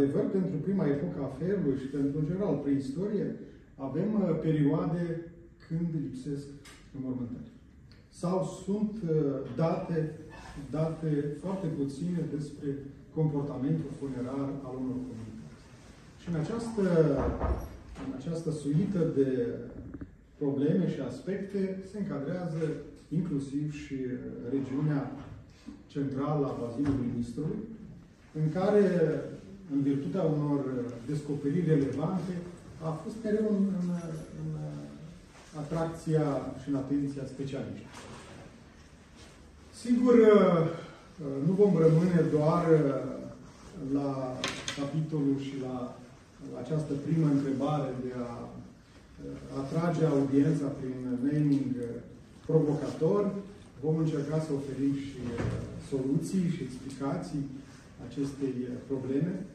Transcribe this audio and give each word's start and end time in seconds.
într-adevăr, 0.00 0.40
pentru 0.40 0.56
prima 0.66 0.86
epocă 0.94 1.18
a 1.22 1.36
ferului 1.40 1.80
și 1.82 1.92
pentru, 1.96 2.18
în 2.18 2.26
general, 2.30 2.54
preistorie, 2.64 3.26
avem 3.88 4.10
uh, 4.14 4.38
perioade 4.46 5.04
când 5.66 5.88
lipsesc 6.04 6.46
înmormântări. 6.96 7.50
Sau 8.22 8.36
sunt 8.64 8.92
uh, 9.02 9.10
date, 9.56 9.98
date 10.70 11.10
foarte 11.42 11.66
puține 11.66 12.20
despre 12.36 12.68
comportamentul 13.14 13.90
funerar 13.98 14.48
al 14.66 14.74
unor 14.82 14.98
comunități. 15.08 15.64
Și 16.20 16.26
în 16.32 16.36
această, 16.42 16.84
în 18.06 18.12
această 18.18 18.50
suită 18.50 19.00
de 19.18 19.28
probleme 20.38 20.86
și 20.92 21.00
aspecte 21.00 21.60
se 21.90 21.98
încadrează 21.98 22.62
inclusiv 23.08 23.66
și 23.82 23.96
regiunea 24.54 25.02
centrală 25.86 26.46
a 26.46 26.58
bazinului 26.62 27.14
Nistrului, 27.16 27.60
în 28.40 28.46
care, 28.52 28.84
în 29.72 29.82
virtutea 29.82 30.22
unor 30.22 30.60
descoperiri 31.06 31.66
relevante, 31.74 32.32
a 32.82 32.90
fost 32.90 33.16
mereu 33.24 33.46
în, 33.50 33.64
în, 33.80 33.88
în 34.42 34.50
atracția 35.62 36.26
și 36.60 36.68
în 36.68 36.74
atenția 36.74 37.24
specialiștilor. 37.34 38.08
Sigur, 39.82 40.14
nu 41.46 41.52
vom 41.52 41.72
rămâne 41.86 42.20
doar 42.36 42.64
la 43.92 44.10
capitolul 44.78 45.38
și 45.46 45.54
la 45.66 45.96
această 46.62 46.92
primă 47.04 47.26
întrebare 47.26 47.90
de 48.04 48.12
a 48.28 48.48
atrage 49.62 50.04
audiența 50.04 50.66
prin 50.78 50.96
naming 51.24 51.72
provocator. 52.46 53.32
Vom 53.84 53.96
încerca 53.96 54.38
să 54.40 54.50
oferim 54.52 54.94
și 54.94 55.20
soluții 55.90 56.52
și 56.54 56.62
explicații 56.62 57.44
acestei 58.06 58.54
probleme 58.86 59.46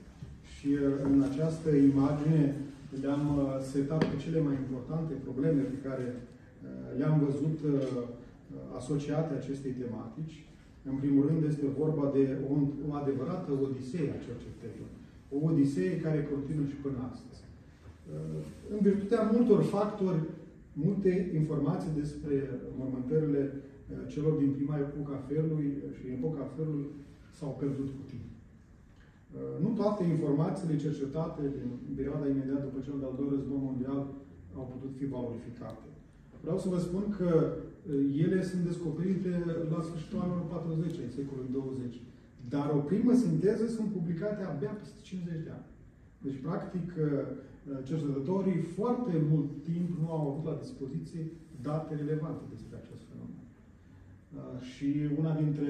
și 0.66 0.74
în 1.08 1.16
această 1.30 1.70
imagine 1.92 2.44
le-am 3.02 3.26
setat 3.72 4.02
pe 4.10 4.18
cele 4.24 4.40
mai 4.48 4.56
importante 4.64 5.14
probleme 5.26 5.62
pe 5.74 5.80
care 5.88 6.06
le-am 7.00 7.18
văzut 7.26 7.58
asociate 8.80 9.32
acestei 9.34 9.74
tematici. 9.82 10.36
În 10.90 10.96
primul 11.02 11.24
rând 11.28 11.42
este 11.52 11.66
vorba 11.82 12.06
de 12.18 12.24
o, 12.50 12.54
o 12.88 12.90
adevărată 13.02 13.50
odisee 13.66 14.10
a 14.14 14.24
cercetărilor. 14.28 14.92
O 15.36 15.38
odisee 15.50 16.02
care 16.06 16.30
continuă 16.32 16.66
și 16.72 16.84
până 16.86 17.00
astăzi. 17.12 17.42
În 18.74 18.80
virtutea 18.88 19.22
multor 19.34 19.62
factori, 19.76 20.22
multe 20.86 21.12
informații 21.42 22.00
despre 22.02 22.36
mormântările 22.80 23.42
celor 24.14 24.34
din 24.42 24.52
prima 24.58 24.78
epoca 24.88 25.16
felului 25.30 25.70
și 25.98 26.06
epoca 26.18 26.44
felului 26.56 26.88
s-au 27.38 27.52
pierdut 27.60 27.90
cu 27.98 28.04
timp. 28.12 28.35
Nu 29.76 29.82
toate 29.82 30.04
informațiile 30.16 30.84
cercetate 30.86 31.42
din 31.88 31.94
perioada 32.00 32.28
imediat 32.28 32.62
după 32.68 32.80
cel 32.86 32.98
de-al 33.00 33.16
doilea 33.18 33.38
război 33.38 33.60
mondial 33.70 34.02
au 34.58 34.66
putut 34.74 34.92
fi 35.00 35.06
valorificate. 35.16 35.88
Vreau 36.44 36.58
să 36.64 36.68
vă 36.74 36.80
spun 36.88 37.04
că 37.20 37.30
ele 38.26 38.40
sunt 38.50 38.62
descoperite 38.70 39.32
la 39.74 39.80
sfârșitul 39.88 40.24
anului 40.26 40.48
40, 40.50 41.06
în 41.06 41.14
secolul 41.20 41.48
20. 41.52 42.02
Dar 42.54 42.68
o 42.80 42.86
primă 42.90 43.14
sinteză 43.26 43.66
sunt 43.76 43.90
publicate 43.98 44.42
abia 44.44 44.74
peste 44.82 45.00
50 45.02 45.46
de 45.48 45.52
ani. 45.58 45.70
Deci, 46.26 46.38
practic, 46.48 46.88
cercetătorii 47.90 48.60
foarte 48.78 49.14
mult 49.32 49.50
timp 49.70 49.88
nu 50.02 50.08
au 50.16 50.24
avut 50.30 50.46
la 50.50 50.62
dispoziție 50.66 51.24
date 51.68 51.92
relevante 52.02 52.44
despre 52.54 52.76
acest 52.78 53.04
fenomen. 53.10 53.44
Și 54.72 54.88
una 55.22 55.34
dintre 55.44 55.70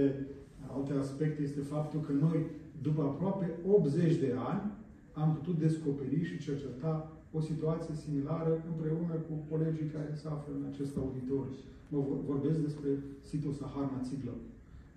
alte 0.76 0.94
aspecte 1.04 1.42
este 1.50 1.64
faptul 1.76 2.00
că 2.08 2.14
noi, 2.26 2.40
după 2.82 3.02
aproape 3.02 3.46
80 3.68 4.16
de 4.16 4.34
ani, 4.52 4.72
am 5.14 5.30
putut 5.38 5.60
descoperi 5.60 6.24
și 6.24 6.44
cerceta 6.46 7.12
o 7.38 7.40
situație 7.50 7.96
similară 8.06 8.64
împreună 8.72 9.16
cu 9.28 9.34
colegii 9.52 9.94
care 9.96 10.12
se 10.22 10.28
află 10.28 10.54
în 10.60 10.66
acest 10.72 10.94
auditoriu. 10.98 11.56
Mă 11.90 12.00
vorbesc 12.32 12.60
despre 12.68 12.90
situl 13.30 13.54
Saharna 13.60 14.06
Țiglă. 14.08 14.36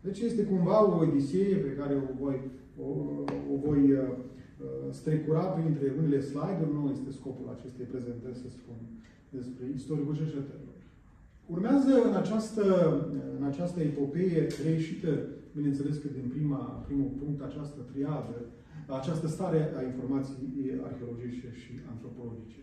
Deci 0.07 0.21
este 0.21 0.43
cumva 0.45 0.79
o 0.85 0.99
odiseie 1.05 1.57
pe 1.57 1.73
care 1.79 1.95
o 2.09 2.11
voi, 2.23 2.39
o, 2.87 2.91
o 3.53 3.55
voi 3.67 3.83
uh, 3.93 4.01
strecura 4.91 5.45
printre 5.57 5.87
unele 5.99 6.21
slide-uri. 6.21 6.75
Nu 6.77 6.91
este 6.95 7.11
scopul 7.19 7.47
acestei 7.57 7.87
prezentări 7.93 8.43
să 8.43 8.49
spun 8.49 8.77
despre 9.39 9.65
istoricul 9.75 10.17
cercetărilor. 10.17 10.77
Urmează 11.47 11.93
în 12.09 12.15
această, 12.23 12.65
în 13.39 13.45
această 13.45 13.81
epopee 13.81 14.47
reieșită, 14.65 15.13
bineînțeles 15.57 15.97
că 16.03 16.09
din 16.19 16.27
prima, 16.35 16.61
primul 16.89 17.11
punct, 17.21 17.39
această 17.43 17.81
triadă, 17.93 18.37
această 19.01 19.27
stare 19.35 19.61
a 19.79 19.83
informației 19.91 20.69
arheologice 20.89 21.49
și 21.63 21.73
antropologice. 21.93 22.61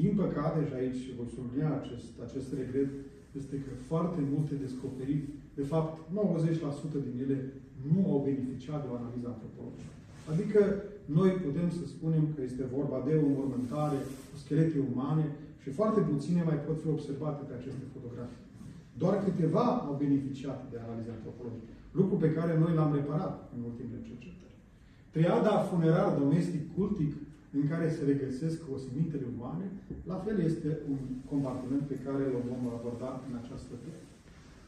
Din 0.00 0.12
păcate, 0.22 0.58
și 0.68 0.74
aici 0.80 1.02
voi 1.18 1.28
sublinia 1.36 1.72
acest, 1.80 2.08
acest 2.26 2.48
regret, 2.60 2.90
este 3.40 3.56
că 3.64 3.72
foarte 3.90 4.20
multe 4.34 4.54
descoperiri, 4.64 5.24
de 5.58 5.64
fapt 5.72 5.92
90% 6.98 7.06
din 7.06 7.16
ele, 7.24 7.38
nu 7.92 8.00
au 8.12 8.18
beneficiat 8.28 8.80
de 8.82 8.88
o 8.90 8.98
analiză 9.00 9.26
antropologică. 9.30 9.92
Adică 10.32 10.60
noi 11.18 11.30
putem 11.46 11.68
să 11.78 11.82
spunem 11.94 12.24
că 12.34 12.40
este 12.42 12.64
vorba 12.76 12.98
de 13.06 13.14
o 13.22 13.26
înmormântare 13.28 14.00
cu 14.28 14.36
schelete 14.42 14.78
umane 14.92 15.26
și 15.62 15.70
foarte 15.78 16.00
puține 16.10 16.42
mai 16.50 16.58
pot 16.66 16.78
fi 16.82 16.88
observate 16.96 17.42
pe 17.48 17.54
aceste 17.56 17.84
fotografii. 17.94 18.44
Doar 19.02 19.14
câteva 19.26 19.66
au 19.88 19.94
beneficiat 20.04 20.60
de 20.70 20.76
analize 20.78 21.10
antropologice, 21.18 21.73
lucru 21.98 22.16
pe 22.24 22.30
care 22.36 22.52
noi 22.62 22.72
l-am 22.78 22.92
reparat 22.98 23.34
în 23.54 23.60
ultimele 23.70 24.06
cercetări. 24.08 24.56
Triada 25.14 25.54
funerar 25.70 26.08
domestic 26.22 26.62
cultic 26.76 27.12
în 27.58 27.64
care 27.70 27.86
se 27.96 28.02
regăsesc 28.10 28.58
osimintele 28.74 29.26
umane, 29.36 29.66
la 30.10 30.16
fel 30.24 30.36
este 30.48 30.70
un 30.92 31.00
compartiment 31.30 31.84
pe 31.92 31.98
care 32.04 32.22
îl 32.26 32.36
vom 32.50 32.62
aborda 32.76 33.10
în 33.28 33.34
această 33.42 33.74
temă. 33.84 34.02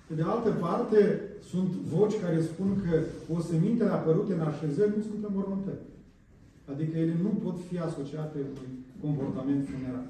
Pe 0.08 0.14
de 0.18 0.24
altă 0.32 0.50
parte, 0.64 0.98
sunt 1.50 1.70
voci 1.94 2.20
care 2.24 2.48
spun 2.50 2.70
că 2.84 2.94
osemintele 3.36 3.90
apărute 3.90 4.32
în 4.34 4.40
așezări 4.50 4.96
nu 4.96 5.02
sunt 5.10 5.22
înmormântări. 5.28 5.84
Adică 6.72 6.94
ele 6.98 7.16
nu 7.22 7.28
pot 7.44 7.56
fi 7.68 7.76
asociate 7.78 8.38
unui 8.50 8.70
comportament 9.04 9.62
funerar. 9.70 10.06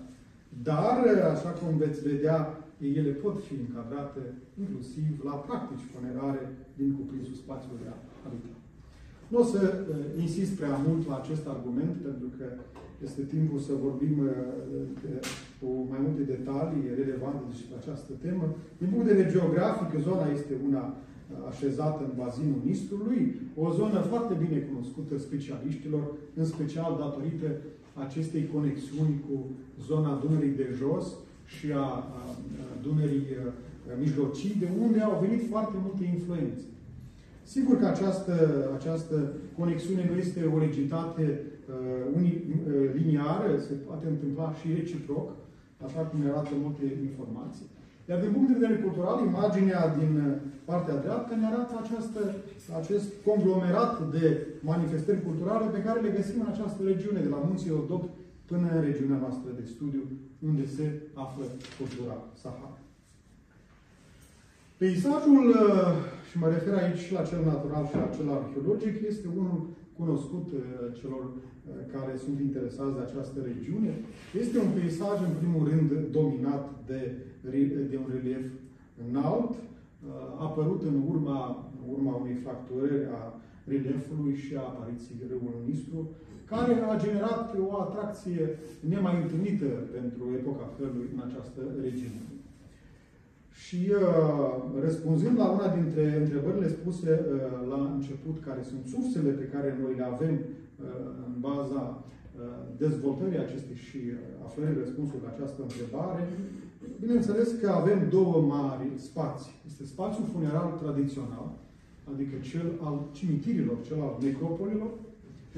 Dar, 0.69 0.95
așa 1.35 1.51
cum 1.59 1.77
veți 1.77 2.01
vedea, 2.11 2.39
ele 2.81 3.11
pot 3.11 3.37
fi 3.47 3.55
încadrate 3.67 4.23
inclusiv 4.63 5.11
la 5.29 5.35
practici 5.47 5.91
funerare 5.93 6.43
din 6.77 6.89
cuprinsul 6.99 7.35
spațiului 7.35 7.87
habitat. 8.23 8.57
Nu 9.33 9.39
o 9.43 9.45
să 9.53 9.61
uh, 9.63 10.23
insist 10.25 10.53
prea 10.61 10.77
mult 10.87 11.03
la 11.09 11.17
acest 11.23 11.45
argument, 11.55 11.95
pentru 12.09 12.29
că 12.37 12.47
este 13.07 13.23
timpul 13.35 13.59
să 13.59 13.73
vorbim 13.87 14.15
uh, 14.19 14.31
de, 15.03 15.13
cu 15.61 15.69
mai 15.91 16.01
multe 16.05 16.23
detalii 16.35 16.95
relevante 17.01 17.43
despre 17.53 17.75
această 17.79 18.13
temă. 18.25 18.45
Din 18.79 18.89
punct 18.91 19.07
de 19.07 19.13
vedere 19.13 19.35
geografic, 19.35 20.01
zona 20.09 20.27
este 20.39 20.55
una 20.69 20.85
uh, 20.87 20.97
așezată 21.51 22.01
în 22.05 22.15
bazinul 22.23 22.61
Nistrului, 22.69 23.21
o 23.63 23.67
zonă 23.79 23.99
foarte 24.11 24.35
bine 24.43 24.59
cunoscută 24.69 25.13
specialiștilor, 25.19 26.05
în 26.41 26.45
special 26.55 26.93
datorită 27.05 27.49
acestei 28.07 28.45
conexiuni 28.55 29.15
cu 29.27 29.37
zona 29.89 30.21
Dunării 30.23 30.59
de 30.63 30.69
jos 30.81 31.07
și 31.55 31.67
a, 31.73 31.87
a 32.19 32.23
Dunării 32.83 33.27
uh, 33.31 33.53
mijlocii, 34.05 34.55
de 34.63 34.69
unde 34.85 35.01
au 35.01 35.25
venit 35.25 35.43
foarte 35.53 35.77
multe 35.85 36.05
influențe. 36.05 36.65
Sigur 37.55 37.75
că 37.79 37.87
această, 37.87 38.35
această 38.79 39.17
conexiune 39.59 40.03
nu 40.11 40.17
este 40.25 40.41
o 40.55 40.59
legitate 40.67 41.25
uh, 41.33 42.17
uni, 42.17 42.31
uh, 42.33 42.91
liniară, 42.99 43.51
se 43.67 43.75
poate 43.87 44.07
întâmpla 44.09 44.49
și 44.59 44.75
reciproc, 44.79 45.29
așa 45.87 46.01
cum 46.09 46.19
arată 46.31 46.53
multe 46.65 46.85
informații. 47.11 47.67
Iar 48.09 48.19
din 48.21 48.33
punct 48.35 48.49
de 48.49 48.59
vedere 48.59 48.85
cultural, 48.87 49.17
imaginea 49.33 49.83
din 50.01 50.13
uh, 50.27 50.33
partea 50.71 50.97
dreaptă 51.05 51.33
ne 51.35 51.47
arată 51.47 51.75
această, 51.83 52.21
acest 52.81 53.09
conglomerat 53.29 53.95
de 54.15 54.25
manifestări 54.71 55.27
culturale 55.29 55.67
pe 55.71 55.85
care 55.87 55.99
le 56.01 56.17
găsim 56.19 56.39
în 56.41 56.51
această 56.53 56.81
regiune, 56.93 57.21
de 57.27 57.35
la 57.35 57.45
Munții 57.47 57.77
Odop 57.81 58.05
până 58.51 58.67
în 58.75 58.81
regiunea 58.89 59.19
noastră 59.25 59.51
de 59.59 59.65
studiu, 59.75 60.05
unde 60.49 60.67
se 60.77 60.87
află 61.15 61.45
cultura 61.79 62.17
Sahara. 62.43 62.79
Peisajul, 64.81 65.47
uh, 65.49 65.93
și 66.29 66.39
mă 66.39 66.49
refer 66.49 66.75
aici 66.75 67.03
și 67.07 67.13
la 67.13 67.23
cel 67.31 67.43
natural 67.45 67.85
și 67.87 67.97
la 68.03 68.15
cel 68.17 68.29
arheologic, 68.31 68.95
este 69.11 69.27
unul 69.41 69.59
cunoscut 69.99 70.47
uh, 70.53 70.61
celor 70.99 71.25
uh, 71.25 71.41
care 71.95 72.13
sunt 72.25 72.39
interesați 72.41 72.97
de 72.97 73.03
această 73.05 73.39
regiune. 73.51 73.93
Este 74.43 74.57
un 74.59 74.71
peisaj, 74.77 75.19
în 75.29 75.35
primul 75.41 75.63
rând, 75.71 75.89
dominat 76.19 76.65
de, 76.91 77.01
de 77.91 77.99
un 78.05 78.11
relief 78.17 78.45
înalt, 79.09 79.53
apărut 80.47 80.83
în 80.91 80.97
urma, 81.11 81.71
în 81.81 81.85
urma 81.95 82.15
unei 82.23 82.43
fracturări 82.45 83.07
a 83.19 83.21
reliefului 83.73 84.35
și 84.45 84.53
a 84.57 84.61
apariției 84.61 85.29
râului 85.31 85.67
Nistru, 85.67 86.01
care 86.53 86.73
a 86.91 86.97
generat 87.05 87.57
o 87.69 87.81
atracție 87.81 88.59
nemai 88.91 89.23
întâlnită 89.23 89.69
pentru 89.97 90.25
epoca 90.39 90.67
felului 90.79 91.09
în 91.15 91.21
această 91.27 91.61
regiune. 91.87 92.21
Și 93.65 93.81
uh, 93.91 94.01
răspunzând 94.87 95.37
la 95.39 95.49
una 95.57 95.69
dintre 95.79 96.05
întrebările 96.23 96.69
spuse 96.69 97.11
uh, 97.21 97.69
la 97.73 97.81
început, 97.95 98.37
care 98.49 98.63
sunt 98.71 98.83
sursele 98.93 99.31
pe 99.41 99.51
care 99.53 99.79
noi 99.83 99.95
le 99.97 100.07
avem 100.15 100.35
uh, 100.35 100.45
în 101.27 101.33
baza 101.41 101.83
dezvoltării 102.77 103.45
acestei 103.47 103.79
și 103.89 104.01
aflării 104.47 104.83
răspunsului 104.83 105.25
la 105.25 105.33
această 105.35 105.61
întrebare, 105.63 106.23
bineînțeles 107.01 107.49
că 107.61 107.69
avem 107.71 107.99
două 108.17 108.37
mari 108.57 108.87
spații. 109.09 109.55
Este 109.71 109.85
spațiul 109.85 110.27
funeral 110.35 110.69
tradițional, 110.83 111.47
adică 112.13 112.35
cel 112.51 112.69
al 112.87 112.97
cimitirilor, 113.13 113.77
cel 113.89 114.01
al 114.07 114.15
necropolilor, 114.27 114.91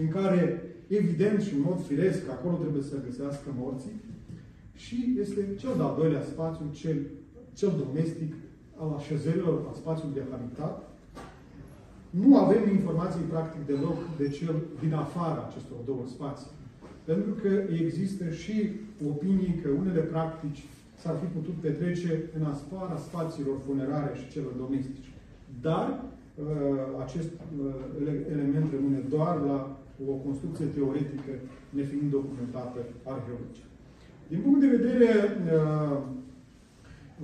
în 0.02 0.08
care, 0.08 0.62
evident 0.88 1.42
și 1.42 1.54
în 1.54 1.60
mod 1.60 1.86
firesc, 1.86 2.28
acolo 2.30 2.56
trebuie 2.56 2.82
să 2.82 3.04
găsească 3.06 3.48
morții, 3.56 3.96
și 4.74 5.16
este 5.20 5.40
cel 5.60 5.74
de-al 5.76 5.94
doilea 5.98 6.22
spațiu, 6.32 6.64
cel, 6.80 6.98
cel 7.54 7.72
domestic, 7.84 8.30
al 8.80 8.90
așezărilor, 8.98 9.54
al 9.68 9.74
spațiului 9.82 10.14
de 10.18 10.24
habitat. 10.30 10.76
Nu 12.10 12.36
avem 12.36 12.62
informații 12.70 13.30
practic 13.34 13.66
deloc 13.66 13.98
de 14.20 14.28
cel 14.28 14.54
din 14.82 14.92
afara 14.94 15.40
acestor 15.48 15.78
două 15.84 16.04
spații. 16.14 16.50
Pentru 17.04 17.32
că 17.42 17.50
există 17.82 18.24
și 18.30 18.56
opinii 19.12 19.60
că 19.62 19.68
unele 19.68 20.00
practici 20.00 20.62
s-ar 21.00 21.16
fi 21.20 21.26
putut 21.36 21.54
petrece 21.60 22.10
în 22.38 22.44
afara 22.44 22.96
spațiilor 23.08 23.56
funerare 23.66 24.12
și 24.18 24.30
celor 24.34 24.52
domestice. 24.64 25.08
Dar 25.60 25.86
uh, 25.94 26.44
acest 27.04 27.30
uh, 27.30 27.74
element 28.34 28.66
rămâne 28.74 29.00
doar 29.08 29.36
la 29.50 29.78
o 30.06 30.12
construcție 30.12 30.64
teoretică 30.66 31.32
nefiind 31.70 32.10
documentată 32.10 32.78
arheologică. 33.02 33.66
Din 34.28 34.40
punct 34.40 34.60
de 34.60 34.76
vedere 34.76 35.10
uh, 35.52 35.98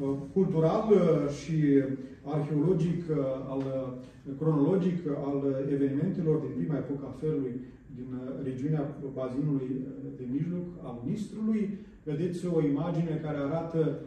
uh, 0.00 0.16
cultural 0.32 0.84
uh, 0.90 1.30
și 1.30 1.56
arheologic, 2.22 3.02
al, 3.48 3.62
cronologic 4.38 4.98
al 5.26 5.66
evenimentelor 5.72 6.36
din 6.36 6.50
prima 6.56 6.76
epocă 6.76 7.04
a 7.06 7.16
felului 7.20 7.60
din 7.94 8.20
regiunea 8.42 8.96
bazinului 9.14 9.86
de 10.16 10.24
mijloc 10.30 10.66
al 10.82 11.02
Nistrului, 11.06 11.78
vedeți 12.04 12.46
o 12.46 12.62
imagine 12.62 13.20
care 13.22 13.36
arată 13.36 13.98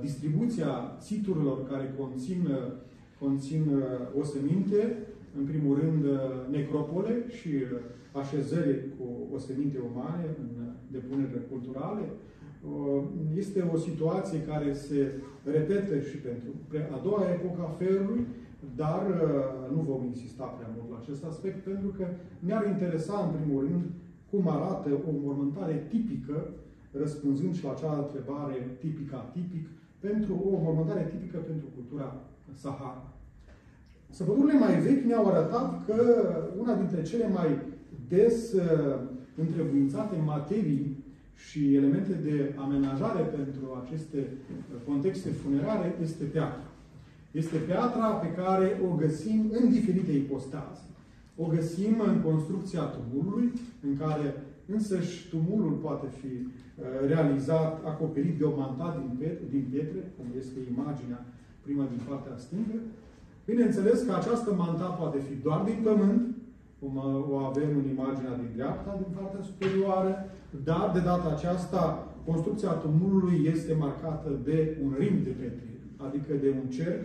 distribuția 0.00 0.96
siturilor 1.00 1.66
care 1.66 1.94
conțin, 1.98 2.48
conțin 3.18 3.82
oseminte, 4.20 4.98
în 5.38 5.44
primul 5.44 5.78
rând 5.78 6.04
necropole 6.50 7.24
și 7.28 7.50
așezări 8.12 8.84
cu 8.98 9.34
oseminte 9.34 9.78
umane 9.92 10.24
în 10.38 10.48
depunerile 10.90 11.40
culturale. 11.50 12.04
Uh, 12.60 13.02
este 13.36 13.70
o 13.74 13.76
situație 13.76 14.42
care 14.42 14.72
se 14.72 15.12
repetă 15.44 16.00
și 16.00 16.16
pentru 16.16 16.50
a 16.94 17.00
doua 17.02 17.22
epocă 17.32 17.60
a 17.62 17.76
ferului, 17.78 18.26
dar 18.76 19.02
uh, 19.06 19.74
nu 19.74 19.80
vom 19.80 20.04
insista 20.04 20.44
prea 20.44 20.70
mult 20.76 20.90
la 20.90 20.98
acest 21.02 21.24
aspect, 21.24 21.58
pentru 21.64 21.88
că 21.88 22.06
ne-ar 22.38 22.66
interesa, 22.66 23.16
în 23.24 23.40
primul 23.40 23.60
rând, 23.66 23.84
cum 24.30 24.48
arată 24.48 24.88
o 25.08 25.10
mormântare 25.24 25.86
tipică, 25.88 26.48
răspunzând 26.92 27.54
și 27.54 27.64
la 27.64 27.70
acea 27.70 27.98
întrebare 27.98 28.76
tipică 28.78 29.16
atipic, 29.16 29.66
pentru 29.98 30.34
o 30.52 30.58
mormântare 30.62 31.04
tipică 31.12 31.38
pentru 31.38 31.66
cultura 31.74 32.20
Sahara. 32.52 33.19
Săpăturile 34.10 34.58
mai 34.58 34.80
vechi 34.80 35.04
ne-au 35.04 35.26
arătat 35.26 35.86
că 35.86 35.98
una 36.58 36.74
dintre 36.74 37.02
cele 37.02 37.28
mai 37.28 37.58
des 38.08 38.52
uh, 38.52 38.62
întrebuințate 39.36 40.16
materii 40.24 41.04
și 41.34 41.74
elemente 41.74 42.12
de 42.12 42.54
amenajare 42.58 43.22
pentru 43.22 43.82
aceste 43.84 44.18
uh, 44.18 44.80
contexte 44.86 45.28
funerare 45.28 45.96
este 46.02 46.24
piatra. 46.24 46.64
Este 47.30 47.56
piatra 47.56 48.06
pe 48.06 48.32
care 48.32 48.80
o 48.90 48.94
găsim 48.94 49.52
în 49.60 49.70
diferite 49.70 50.12
ipostaze. 50.12 50.84
O 51.36 51.46
găsim 51.46 52.00
în 52.06 52.20
construcția 52.20 52.82
tumulului, 52.82 53.52
în 53.88 53.96
care 53.96 54.34
însăși 54.66 55.28
tumulul 55.28 55.72
poate 55.72 56.06
fi 56.20 56.26
uh, 56.26 56.84
realizat, 57.06 57.84
acoperit 57.84 58.38
de 58.38 58.44
o 58.44 58.56
mantat 58.56 59.00
din 59.00 59.16
pietre, 59.18 59.44
din 59.50 59.66
pietre, 59.70 60.12
cum 60.16 60.26
este 60.38 60.58
imaginea 60.74 61.24
prima 61.64 61.86
din 61.92 62.00
partea 62.08 62.36
stângă. 62.36 62.78
Bineînțeles 63.50 63.98
că 64.02 64.12
această 64.14 64.50
manta 64.62 64.88
poate 65.00 65.18
fi 65.28 65.34
doar 65.46 65.60
din 65.70 65.78
pământ, 65.88 66.22
cum 66.78 66.92
o 67.34 67.36
avem 67.50 67.70
în 67.80 67.86
imaginea 67.96 68.34
din 68.40 68.50
dreapta, 68.56 69.00
din 69.02 69.10
partea 69.18 69.42
superioară, 69.50 70.12
dar 70.64 70.90
de 70.94 71.00
data 71.10 71.28
aceasta 71.36 71.80
construcția 72.28 72.72
tumulului 72.84 73.36
este 73.52 73.72
marcată 73.84 74.30
de 74.44 74.58
un 74.84 74.90
rim 74.98 75.16
de 75.26 75.34
petri, 75.40 75.72
adică 76.06 76.32
de 76.44 76.50
un 76.60 76.68
cerc, 76.78 77.04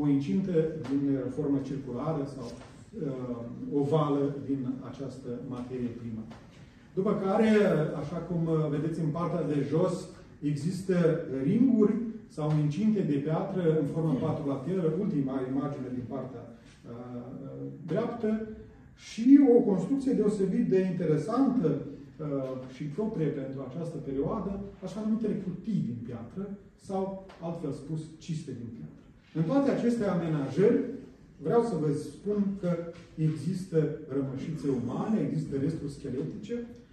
o 0.00 0.08
incintă 0.08 0.54
din 0.90 1.02
formă 1.36 1.58
circulară 1.68 2.22
sau 2.34 2.46
uh, 2.52 3.80
ovală 3.80 4.34
din 4.48 4.60
această 4.90 5.28
materie 5.48 5.90
primă. 6.00 6.22
După 6.94 7.12
care, 7.24 7.50
așa 8.02 8.18
cum 8.28 8.40
vedeți 8.70 9.00
în 9.00 9.10
partea 9.18 9.42
de 9.52 9.66
jos, 9.72 9.94
există 10.40 10.96
ringuri 11.42 11.94
sau 12.28 12.52
incinte 12.64 13.00
de 13.00 13.14
piatră 13.14 13.78
în 13.80 13.86
formă 13.92 14.14
patrulateră, 14.20 14.92
ultima 15.00 15.40
imagine 15.52 15.88
din 15.94 16.04
partea 16.08 16.44
uh, 16.48 17.66
dreaptă, 17.86 18.48
și 18.96 19.40
o 19.56 19.60
construcție 19.60 20.12
deosebit 20.12 20.68
de 20.68 20.80
interesantă 20.80 21.68
uh, 21.76 22.26
și 22.74 22.84
proprie 22.84 23.26
pentru 23.26 23.60
această 23.68 23.96
perioadă, 23.96 24.60
așa 24.84 25.02
numitele 25.04 25.42
cutii 25.44 25.84
din 25.88 25.98
piatră 26.06 26.44
sau, 26.88 27.26
altfel 27.40 27.72
spus, 27.72 28.00
ciste 28.18 28.50
din 28.60 28.68
piatră. 28.76 29.02
În 29.34 29.42
toate 29.42 29.70
aceste 29.70 30.04
amenajări, 30.04 30.80
vreau 31.42 31.62
să 31.62 31.74
vă 31.82 31.92
spun 31.92 32.56
că 32.60 32.70
există 33.14 33.78
rămășițe 34.16 34.66
umane, 34.82 35.18
există 35.20 35.56
resturi 35.56 35.92
scheletice 35.92 36.54
uh, 36.54 36.85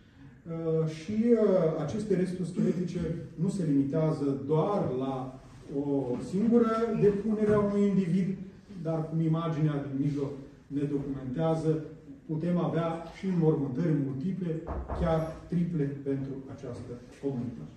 și 0.87 1.17
uh, 1.31 1.39
aceste 1.85 2.15
resturi 2.15 2.49
scheletice 2.49 2.99
nu 3.35 3.49
se 3.49 3.63
limitează 3.63 4.41
doar 4.47 4.81
la 4.99 5.39
o 5.79 6.17
singură 6.29 6.71
depunere 7.01 7.53
a 7.53 7.59
unui 7.59 7.87
individ, 7.87 8.37
dar 8.83 9.09
cum 9.09 9.21
imaginea 9.21 9.85
din 9.87 10.05
mijloc 10.05 10.31
ne 10.67 10.81
documentează, 10.81 11.83
putem 12.25 12.57
avea 12.57 13.03
și 13.17 13.25
înmormântări 13.25 13.95
multiple, 14.05 14.61
chiar 14.99 15.35
triple 15.47 15.83
pentru 15.83 16.33
această 16.55 16.91
comunitate. 17.21 17.75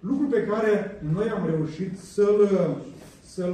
Lucru 0.00 0.26
pe 0.26 0.44
care 0.50 1.00
noi 1.12 1.28
am 1.28 1.46
reușit 1.46 1.98
să-l 1.98 2.40
să 3.24 3.52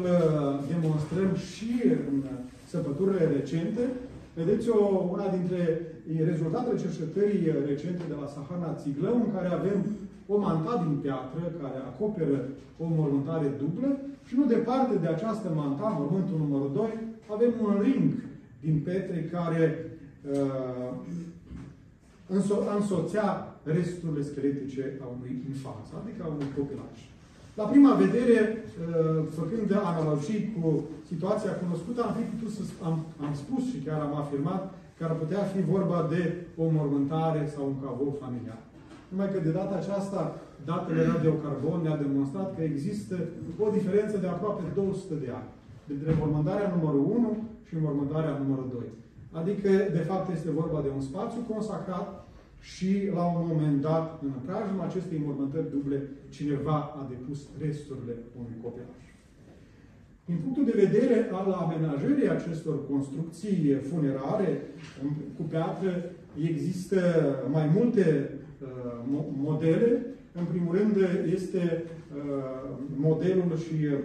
demonstrăm 0.72 1.30
și 1.52 1.70
în 2.10 2.22
săpăturile 2.68 3.24
recente. 3.36 3.80
Vedeți 4.34 4.68
o, 4.68 5.08
una 5.10 5.28
dintre 5.28 5.60
rezultatele 6.24 6.78
cercetării 6.78 7.52
recente 7.66 8.02
de 8.08 8.16
la 8.20 8.26
Sahana 8.26 8.78
Țiglău, 8.80 9.14
în 9.14 9.32
care 9.34 9.48
avem 9.48 9.86
o 10.26 10.38
manta 10.38 10.84
din 10.86 10.96
piatră 10.96 11.42
care 11.60 11.78
acoperă 11.78 12.38
o 12.78 12.84
mormântare 12.96 13.48
dublă 13.58 14.00
și 14.26 14.34
nu 14.36 14.44
departe 14.44 14.94
de 14.98 15.06
această 15.06 15.48
manta, 15.54 15.96
mormântul 15.98 16.38
numărul 16.38 16.70
2, 16.74 16.88
avem 17.34 17.52
un 17.62 17.80
ring 17.82 18.12
din 18.60 18.80
petre 18.84 19.28
care 19.32 19.90
uh, 20.32 20.90
înso 22.26 22.56
însoțea 22.76 23.56
resturile 23.62 24.22
scheletice 24.22 24.98
a 25.02 25.06
unui 25.16 25.42
infant, 25.48 25.86
adică 26.02 26.22
a 26.24 26.26
unui 26.26 26.50
copilaj. 26.56 27.13
La 27.60 27.64
prima 27.64 27.92
vedere, 28.04 28.38
uh, 28.46 29.24
făcând 29.38 29.68
analogii 29.92 30.42
cu 30.54 30.84
situația 31.10 31.52
cunoscută, 31.62 31.98
am 32.02 32.14
fi 32.18 32.24
putut 32.32 32.50
să 32.56 32.62
am, 32.88 32.96
am 33.26 33.34
spus 33.42 33.62
și 33.70 33.78
chiar 33.84 34.00
am 34.00 34.14
afirmat 34.22 34.62
că 34.96 35.02
ar 35.04 35.14
putea 35.22 35.42
fi 35.52 35.60
vorba 35.74 35.98
de 36.14 36.22
o 36.62 36.64
mormântare 36.76 37.42
sau 37.54 37.64
un 37.66 37.76
cavou 37.82 38.10
familiar. 38.22 38.60
Numai 39.10 39.32
că 39.32 39.38
de 39.46 39.56
data 39.60 39.74
aceasta, 39.78 40.20
datele 40.70 41.02
radiocarbon 41.12 41.80
ne-a 41.82 42.02
demonstrat 42.04 42.48
că 42.56 42.62
există 42.62 43.16
o 43.64 43.68
diferență 43.78 44.16
de 44.18 44.26
aproape 44.26 44.62
200 44.74 45.14
de 45.24 45.30
ani. 45.40 45.50
Dintre 45.90 46.10
mormântarea 46.20 46.72
numărul 46.76 47.04
1 47.16 47.36
și 47.68 47.74
mormântarea 47.86 48.38
numărul 48.42 48.68
2. 48.72 48.82
Adică, 49.40 49.68
de 49.98 50.02
fapt, 50.08 50.26
este 50.30 50.50
vorba 50.50 50.80
de 50.82 50.90
un 50.94 51.00
spațiu 51.00 51.40
consacrat 51.52 52.23
și, 52.72 52.90
la 53.14 53.24
un 53.24 53.46
moment 53.50 53.80
dat, 53.80 54.22
în 54.22 54.32
preajma 54.44 54.84
acestei 54.84 55.22
mormântări 55.26 55.70
duble, 55.70 55.98
cineva 56.28 56.76
a 56.98 57.06
depus 57.08 57.40
resturile 57.64 58.14
unui 58.38 58.56
copilaj. 58.62 59.02
Din 60.24 60.36
punctul 60.42 60.64
de 60.64 60.80
vedere 60.84 61.28
al 61.32 61.50
amenajării 61.52 62.28
acestor 62.28 62.86
construcții 62.90 63.74
funerare 63.90 64.62
cu 65.36 65.42
piatră, 65.42 66.10
există 66.50 66.98
mai 67.50 67.70
multe 67.74 68.30
uh, 68.62 69.20
modele. 69.36 70.06
În 70.32 70.44
primul 70.44 70.76
rând, 70.76 70.96
este 71.32 71.84
uh, 71.84 72.70
modelul 72.96 73.56
și 73.56 73.74
uh, 73.84 74.00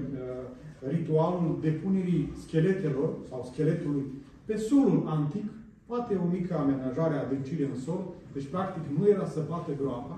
ritualul 0.88 1.60
depunerii 1.62 2.34
scheletelor 2.46 3.10
sau 3.30 3.50
scheletului 3.52 4.06
pe 4.46 4.56
solul 4.56 5.04
antic, 5.08 5.46
poate 5.90 6.14
o 6.24 6.26
mică 6.38 6.54
amenajare, 6.58 7.16
adâncire 7.16 7.66
în 7.72 7.78
sol, 7.86 8.02
deci 8.34 8.52
practic 8.56 8.84
nu 8.98 9.04
era 9.14 9.26
săpată 9.38 9.72
groapa, 9.82 10.18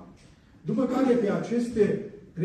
după 0.70 0.84
care 0.94 1.12
pe 1.14 1.30
aceste 1.40 1.84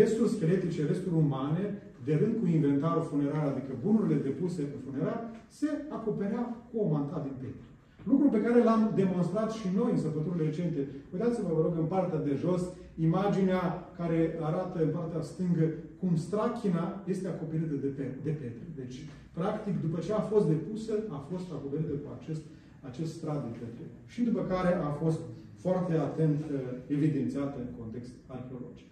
resturi 0.00 0.34
scheletice, 0.34 0.80
resturi 0.86 1.20
umane, 1.24 1.64
de 2.06 2.14
rând 2.20 2.34
cu 2.40 2.46
inventarul 2.46 3.08
funerar, 3.10 3.46
adică 3.48 3.72
bunurile 3.84 4.18
depuse 4.28 4.60
pe 4.62 4.78
funerar, 4.84 5.18
se 5.58 5.68
acoperea 5.96 6.44
cu 6.68 6.74
o 6.82 6.86
manta 6.94 7.18
din 7.26 7.36
petru. 7.42 7.66
Lucru 8.10 8.26
pe 8.28 8.42
care 8.44 8.58
l-am 8.68 8.82
demonstrat 9.00 9.50
și 9.58 9.66
noi 9.78 9.90
în 9.92 10.02
săpăturile 10.04 10.44
recente. 10.44 10.80
Uitați-vă, 11.12 11.50
vă 11.56 11.60
rog, 11.62 11.74
în 11.82 11.88
partea 11.94 12.20
de 12.28 12.34
jos, 12.44 12.62
imaginea 13.08 13.62
care 13.98 14.18
arată 14.48 14.78
în 14.82 14.92
partea 14.98 15.22
stângă 15.30 15.66
cum 16.00 16.12
strachina 16.26 16.84
este 17.12 17.26
acoperită 17.28 17.74
de, 17.84 17.90
pe, 17.96 18.04
de 18.26 18.32
pietre. 18.38 18.66
Deci, 18.80 18.96
practic, 19.38 19.74
după 19.84 19.98
ce 20.04 20.12
a 20.12 20.28
fost 20.32 20.46
depusă, 20.54 20.92
a 21.18 21.20
fost 21.30 21.46
acoperită 21.56 21.94
cu 22.02 22.08
acest, 22.18 22.42
acest 22.90 23.10
strat 23.18 23.40
de 23.44 23.50
pietre. 23.58 23.84
Și 24.12 24.20
după 24.28 24.42
care 24.52 24.70
a 24.88 24.90
fost 25.02 25.20
foarte 25.64 25.94
atent 26.08 26.40
uh, 26.44 26.60
evidențiată 26.96 27.56
în 27.64 27.70
context 27.80 28.12
arheologic. 28.26 28.88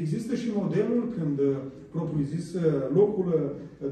Există 0.00 0.32
și 0.34 0.48
modelul 0.60 1.02
când, 1.16 1.38
uh, 1.38 1.56
propriu-zis, 1.94 2.46
uh, 2.54 2.62
locul 2.94 3.28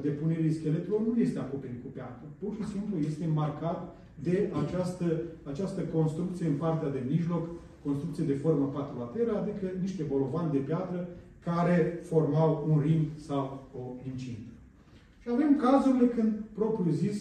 depunerii 0.02 0.58
scheletelor 0.58 1.00
nu 1.06 1.14
este 1.20 1.38
acoperit 1.38 1.82
cu 1.82 1.90
piatră. 1.96 2.26
Pur 2.42 2.52
și 2.58 2.64
simplu 2.72 2.94
este 3.10 3.24
marcat 3.40 3.80
de 4.26 4.36
această, 4.62 5.06
această 5.52 5.80
construcție 5.96 6.46
în 6.46 6.56
partea 6.64 6.90
de 6.90 7.02
mijloc, 7.10 7.44
construcție 7.84 8.24
de 8.24 8.40
formă 8.44 8.66
patrulateră, 8.66 9.32
adică 9.36 9.66
niște 9.80 10.02
bolovani 10.02 10.52
de 10.52 10.58
piatră 10.58 11.08
care 11.44 12.00
formau 12.02 12.66
un 12.70 12.78
rim 12.86 13.02
sau 13.16 13.68
o 13.80 13.82
incintă. 14.10 14.52
Și 15.20 15.28
avem 15.32 15.56
cazurile 15.56 16.06
când, 16.06 16.32
propriu-zis, 16.54 17.16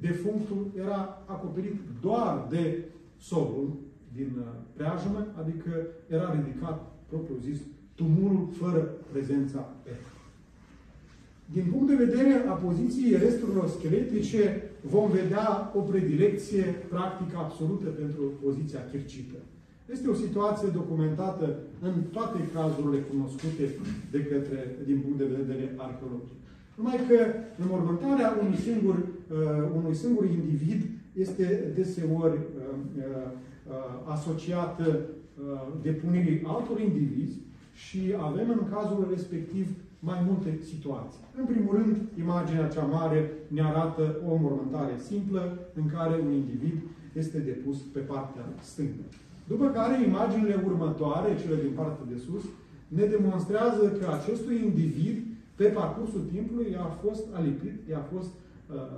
defunctul 0.00 0.70
era 0.78 1.22
acoperit 1.26 1.76
doar 2.00 2.46
de 2.50 2.84
solul 3.18 3.68
din 4.12 4.30
uh, 4.38 4.44
preajmă, 4.76 5.26
adică 5.40 5.86
era 6.06 6.34
ridicat, 6.34 6.92
propriu 7.08 7.36
zis, 7.44 7.58
tumulul 7.94 8.48
fără 8.60 8.90
prezența 9.12 9.68
F. 9.84 10.06
Din 11.52 11.66
punct 11.70 11.88
de 11.88 12.04
vedere 12.04 12.44
a 12.48 12.52
poziției 12.52 13.18
resturilor 13.18 13.68
scheletice, 13.68 14.70
vom 14.80 15.10
vedea 15.10 15.72
o 15.74 15.80
predilecție 15.80 16.64
practică 16.88 17.36
absolută 17.38 17.88
pentru 17.88 18.22
poziția 18.44 18.88
chircită. 18.90 19.38
Este 19.92 20.08
o 20.08 20.14
situație 20.14 20.68
documentată 20.68 21.56
în 21.80 21.94
toate 22.12 22.38
cazurile 22.54 23.00
cunoscute 23.10 23.64
de 24.10 24.20
către, 24.24 24.76
din 24.86 24.98
punct 25.00 25.18
de 25.18 25.34
vedere 25.38 25.74
arheologic. 25.76 26.38
Numai 26.74 26.98
că 27.08 27.18
înmormântarea 27.62 28.36
unui 28.42 28.56
singur, 28.56 28.94
uh, 28.94 29.04
unui 29.76 29.94
singur 29.94 30.24
individ 30.24 30.82
este 31.12 31.72
deseori 31.74 32.38
uh, 32.38 32.74
uh, 32.96 33.02
Uh, 33.70 33.76
asociată 34.14 34.86
uh, 34.98 35.02
depunerii 35.82 36.42
altor 36.46 36.80
indivizi 36.80 37.38
și 37.84 38.00
avem 38.28 38.48
în 38.56 38.62
cazul 38.74 39.06
respectiv 39.14 39.66
mai 39.98 40.20
multe 40.28 40.50
situații. 40.70 41.22
În 41.40 41.44
primul 41.52 41.74
rând, 41.78 41.96
imaginea 42.24 42.72
cea 42.74 42.86
mare 42.98 43.20
ne 43.54 43.62
arată 43.62 44.04
o 44.28 44.32
mormântare 44.42 44.94
simplă 45.10 45.42
în 45.74 45.86
care 45.96 46.14
un 46.26 46.32
individ 46.32 46.76
este 47.20 47.38
depus 47.38 47.76
pe 47.94 47.98
partea 48.12 48.44
stângă. 48.70 49.04
După 49.52 49.66
care, 49.66 49.94
imaginile 50.08 50.62
următoare, 50.64 51.30
cele 51.42 51.56
din 51.64 51.74
partea 51.80 52.06
de 52.12 52.18
sus, 52.26 52.44
ne 52.88 53.04
demonstrează 53.04 53.84
că 53.98 54.06
acestui 54.18 54.56
individ, 54.68 55.16
pe 55.54 55.64
parcursul 55.64 56.22
timpului, 56.32 56.70
i-a 56.70 56.90
fost 57.04 57.24
alipit, 57.38 57.76
i-a 57.90 58.04
fost 58.12 58.32
uh, 58.34 58.49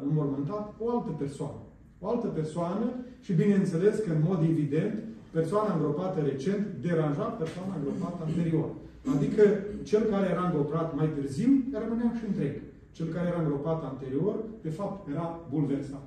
înmormântat 0.08 0.74
o 0.78 0.90
altă 0.90 1.10
persoană 1.18 1.60
o 2.02 2.08
altă 2.08 2.26
persoană 2.26 2.86
și 3.20 3.32
bineînțeles 3.32 3.94
că 4.04 4.10
în 4.12 4.22
mod 4.28 4.40
evident 4.52 4.94
persoana 5.30 5.74
îngropată 5.74 6.20
recent 6.20 6.66
deranja 6.84 7.26
persoana 7.42 7.74
îngropată 7.78 8.18
anterior. 8.26 8.68
Adică 9.14 9.42
cel 9.82 10.02
care 10.12 10.26
era 10.34 10.44
îngropat 10.44 10.96
mai 10.96 11.08
târziu 11.16 11.50
rămânea 11.82 12.12
și 12.18 12.24
întreg. 12.28 12.54
Cel 12.96 13.06
care 13.14 13.26
era 13.28 13.40
îngropat 13.40 13.80
anterior, 13.92 14.36
de 14.62 14.68
fapt, 14.78 15.08
era 15.08 15.40
bulversat. 15.50 16.06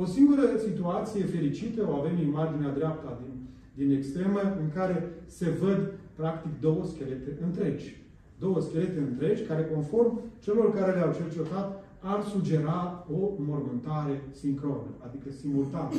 O 0.00 0.04
singură 0.04 0.42
situație 0.66 1.24
fericită 1.24 1.80
o 1.88 1.94
avem 1.94 2.14
în 2.18 2.26
imaginea 2.26 2.76
dreapta 2.78 3.20
din, 3.20 3.34
din 3.80 3.96
extremă, 3.96 4.40
în 4.62 4.68
care 4.74 4.96
se 5.26 5.48
văd 5.62 5.80
practic 6.14 6.60
două 6.60 6.82
schelete 6.84 7.30
întregi. 7.46 8.02
Două 8.38 8.60
schelete 8.60 8.98
întregi 9.10 9.42
care, 9.42 9.70
conform 9.74 10.20
celor 10.38 10.74
care 10.74 10.92
le-au 10.92 11.12
cercetat, 11.20 11.84
ar 12.00 12.22
sugera 12.22 13.06
o 13.12 13.32
mormântare 13.38 14.22
sincronă, 14.30 14.90
adică 15.06 15.30
simultană. 15.30 15.90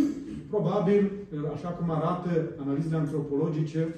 Probabil, 0.49 1.11
așa 1.53 1.69
cum 1.69 1.89
arată 1.89 2.29
analizele 2.59 2.97
antropologice, 2.97 3.95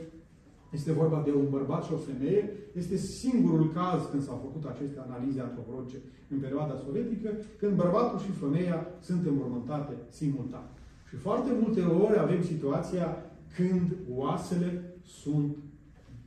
este 0.72 0.92
vorba 0.92 1.22
de 1.26 1.32
un 1.32 1.48
bărbat 1.50 1.84
și 1.84 1.94
o 1.94 1.98
femeie. 1.98 2.50
Este 2.74 2.96
singurul 2.96 3.72
caz 3.74 4.02
când 4.12 4.24
s-au 4.24 4.40
făcut 4.42 4.66
aceste 4.66 5.00
analize 5.00 5.42
antropologice 5.42 5.98
în 6.30 6.40
perioada 6.40 6.76
sovietică, 6.86 7.30
când 7.58 7.76
bărbatul 7.76 8.20
și 8.20 8.32
femeia 8.32 8.88
sunt 9.00 9.26
înmormântate 9.26 9.94
simultan. 10.10 10.70
Și 11.10 11.16
foarte 11.16 11.52
multe 11.62 11.82
ori 11.82 12.20
avem 12.20 12.44
situația 12.44 13.18
când 13.56 13.96
oasele 14.10 14.96
sunt 15.04 15.56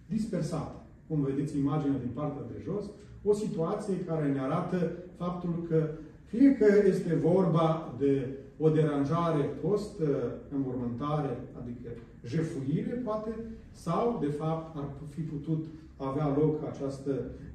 dispersate. 0.07 0.76
Cum 1.09 1.23
vedeți 1.23 1.59
imaginea 1.59 1.99
din 1.99 2.11
partea 2.14 2.43
de 2.52 2.62
jos, 2.64 2.85
o 3.25 3.33
situație 3.33 4.04
care 4.07 4.33
ne 4.33 4.40
arată 4.40 4.93
faptul 5.16 5.66
că 5.69 5.88
fie 6.25 6.57
că 6.57 6.66
este 6.87 7.14
vorba 7.14 7.95
de 7.99 8.28
o 8.59 8.69
deranjare 8.69 9.43
post-înmormântare, 9.62 11.33
adică 11.61 11.88
jefuire, 12.25 12.93
poate, 13.04 13.33
sau, 13.71 14.19
de 14.21 14.31
fapt, 14.40 14.76
ar 14.76 14.88
fi 15.09 15.21
putut 15.21 15.64
avea 15.97 16.28
loc 16.40 16.54
această, 16.71 17.12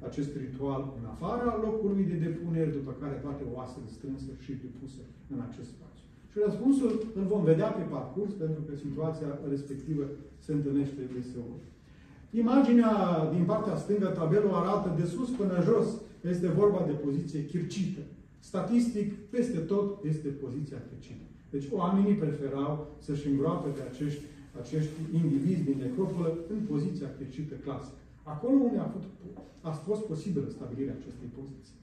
acest 0.08 0.30
ritual 0.36 0.82
în 0.98 1.04
afara 1.12 1.60
locului 1.66 2.04
de 2.04 2.16
depunere, 2.26 2.70
după 2.78 2.92
care 3.00 3.14
toate 3.24 3.42
oasele 3.54 3.88
strânse 3.96 4.30
și 4.44 4.52
depuse 4.64 5.02
în 5.32 5.40
acest 5.48 5.68
spațiu. 5.76 6.04
Și 6.30 6.38
răspunsul 6.46 6.92
îl 7.18 7.24
vom 7.32 7.42
vedea 7.44 7.70
pe 7.78 7.84
parcurs, 7.96 8.32
pentru 8.32 8.62
că 8.66 8.72
situația 8.76 9.30
respectivă 9.48 10.04
se 10.38 10.52
întâlnește 10.52 11.00
deseori. 11.14 11.64
Imaginea 12.30 12.92
din 13.34 13.44
partea 13.44 13.76
stângă, 13.76 14.06
tabelul 14.06 14.54
arată 14.54 14.94
de 15.00 15.06
sus 15.06 15.28
până 15.28 15.62
jos, 15.64 15.88
este 16.20 16.48
vorba 16.48 16.84
de 16.86 16.92
poziție 16.92 17.44
chircită. 17.44 18.00
Statistic, 18.38 19.14
peste 19.30 19.58
tot 19.58 20.04
este 20.04 20.28
poziția 20.28 20.82
chircită. 20.88 21.24
Deci 21.50 21.66
oamenii 21.70 22.14
preferau 22.14 22.86
să-și 22.98 23.28
îngroape 23.28 23.68
pe 23.68 23.82
acești, 23.90 24.22
acești 24.60 24.92
indivizi 25.12 25.62
din 25.62 25.78
necropolă 25.78 26.38
în 26.52 26.58
poziția 26.68 27.08
chircită 27.18 27.54
clasică. 27.54 27.96
Acolo 28.22 28.54
unde 28.54 28.78
a 28.78 28.88
fost, 28.94 29.06
a 29.60 29.70
fost 29.70 30.02
posibilă 30.02 30.46
stabilirea 30.48 30.96
acestei 30.98 31.28
poziții. 31.38 31.78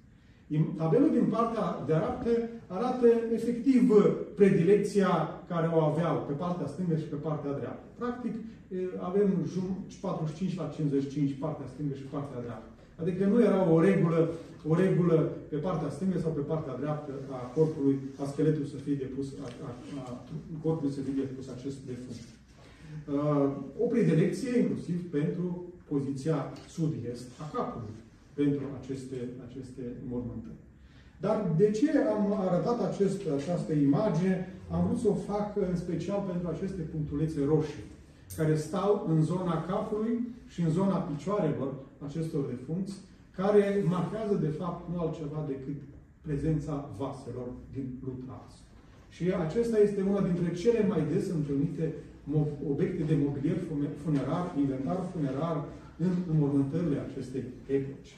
Tabelul 0.78 1.12
din 1.12 1.28
partea 1.36 1.84
de 1.88 1.94
arată 1.94 2.30
arată 2.68 3.08
efectiv 3.38 3.82
predilecția 4.36 5.12
care 5.48 5.68
o 5.76 5.80
aveau 5.80 6.16
pe 6.28 6.34
partea 6.34 6.68
stângă 6.68 6.96
și 6.98 7.08
pe 7.14 7.16
partea 7.16 7.52
dreaptă. 7.60 7.86
Practic, 8.02 8.34
avem 9.10 9.28
45 10.02 10.56
la 10.56 10.72
55 10.76 11.34
partea 11.44 11.68
stângă 11.74 11.94
și 11.96 12.12
partea 12.16 12.40
dreaptă. 12.46 12.70
Adică 13.02 13.26
nu 13.26 13.38
era 13.42 13.72
o 13.74 13.82
regulă, 13.82 14.20
o 14.68 14.74
regulă 14.76 15.18
pe 15.50 15.56
partea 15.56 15.90
stângă 15.90 16.18
sau 16.20 16.32
pe 16.32 16.48
partea 16.52 16.76
dreaptă 16.82 17.12
a 17.32 17.40
corpului, 17.56 17.96
a 18.22 18.26
scheletului 18.32 18.74
să 18.74 18.76
fie 18.86 18.96
depus, 19.04 19.28
a, 19.44 19.48
a, 19.68 19.72
a 20.10 20.24
corpului 20.64 20.94
să 20.94 21.02
fie 21.02 21.24
depus 21.24 21.48
acest 21.56 21.78
defunct. 21.90 22.28
Uh, 23.14 23.50
o 23.84 23.86
predilecție 23.94 24.60
inclusiv 24.60 25.12
pentru 25.12 25.48
poziția 25.88 26.38
sud-est 26.68 27.26
a 27.44 27.46
capului 27.56 27.96
pentru 28.40 28.64
aceste, 28.80 29.18
aceste 29.48 29.84
mormântări. 30.12 30.62
Dar 31.24 31.38
de 31.58 31.72
ce 31.72 31.88
am 32.16 32.24
arătat 32.48 32.80
acest, 32.90 33.20
această 33.40 33.74
imagine? 33.74 34.36
Am 34.72 34.86
vrut 34.86 35.00
să 35.00 35.08
o 35.08 35.24
fac 35.32 35.48
în 35.70 35.76
special 35.76 36.20
pentru 36.32 36.48
aceste 36.48 36.82
punctulețe 36.94 37.40
roșii, 37.54 37.86
care 38.38 38.56
stau 38.56 38.92
în 39.12 39.24
zona 39.32 39.66
capului 39.72 40.16
și 40.48 40.62
în 40.62 40.70
zona 40.70 40.98
picioarelor 41.10 41.74
acestor 42.08 42.44
defunți, 42.54 42.94
care 43.40 43.84
marchează, 43.86 44.36
de 44.36 44.54
fapt, 44.60 44.82
nu 44.92 45.00
altceva 45.00 45.46
decât 45.48 45.80
prezența 46.26 46.90
vaselor 46.98 47.50
din 47.74 47.88
lutras. 48.06 48.52
Și 49.10 49.24
acesta 49.46 49.78
este 49.80 50.02
una 50.02 50.22
dintre 50.22 50.54
cele 50.54 50.88
mai 50.88 51.02
des 51.14 51.30
întâlnite 51.30 51.94
obiecte 52.72 53.04
de 53.04 53.16
mobilier 53.24 53.58
funerar, 54.04 54.54
inventar 54.58 55.00
funerar 55.14 55.64
în 55.98 56.12
înmormântările 56.32 57.00
acestei 57.00 57.44
epoci. 57.68 58.14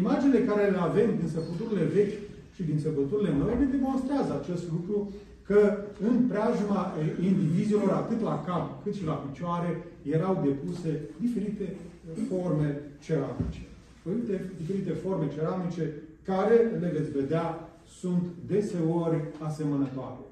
Imaginile 0.00 0.44
care 0.44 0.70
le 0.70 0.80
avem 0.80 1.08
din 1.20 1.28
săpăturile 1.28 1.84
vechi 1.84 2.18
și 2.54 2.62
din 2.62 2.78
săpăturile 2.78 3.32
noi 3.38 3.54
ne 3.58 3.64
demonstrează 3.64 4.32
acest 4.40 4.64
lucru 4.74 5.12
că 5.46 5.60
în 6.08 6.26
preajma 6.28 6.94
indivizilor, 7.22 7.90
atât 7.90 8.20
la 8.20 8.44
cap 8.46 8.82
cât 8.82 8.94
și 8.94 9.04
la 9.04 9.12
picioare, 9.12 9.84
erau 10.02 10.42
depuse 10.44 11.00
diferite 11.20 11.76
forme 12.28 12.80
ceramice. 13.04 13.62
Uite, 14.02 14.50
diferite 14.60 14.90
forme 14.90 15.26
ceramice 15.36 15.92
care, 16.24 16.56
le 16.80 16.90
veți 16.96 17.10
vedea, 17.10 17.68
sunt 18.00 18.22
deseori 18.46 19.20
asemănătoare. 19.38 20.24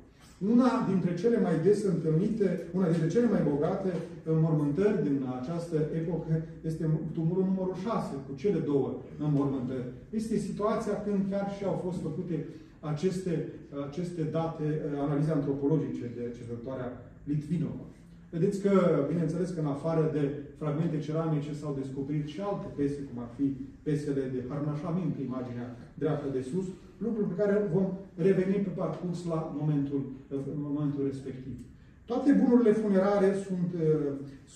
Una 0.48 0.86
dintre 0.88 1.14
cele 1.14 1.40
mai 1.40 1.60
des 1.62 1.84
întâlnite, 1.84 2.66
una 2.72 2.88
dintre 2.90 3.08
cele 3.08 3.28
mai 3.34 3.42
bogate 3.52 3.90
înmormântări 4.24 5.02
din 5.02 5.16
această 5.40 5.76
epocă 6.00 6.42
este 6.64 6.90
tumulul 7.12 7.44
numărul 7.44 7.74
6, 7.74 8.14
cu 8.26 8.34
cele 8.36 8.58
două 8.58 8.88
înmormântări. 9.18 9.84
Este 10.10 10.36
situația 10.36 11.02
când 11.04 11.20
chiar 11.30 11.46
și 11.56 11.64
au 11.64 11.80
fost 11.84 11.98
făcute 12.00 12.46
aceste, 12.80 13.52
aceste 13.88 14.22
date, 14.22 14.66
analize 15.04 15.30
antropologice 15.30 16.04
de 16.16 16.22
cercetătoarea 16.36 16.90
Litvinova. 17.24 17.84
Vedeți 18.30 18.60
că, 18.64 18.72
bineînțeles 19.08 19.48
că 19.50 19.60
în 19.60 19.66
afară 19.76 20.10
de 20.12 20.22
fragmente 20.58 20.98
ceramice 20.98 21.52
s-au 21.60 21.78
descoperit 21.80 22.26
și 22.26 22.40
alte 22.40 22.68
pese, 22.76 23.00
cum 23.08 23.22
ar 23.22 23.30
fi 23.36 23.46
pesele 23.82 24.24
de 24.34 24.44
Harnașamin, 24.48 25.10
pe 25.16 25.22
imaginea 25.22 25.68
dreaptă 26.02 26.28
de 26.36 26.42
sus, 26.50 26.66
lucruri 27.04 27.28
pe 27.28 27.40
care 27.42 27.70
vom 27.72 27.86
reveni 28.14 28.64
pe 28.66 28.72
parcurs 28.82 29.18
la 29.26 29.56
momentul, 29.60 30.02
în 30.28 30.60
momentul 30.70 31.02
respectiv. 31.04 31.56
Toate 32.04 32.32
bunurile 32.32 32.72
funerare 32.72 33.34
sunt, 33.46 33.70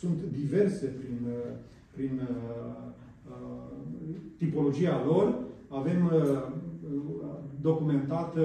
sunt 0.01 0.19
diverse 0.41 0.87
prin, 0.87 1.19
prin 1.95 2.21
tipologia 4.37 5.05
lor. 5.07 5.27
Avem 5.69 6.11
documentată 7.61 8.43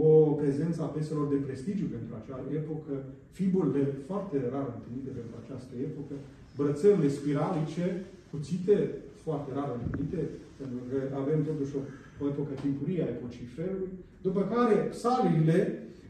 o 0.00 0.06
prezență 0.40 0.82
a 0.82 0.94
peselor 0.96 1.26
de 1.28 1.44
prestigiu 1.46 1.86
pentru 1.96 2.12
acea 2.14 2.40
epocă, 2.58 2.94
fiburile 3.38 3.82
foarte 4.08 4.36
rar 4.52 4.66
întâlnite 4.74 5.10
pentru 5.18 5.34
această 5.42 5.72
epocă, 5.86 6.14
brățările 6.58 7.08
spiralice, 7.18 7.86
cuțite, 8.30 8.76
foarte 9.24 9.50
rar 9.58 9.70
întâlnite, 9.78 10.20
pentru 10.58 10.80
că 10.88 10.96
avem 11.22 11.40
totuși 11.50 11.72
o, 11.78 11.80
o 12.22 12.26
epocă 12.32 12.54
timpurie 12.60 13.02
a 13.02 13.12
epocii 13.16 13.52
ferului, 13.56 13.92
după 14.22 14.40
care 14.54 14.74
psalile, 14.74 15.58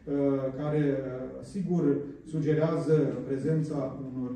uh, 0.04 0.14
care, 0.60 0.82
uh, 0.84 1.44
sigur, 1.52 1.82
sugerează 2.32 2.94
prezența 3.26 3.98
unor, 4.06 4.32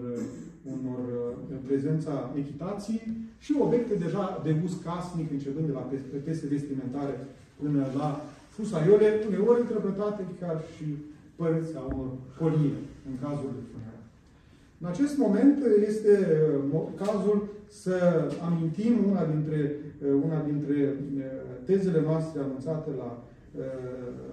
unor 0.76 1.02
uh, 1.50 1.56
prezența 1.66 2.32
echitației 2.42 3.02
și 3.38 3.56
obiecte 3.58 3.94
deja 3.94 4.40
de 4.44 4.56
uz 4.64 4.72
casnic, 4.84 5.30
începând 5.30 5.66
de 5.66 5.72
la 5.72 5.88
pese 6.24 6.46
vestimentare 6.46 7.14
până 7.60 7.86
la 7.96 8.20
fusaiole, 8.48 9.08
uneori 9.28 9.60
interpretate 9.60 10.22
ca 10.40 10.62
și 10.76 10.84
părți 11.36 11.76
a 11.76 11.82
unor 11.94 12.10
colie, 12.38 12.78
în 13.08 13.14
cazul 13.22 13.50
de 13.56 13.62
funerar. 13.70 13.95
În 14.80 14.86
acest 14.86 15.18
moment 15.18 15.58
este 15.86 16.12
uh, 16.72 16.80
cazul 16.96 17.48
să 17.68 17.96
amintim 18.46 18.94
una 19.10 19.24
dintre, 19.24 19.76
uh, 20.02 20.22
una 20.24 20.42
dintre 20.42 20.96
uh, 21.16 21.22
tezele 21.64 22.00
noastre 22.00 22.40
anunțate 22.40 22.90
la 22.98 23.24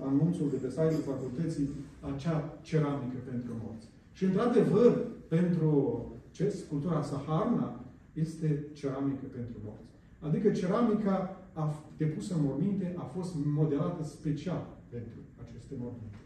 anunțul 0.06 0.50
de 0.50 0.56
pe 0.56 0.70
site-ul 0.70 1.10
facultății, 1.14 1.70
acea 2.14 2.58
ceramică 2.62 3.18
pentru 3.32 3.52
morți. 3.64 3.88
Și, 4.12 4.24
într-adevăr, 4.24 4.92
pentru 5.28 5.72
ce? 6.32 6.50
Sculptura 6.50 7.02
Saharna 7.02 7.86
este 8.14 8.66
ceramică 8.74 9.26
pentru 9.36 9.58
morți. 9.66 9.90
Adică 10.20 10.50
ceramica 10.52 11.38
a, 11.54 11.84
depusă 11.98 12.34
în 12.34 12.44
morminte 12.44 12.96
a 12.98 13.02
fost 13.16 13.32
modelată 13.46 14.04
special 14.04 14.68
pentru 14.90 15.20
aceste 15.44 15.74
morminte. 15.78 16.18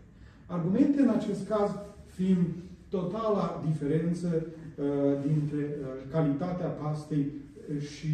Argumente 0.46 1.02
în 1.02 1.10
acest 1.10 1.48
caz 1.48 1.70
fiind 2.06 2.46
totala 2.90 3.64
diferență 3.68 4.28
uh, 4.36 4.86
dintre 5.28 5.64
uh, 5.82 5.88
calitatea 6.12 6.68
pastei 6.68 7.32
și 7.80 8.12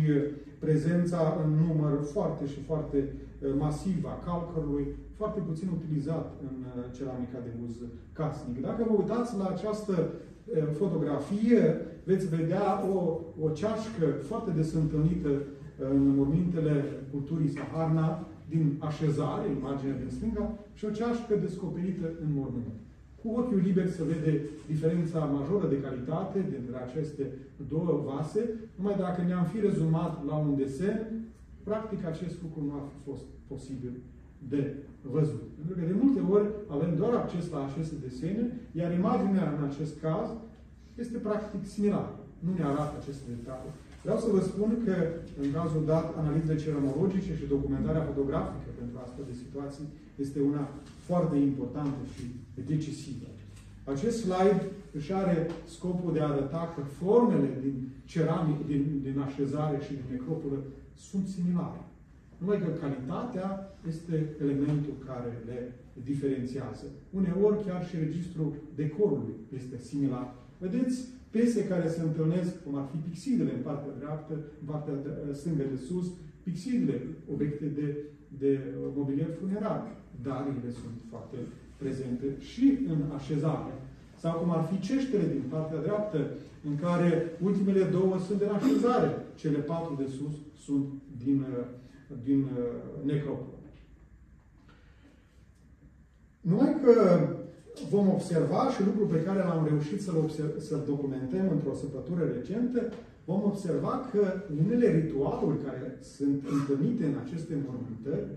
prezența 0.59 1.21
în 1.43 1.49
număr 1.65 1.93
foarte 2.15 2.45
și 2.47 2.59
foarte 2.69 2.97
uh, 3.07 3.49
masiv 3.57 4.05
a 4.05 4.21
calcărului, 4.25 4.85
foarte 5.19 5.39
puțin 5.39 5.67
utilizat 5.77 6.27
în 6.47 6.55
uh, 6.65 6.83
ceramica 6.97 7.39
de 7.45 7.51
uz 7.65 7.73
casnic. 8.13 8.61
Dacă 8.61 8.85
vă 8.89 8.93
uitați 9.01 9.37
la 9.37 9.47
această 9.55 9.93
uh, 10.09 10.63
fotografie, 10.79 11.61
veți 12.03 12.27
vedea 12.37 12.67
o, 12.93 13.19
o 13.43 13.49
ceașcă 13.49 14.05
foarte 14.29 14.51
des 14.51 14.73
întâlnită 14.73 15.31
în 15.91 16.15
mormintele 16.15 16.85
culturii 17.11 17.53
Saharna, 17.57 18.27
din 18.49 18.75
așezare, 18.79 19.45
imaginea 19.59 19.95
din 20.01 20.09
stânga, 20.09 20.45
și 20.73 20.85
o 20.85 20.89
ceașcă 20.89 21.35
descoperită 21.35 22.05
în 22.23 22.29
mormânt. 22.39 22.75
Cu 23.23 23.29
ochiul 23.39 23.61
liber 23.67 23.87
se 23.89 24.03
vede 24.11 24.33
diferența 24.71 25.19
majoră 25.37 25.67
de 25.67 25.81
calitate 25.85 26.39
dintre 26.53 26.75
aceste 26.85 27.23
două 27.73 27.93
vase, 28.09 28.41
numai 28.77 28.95
dacă 29.05 29.19
ne-am 29.21 29.45
fi 29.51 29.59
rezumat 29.67 30.13
la 30.29 30.35
un 30.35 30.55
desen, 30.59 30.97
practic 31.63 32.05
acest 32.05 32.35
lucru 32.43 32.59
nu 32.67 32.73
ar 32.79 32.85
fi 32.91 32.99
fost 33.09 33.25
posibil 33.51 33.93
de 34.51 34.61
văzut. 35.15 35.43
Pentru 35.57 35.73
că 35.75 35.83
de 35.91 35.99
multe 36.01 36.21
ori 36.35 36.47
avem 36.75 36.91
doar 37.01 37.13
acces 37.13 37.45
la 37.53 37.59
aceste 37.65 37.95
desene, 38.05 38.43
iar 38.79 38.89
imaginea 39.01 39.45
în 39.57 39.63
acest 39.69 39.93
caz 40.05 40.27
este 41.03 41.17
practic 41.27 41.63
similară. 41.75 42.11
Nu 42.45 42.51
ne 42.57 42.63
arată 42.71 42.93
aceste 42.97 43.27
detalii. 43.35 43.73
Vreau 44.05 44.19
să 44.23 44.29
vă 44.35 44.41
spun 44.49 44.69
că, 44.85 44.95
în 45.43 45.49
cazul 45.57 45.83
dat, 45.93 46.07
analizele 46.21 46.63
ceramologice 46.63 47.31
și 47.39 47.53
documentarea 47.55 48.07
fotografică 48.09 48.69
pentru 48.79 48.95
astfel 49.03 49.25
de 49.31 49.41
situații 49.43 49.87
este 50.23 50.39
una 50.51 50.63
foarte 51.07 51.37
importantă 51.49 52.01
și 52.13 52.23
decisivă. 52.61 53.27
Acest 53.83 54.17
slide 54.19 54.65
își 54.91 55.13
are 55.13 55.49
scopul 55.65 56.13
de 56.13 56.19
a 56.19 56.27
arăta 56.27 56.73
că 56.75 56.81
formele 56.81 57.49
din 57.61 57.89
ceramic, 58.05 58.67
din, 58.67 58.99
din 59.03 59.19
așezare 59.19 59.79
și 59.85 59.93
din 59.93 60.03
necropolă 60.11 60.57
sunt 60.95 61.27
similare. 61.27 61.81
Numai 62.37 62.61
că 62.61 62.67
calitatea 62.67 63.77
este 63.87 64.35
elementul 64.41 64.93
care 65.05 65.41
le 65.45 65.73
diferențiază. 66.03 66.85
Uneori 67.09 67.63
chiar 67.65 67.87
și 67.87 67.95
registrul 67.95 68.53
decorului 68.75 69.33
este 69.53 69.77
similar. 69.77 70.35
Vedeți 70.57 71.07
Pese 71.33 71.67
care 71.67 71.87
se 71.89 72.01
întâlnesc, 72.01 72.63
cum 72.63 72.75
ar 72.75 72.87
fi 72.91 72.97
pixidele 72.97 73.53
în 73.53 73.63
partea 73.69 73.93
dreaptă, 73.99 74.33
în 74.33 74.67
partea 74.71 74.93
stângă 75.39 75.63
de 75.73 75.79
sus, 75.87 76.07
pixidele, 76.43 77.01
obiecte 77.33 77.65
de, 77.65 77.87
de 78.37 78.59
mobilier 78.95 79.29
funerar. 79.39 79.81
Dar 80.21 80.41
ele 80.49 80.71
sunt 80.81 80.97
foarte 81.09 81.37
prezente 81.77 82.25
și 82.39 82.79
în 82.87 82.99
așezare. 83.15 83.73
Sau 84.17 84.39
cum 84.39 84.51
ar 84.51 84.69
fi 84.71 84.79
ceștele 84.79 85.27
din 85.31 85.43
partea 85.49 85.81
dreaptă, 85.81 86.17
în 86.69 86.75
care 86.75 87.37
ultimele 87.41 87.83
două 87.83 88.19
sunt 88.19 88.39
de 88.39 88.45
așezare. 88.45 89.25
Cele 89.35 89.57
patru 89.57 89.93
de 90.03 90.07
sus 90.17 90.33
sunt 90.65 90.85
din, 91.23 91.45
din 92.23 92.49
necropolă. 93.03 93.57
Numai 96.41 96.75
că 96.83 96.93
vom 97.89 98.07
observa 98.09 98.69
și 98.73 98.85
lucrul 98.85 99.07
pe 99.07 99.23
care 99.23 99.39
l-am 99.39 99.67
reușit 99.69 100.01
să-l, 100.01 100.29
să 100.57 100.75
documentăm 100.87 101.45
într-o 101.51 101.75
săpătură 101.75 102.23
recentă, 102.23 102.81
vom 103.25 103.41
observa 103.43 104.09
că 104.11 104.23
unele 104.65 104.87
ritualuri 104.99 105.63
care 105.63 105.97
sunt 106.01 106.43
întâlnite 106.55 107.05
în 107.05 107.15
aceste 107.25 107.53
mormântări 107.65 108.27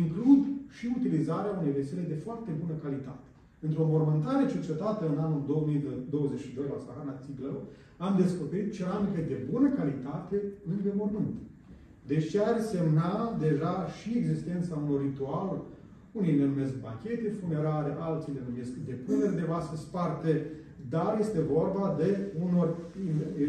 includ 0.00 0.42
și 0.76 0.84
utilizarea 0.98 1.56
unei 1.58 1.76
vesele 1.78 2.04
de 2.12 2.22
foarte 2.26 2.50
bună 2.60 2.74
calitate. 2.84 3.28
Într-o 3.66 3.90
mormântare 3.92 4.52
cercetată 4.52 5.02
în 5.12 5.18
anul 5.26 5.42
2022 5.46 6.64
la 6.72 6.84
Sahana 6.86 7.20
Țiglău, 7.24 7.58
am 8.06 8.12
descoperit 8.22 8.72
ceramică 8.78 9.20
de 9.32 9.38
bună 9.50 9.68
calitate 9.78 10.36
lângă 10.70 10.90
mormânt. 10.96 11.36
Deci 12.10 12.28
ce 12.30 12.38
ar 12.40 12.60
semna 12.60 13.36
deja 13.46 13.74
și 13.98 14.10
existența 14.18 14.74
unor 14.84 15.00
ritualuri 15.08 15.64
unii 16.12 16.36
le 16.36 16.44
numesc 16.44 16.74
banchete 16.80 17.36
funerare, 17.40 17.96
alții 17.98 18.32
le 18.32 18.42
numesc 18.48 18.72
depuneri 18.86 19.34
de 19.34 19.46
vase 19.48 19.76
sparte, 19.76 20.46
dar 20.88 21.16
este 21.20 21.40
vorba 21.40 21.96
de 21.98 22.18
unor 22.44 22.76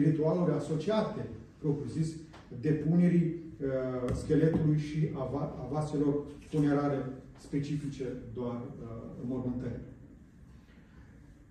ritualuri 0.05 0.51
asociate, 0.51 1.25
propriu 1.57 1.89
zis, 1.89 2.15
depunerii 2.61 3.41
uh, 3.61 4.13
scheletului 4.13 4.77
și 4.77 5.09
a, 5.15 5.21
a 5.63 5.67
vaselor 5.71 6.15
funerare 6.49 6.99
specifice 7.37 8.05
doar 8.33 8.55
uh, 8.55 8.87
mormântării. 9.25 9.91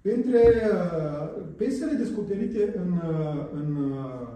Între 0.03 0.39
uh, 0.39 1.45
pesele 1.57 1.93
descoperite 1.93 2.75
în, 2.77 2.93
uh, 2.93 3.49
în, 3.55 3.69
uh, 3.77 4.29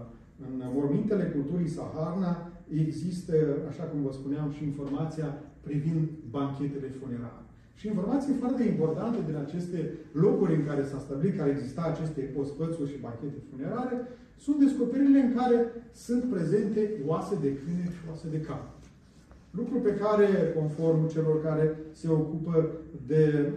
în 0.45 0.63
mormintele 0.73 1.23
culturii 1.23 1.75
Saharna 1.77 2.51
există, 2.73 3.33
așa 3.69 3.83
cum 3.83 4.01
vă 4.01 4.11
spuneam, 4.11 4.51
și 4.51 4.63
informația 4.63 5.29
privind 5.61 6.07
banchetele 6.29 6.87
funerare. 7.01 7.41
Și 7.75 7.87
informații 7.87 8.33
foarte 8.33 8.63
importante 8.63 9.19
din 9.25 9.35
aceste 9.35 9.93
locuri 10.11 10.55
în 10.55 10.65
care 10.65 10.83
s-a 10.83 10.99
stabilit 10.99 11.37
că 11.37 11.43
exista 11.43 11.81
aceste 11.81 12.33
ospățuri 12.37 12.91
și 12.91 13.03
banchete 13.05 13.39
funerare 13.51 13.97
sunt 14.37 14.59
descoperirile 14.59 15.19
în 15.19 15.33
care 15.35 15.57
sunt 15.93 16.23
prezente 16.23 16.91
oase 17.05 17.35
de 17.41 17.53
câine 17.53 17.87
și 17.95 18.01
oase 18.09 18.27
de 18.31 18.41
cap. 18.41 18.63
Lucru 19.51 19.77
pe 19.79 19.93
care, 19.95 20.27
conform 20.57 21.07
celor 21.07 21.41
care 21.43 21.77
se 21.91 22.09
ocupă 22.09 22.69
de, 23.07 23.51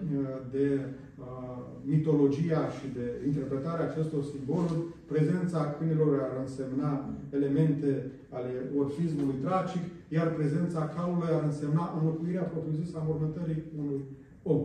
de 0.51 0.81
uh, 1.19 1.59
mitologia 1.85 2.63
și 2.77 2.87
de 2.97 3.07
interpretarea 3.27 3.89
acestor 3.89 4.23
simboluri, 4.25 4.85
prezența 5.07 5.75
câinilor 5.79 6.21
ar 6.21 6.35
însemna 6.47 6.93
elemente 7.31 8.11
ale 8.29 8.53
orfismului 8.79 9.43
tragic, 9.47 9.85
iar 10.09 10.29
prezența 10.35 10.93
calului 10.97 11.35
ar 11.37 11.43
însemna 11.45 11.85
înlocuirea 11.99 12.51
propriu-zisă 12.53 12.97
a 12.99 13.07
mormântării 13.07 13.63
unui 13.81 14.01
om. 14.43 14.63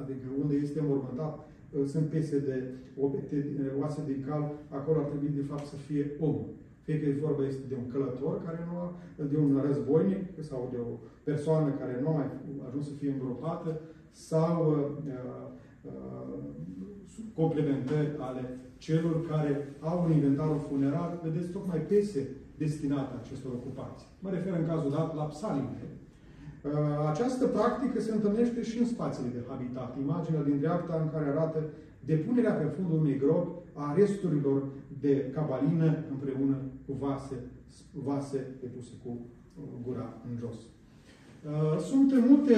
Adică 0.00 0.26
unde 0.42 0.54
este 0.54 0.80
mormântat, 0.88 1.34
uh, 1.38 1.47
sunt 1.86 2.06
pese 2.06 2.38
de 2.38 2.74
obiecte, 3.00 3.46
uh, 3.60 3.80
oase 3.80 4.02
din 4.06 4.24
cal, 4.28 4.52
acolo 4.68 4.98
ar 4.98 5.04
trebui 5.04 5.28
de 5.28 5.48
fapt 5.50 5.66
să 5.66 5.76
fie 5.76 6.10
om. 6.20 6.36
fie 6.82 7.00
că 7.00 7.08
e 7.08 7.24
vorba 7.26 7.46
este 7.46 7.62
de 7.68 7.74
un 7.74 7.90
călător 7.92 8.44
care 8.44 8.60
nu 8.70 8.78
a, 8.78 8.94
de 9.30 9.36
un 9.36 9.62
războinic 9.66 10.22
sau 10.40 10.68
de 10.72 10.78
o 10.78 10.92
persoană 11.24 11.70
care 11.70 12.00
nu 12.02 12.08
a 12.08 12.24
ajuns 12.66 12.86
să 12.86 12.94
fie 12.94 13.10
îngropată 13.10 13.80
sau 14.10 14.56
uh, 14.70 15.16
uh, 15.82 16.38
complementări 17.34 18.16
ale 18.18 18.58
celor 18.78 19.26
care 19.26 19.76
au 19.80 20.04
un 20.04 20.12
inventar 20.12 20.48
funerar, 20.68 21.20
vedeți, 21.22 21.50
tocmai 21.50 21.78
pese 21.78 22.28
destinate 22.56 23.14
acestor 23.22 23.52
ocupații. 23.52 24.06
Mă 24.20 24.30
refer 24.30 24.52
în 24.58 24.66
cazul 24.66 24.90
dat 24.90 25.14
la 25.14 25.22
psalimele. 25.22 25.97
Uh, 26.68 27.08
această 27.12 27.46
practică 27.46 28.00
se 28.00 28.12
întâlnește 28.12 28.62
și 28.62 28.78
în 28.78 28.86
spațiile 28.86 29.30
de 29.34 29.44
habitat. 29.48 29.96
Imaginea 30.00 30.42
din 30.42 30.58
dreapta 30.58 30.94
în 31.02 31.10
care 31.14 31.28
arată 31.28 31.58
depunerea 32.04 32.52
pe 32.52 32.64
fundul 32.76 32.98
unei 32.98 33.18
gropi 33.18 33.50
a 33.72 33.94
resturilor 33.96 34.62
de 35.00 35.30
cabalină 35.34 36.04
împreună 36.10 36.56
cu 36.86 36.92
vase, 37.04 37.36
vase 37.92 38.46
depuse 38.60 38.92
cu 39.04 39.10
uh, 39.10 39.64
gura 39.86 40.08
în 40.30 40.36
jos. 40.42 40.56
Uh, 40.56 41.78
sunt 41.90 42.28
multe 42.28 42.56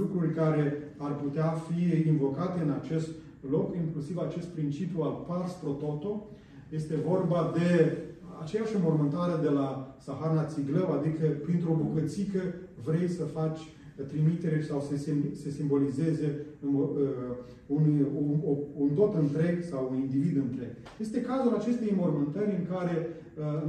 lucruri 0.00 0.34
care 0.34 0.94
ar 0.96 1.14
putea 1.14 1.48
fi 1.66 2.08
invocate 2.08 2.62
în 2.62 2.70
acest 2.70 3.08
loc, 3.50 3.76
inclusiv 3.76 4.18
acest 4.18 4.46
principiu 4.46 5.02
al 5.02 5.24
pars 5.26 5.52
pro 5.52 5.70
toto. 5.70 6.26
Este 6.68 6.94
vorba 7.10 7.52
de 7.58 7.98
aceeași 8.42 8.76
mormântare 8.82 9.42
de 9.42 9.48
la 9.48 9.96
Saharna 9.98 10.44
Țiglău, 10.44 10.92
adică 10.92 11.26
printr-o 11.44 11.78
bucățică 11.82 12.40
vrei 12.84 13.08
să 13.08 13.24
faci 13.24 13.60
trimitere 14.02 14.60
sau 14.60 14.80
să 14.80 14.96
se 15.42 15.50
simbolizeze 15.50 16.46
un, 16.66 16.74
uh, 16.74 16.88
un, 17.66 18.06
un, 18.16 18.58
un 18.76 18.88
tot 18.94 19.14
întreg 19.14 19.62
sau 19.62 19.88
un 19.90 19.96
individ 19.96 20.36
întreg. 20.36 20.72
Este 21.00 21.20
cazul 21.20 21.54
acestei 21.54 21.90
înmormântări 21.90 22.56
în 22.58 22.66
care, 22.74 22.96
uh, 23.38 23.62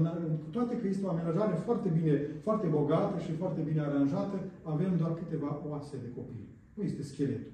cu 0.43 0.49
toate 0.51 0.77
că 0.77 0.87
este 0.87 1.05
o 1.05 1.09
amenajare 1.09 1.55
foarte 1.65 1.89
bine, 1.99 2.15
foarte 2.41 2.67
bogată 2.67 3.19
și 3.19 3.31
foarte 3.31 3.61
bine 3.61 3.81
aranjată, 3.81 4.37
avem 4.63 4.91
doar 4.97 5.13
câteva 5.13 5.61
oase 5.69 5.95
de 6.03 6.09
copii. 6.15 6.47
Nu 6.73 6.83
este 6.83 7.03
scheletul. 7.03 7.51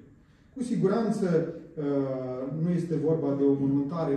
Cu 0.54 0.62
siguranță 0.62 1.54
uh, 1.76 2.62
nu 2.62 2.70
este 2.70 2.94
vorba 2.96 3.34
de 3.38 3.42
o 3.42 3.52
mormântare 3.60 4.16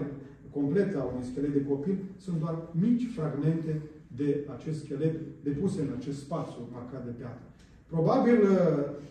completă 0.51 0.99
a 0.99 1.03
unui 1.11 1.29
schelet 1.31 1.53
de 1.53 1.65
copil, 1.65 1.97
sunt 2.17 2.37
doar 2.39 2.55
mici 2.71 3.05
fragmente 3.15 3.81
de 4.15 4.47
acest 4.55 4.83
schelet 4.83 5.15
depuse 5.43 5.81
în 5.81 5.93
acest 5.97 6.19
spațiu 6.19 6.61
marcat 6.71 7.05
de 7.05 7.11
piatră. 7.19 7.45
Probabil 7.93 8.37
uh, 8.41 8.57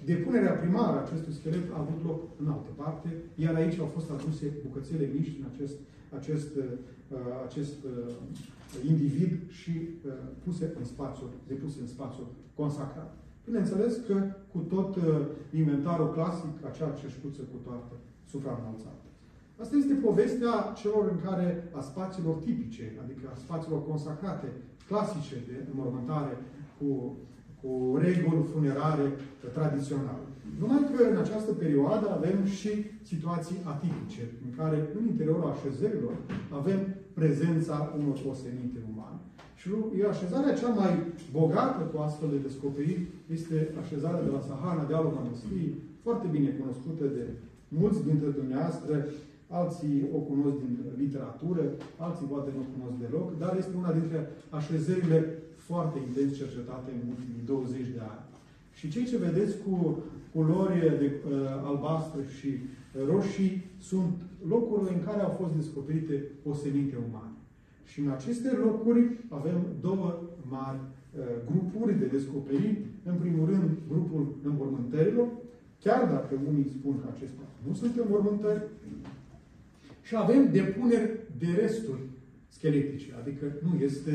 depunerea 0.04 0.52
primară 0.62 0.96
a 0.96 1.04
acestui 1.04 1.32
schelet 1.32 1.64
a 1.72 1.78
avut 1.78 2.00
loc 2.08 2.20
în 2.40 2.46
altă 2.54 2.72
parte, 2.82 3.08
iar 3.34 3.54
aici 3.54 3.78
au 3.78 3.90
fost 3.96 4.10
aduse 4.10 4.46
bucățele 4.66 5.10
mici 5.16 5.34
din 5.36 5.44
acest, 5.52 5.76
acest, 6.18 6.50
uh, 6.56 7.18
acest 7.46 7.78
uh, 7.84 8.14
individ 8.90 9.32
și 9.50 9.72
puse 10.44 10.74
în 10.78 10.84
spațiu, 10.84 11.24
depuse 11.46 11.78
în 11.80 11.86
spațiu 11.86 12.24
consacrat. 12.54 13.16
Bineînțeles 13.44 13.92
că 14.06 14.16
cu 14.52 14.58
tot 14.58 14.96
inventarul 15.60 16.12
clasic, 16.12 16.52
acea 16.70 16.98
ceșcuță 17.00 17.42
cu 17.52 17.58
toată 17.66 17.94
supraînălțată. 18.30 19.04
Asta 19.62 19.76
este 19.76 19.94
povestea 19.94 20.72
celor 20.80 21.04
în 21.10 21.18
care, 21.26 21.70
a 21.78 21.80
spațiilor 21.80 22.34
tipice, 22.34 22.86
adică 23.02 23.24
a 23.32 23.36
spațiilor 23.44 23.86
consacrate, 23.90 24.48
clasice 24.88 25.36
de 25.48 25.56
înmormântare 25.70 26.34
cu, 26.78 26.88
cu 27.60 27.70
reguli 28.04 28.48
funerare 28.52 29.06
tradiționale. 29.56 30.26
Numai 30.60 30.82
că 30.90 31.02
în 31.10 31.16
această 31.24 31.52
perioadă 31.52 32.06
avem 32.10 32.38
și 32.58 32.72
situații 33.10 33.58
atipice, 33.72 34.22
în 34.44 34.50
care 34.58 34.78
în 34.98 35.04
interiorul 35.12 35.52
așezărilor 35.54 36.14
avem 36.60 36.80
prezența 37.18 37.76
unor 37.98 38.16
oseminte 38.32 38.78
umane. 38.92 39.20
Și 39.60 39.68
așezarea 40.14 40.58
cea 40.60 40.72
mai 40.82 40.92
bogată 41.38 41.82
cu 41.90 41.96
astfel 42.06 42.28
de 42.30 42.44
descoperiri 42.46 43.06
este 43.36 43.56
așezarea 43.82 44.22
de 44.26 44.30
la 44.36 44.46
Sahana 44.48 44.84
de 44.84 44.94
Alul 44.94 45.16
Mănăstirii, 45.18 45.74
foarte 46.02 46.26
bine 46.34 46.50
cunoscută 46.60 47.04
de 47.16 47.24
mulți 47.68 48.04
dintre 48.08 48.28
dumneavoastră, 48.40 48.94
alții 49.60 49.96
o 50.16 50.18
cunosc 50.30 50.56
din 50.64 50.74
literatură, 51.02 51.64
alții 52.06 52.30
poate 52.32 52.50
nu 52.54 52.62
o 52.64 52.72
cunosc 52.74 52.96
deloc, 53.04 53.28
dar 53.42 53.52
este 53.56 53.74
una 53.82 53.92
dintre 53.98 54.18
așezările 54.58 55.18
foarte 55.68 55.98
intens 56.06 56.30
cercetate 56.40 56.90
în 57.00 57.08
ultimii 57.14 57.46
20 57.46 57.86
de 57.96 58.02
ani. 58.12 58.24
Și 58.78 58.90
cei 58.94 59.04
ce 59.10 59.24
vedeți 59.26 59.54
cu 59.64 59.72
culori 60.34 60.78
de 61.02 61.08
uh, 61.12 61.30
albastre 61.70 62.22
și 62.36 62.50
roșii 63.10 63.52
sunt 63.90 64.14
locurile 64.48 64.90
în 64.94 65.02
care 65.08 65.20
au 65.22 65.32
fost 65.40 65.52
descoperite 65.60 66.16
oseminte 66.50 66.96
umane. 67.08 67.36
Și 67.90 68.00
în 68.00 68.10
aceste 68.10 68.50
locuri 68.66 69.02
avem 69.28 69.58
două 69.80 70.06
mari 70.56 70.80
uh, 70.82 71.20
grupuri 71.50 71.98
de 71.98 72.06
descoperiri. 72.16 72.84
În 73.10 73.16
primul 73.22 73.46
rând, 73.50 73.70
grupul 73.92 74.22
înmormântărilor, 74.48 75.28
chiar 75.84 76.02
dacă 76.14 76.32
unii 76.50 76.74
spun 76.76 76.94
că 77.00 77.06
acestea 77.14 77.46
nu 77.66 77.74
sunt 77.74 77.94
înmormântări, 77.96 78.62
și 80.06 80.14
avem 80.16 80.42
depuneri 80.52 81.10
de 81.38 81.46
resturi 81.60 82.02
scheletice, 82.48 83.14
adică 83.20 83.44
nu 83.66 83.82
este 83.88 84.14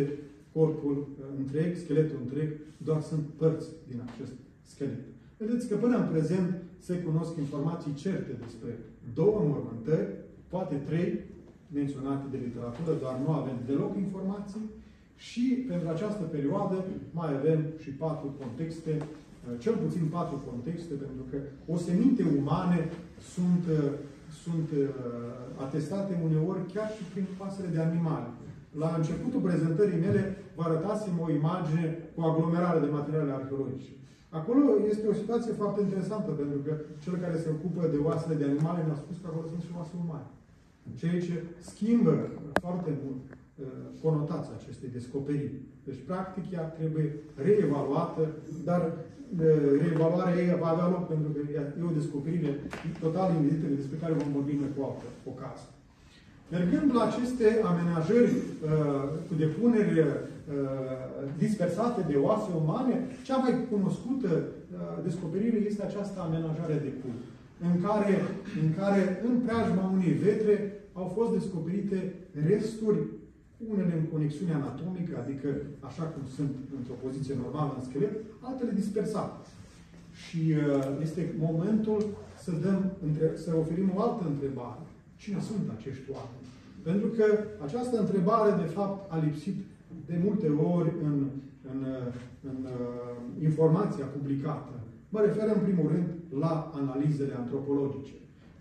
corpul 0.54 0.98
uh, 0.98 1.26
întreg, 1.38 1.76
skeletul 1.76 2.20
întreg, 2.24 2.50
doar 2.78 3.02
sunt 3.02 3.24
părți 3.38 3.68
din 3.88 4.02
acest 4.08 4.34
schelet. 4.64 5.04
Vedeți 5.38 5.68
că 5.68 5.76
până 5.76 5.98
în 5.98 6.08
prezent 6.14 6.50
se 6.80 6.94
cunosc 7.08 7.38
informații 7.38 7.94
certe 7.94 8.34
despre 8.46 8.72
două 9.14 9.40
mormântări, 9.50 10.08
poate 10.48 10.76
trei, 10.76 11.20
menționate 11.74 12.26
de 12.32 12.40
literatură, 12.46 12.98
dar 13.04 13.16
nu 13.24 13.32
avem 13.32 13.58
deloc 13.66 13.98
informații. 13.98 14.66
Și 15.16 15.66
pentru 15.68 15.88
această 15.90 16.24
perioadă 16.24 16.86
mai 17.12 17.30
avem 17.38 17.60
și 17.82 17.90
patru 17.90 18.36
contexte, 18.42 18.94
uh, 19.00 19.60
cel 19.60 19.76
puțin 19.76 20.06
patru 20.18 20.38
contexte, 20.50 20.94
pentru 20.94 21.24
că 21.30 21.38
oseminte 21.74 22.24
umane 22.38 22.90
sunt 23.34 23.64
uh, 23.70 23.92
sunt 24.44 24.70
uh, 24.72 24.88
atestate 25.66 26.22
uneori 26.28 26.62
chiar 26.74 26.90
și 26.96 27.04
prin 27.14 27.28
pasăre 27.38 27.70
de 27.76 27.82
animale. 27.88 28.30
La 28.82 28.90
începutul 28.98 29.42
prezentării 29.48 30.04
mele 30.06 30.22
vă 30.56 30.64
arătasem 30.66 31.16
o 31.26 31.32
imagine 31.40 31.86
cu 32.16 32.22
aglomerare 32.22 32.80
de 32.80 32.96
materiale 32.98 33.32
arheologice. 33.32 33.92
Acolo 34.40 34.62
este 34.92 35.08
o 35.08 35.20
situație 35.22 35.52
foarte 35.62 35.80
interesantă, 35.82 36.32
pentru 36.32 36.60
că 36.66 36.74
cel 37.04 37.16
care 37.24 37.38
se 37.44 37.50
ocupă 37.56 37.82
de 37.94 38.00
oasele 38.08 38.36
de 38.36 38.44
animale 38.52 38.82
ne-a 38.84 39.04
spus 39.04 39.16
că 39.22 39.28
acolo 39.28 39.48
sunt 39.48 39.62
și 39.62 39.76
oase 39.78 39.94
umane. 40.06 40.30
Ceea 41.00 41.20
ce 41.28 41.36
schimbă 41.72 42.16
foarte 42.64 42.92
mult 43.04 43.22
uh, 43.30 43.66
conotația 44.04 44.54
acestei 44.58 44.90
descoperiri. 44.98 45.62
Deci, 45.86 46.00
practic, 46.10 46.46
ea 46.52 46.66
trebuie 46.80 47.08
reevaluată, 47.46 48.24
dar 48.64 48.82
reevaluarea 49.82 50.40
ei 50.42 50.60
va 50.64 50.70
avea 50.72 50.88
loc 50.96 51.04
pentru 51.08 51.30
că 51.32 51.40
e 51.80 51.90
o 51.90 51.98
descoperire 52.00 52.52
total 53.00 53.28
inedită 53.32 53.68
despre 53.80 53.98
care 54.02 54.14
vom 54.14 54.32
vorbi 54.38 54.52
în 54.52 54.72
cu 54.76 54.82
altă 54.88 55.08
ocazie. 55.32 55.70
Mergând 56.56 56.96
la 56.96 57.04
aceste 57.10 57.48
amenajări 57.72 58.32
uh, 58.36 59.04
cu 59.28 59.34
depuneri 59.44 60.00
uh, 60.00 60.06
dispersate 61.38 62.02
de 62.12 62.16
oase 62.28 62.50
umane, 62.64 62.96
cea 63.28 63.38
mai 63.38 63.54
cunoscută 63.72 64.32
uh, 64.38 65.04
descoperire 65.08 65.58
este 65.58 65.84
această 65.86 66.18
amenajare 66.22 66.78
de 66.86 66.92
cult, 67.02 67.22
în 67.68 67.82
care, 67.86 68.14
în 68.64 68.70
care 68.80 69.22
în 69.28 69.36
preajma 69.46 69.92
unei 69.96 70.14
vetre 70.26 70.56
au 70.94 71.08
fost 71.16 71.32
descoperite 71.40 72.14
resturi 72.48 73.00
unele 73.68 73.94
în 73.98 74.06
conexiune 74.14 74.54
anatomică, 74.54 75.14
adică 75.24 75.50
așa 75.90 76.04
cum 76.04 76.24
sunt 76.36 76.54
într-o 76.78 77.02
poziție 77.06 77.36
normală 77.44 77.72
în 77.78 77.86
schelet, 77.90 78.14
altele 78.48 78.72
dispersate. 78.82 79.40
Și 80.24 80.42
uh, 80.54 80.98
este 81.06 81.22
momentul 81.48 82.00
să, 82.44 82.52
dăm, 82.64 82.80
să 83.44 83.50
oferim 83.64 83.92
o 83.96 84.02
altă 84.02 84.24
întrebare. 84.28 84.84
Cine 85.22 85.40
sunt 85.50 85.66
acești 85.78 86.08
oameni? 86.18 86.48
Pentru 86.84 87.08
că 87.18 87.26
această 87.66 88.00
întrebare, 88.00 88.52
de 88.64 88.70
fapt, 88.78 89.12
a 89.12 89.18
lipsit 89.28 89.58
de 90.06 90.18
multe 90.26 90.48
ori 90.76 90.92
în, 91.08 91.18
în, 91.72 91.80
în 92.50 92.58
uh, 92.64 93.16
informația 93.50 94.06
publicată. 94.06 94.74
Mă 95.10 95.20
refer, 95.22 95.48
în 95.56 95.62
primul 95.68 95.88
rând, 95.94 96.08
la 96.44 96.72
analizele 96.82 97.34
antropologice. 97.38 98.14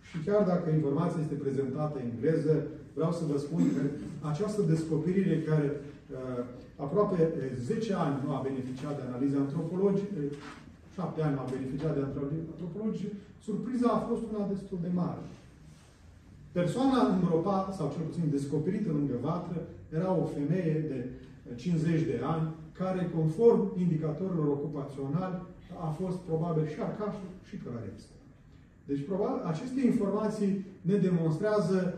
Și 0.08 0.16
chiar 0.26 0.42
dacă 0.52 0.70
informația 0.70 1.20
este 1.22 1.42
prezentată 1.44 1.98
în 1.98 2.10
engleză, 2.10 2.66
vreau 2.98 3.12
să 3.18 3.24
vă 3.30 3.36
spun 3.38 3.62
că 3.74 3.82
această 4.32 4.60
descoperire 4.72 5.34
care 5.48 5.68
uh, 5.76 6.44
aproape 6.86 7.18
10 7.60 7.94
ani 8.04 8.16
nu 8.24 8.30
a 8.32 8.46
beneficiat 8.48 8.94
de 8.96 9.04
analize 9.08 9.36
antropologice, 9.36 10.20
7 10.94 11.22
ani 11.22 11.34
nu 11.36 11.42
a 11.42 11.52
beneficiat 11.56 11.94
de 11.96 12.02
antropologice, 12.08 13.08
surpriza 13.46 13.88
a 13.92 14.04
fost 14.08 14.22
una 14.32 14.44
destul 14.54 14.78
de 14.86 14.90
mare. 15.02 15.22
Persoana 16.58 17.00
îngropată, 17.14 17.70
sau 17.78 17.86
cel 17.94 18.04
puțin 18.08 18.26
descoperită 18.36 18.90
lângă 18.92 19.16
vatră, 19.28 19.58
era 19.98 20.10
o 20.22 20.24
femeie 20.36 20.78
de 20.92 20.98
50 21.54 22.02
de 22.10 22.18
ani, 22.34 22.46
care, 22.80 23.10
conform 23.16 23.62
indicatorilor 23.84 24.46
ocupaționali, 24.56 25.36
a 25.86 25.88
fost 26.00 26.18
probabil 26.28 26.64
și 26.72 26.80
arcașul 26.80 27.30
și 27.48 27.56
călăreță. 27.62 28.08
Deci, 28.88 29.06
probabil, 29.10 29.40
aceste 29.52 29.80
informații 29.90 30.64
ne 30.80 30.96
demonstrează 30.96 31.97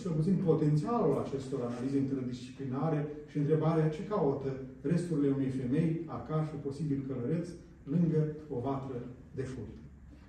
cel 0.00 0.10
puțin 0.10 0.36
potențialul 0.44 1.22
acestor 1.24 1.60
analize 1.60 1.96
interdisciplinare 1.98 3.06
și 3.30 3.38
întrebarea 3.38 3.88
ce 3.88 4.02
caută 4.08 4.50
resturile 4.80 5.34
unei 5.36 5.50
femei, 5.60 6.00
acasă, 6.06 6.52
posibil 6.66 7.04
călăreț, 7.08 7.48
lângă 7.92 8.20
o 8.54 8.58
vatră 8.60 8.98
de 9.34 9.42
furt. 9.42 9.76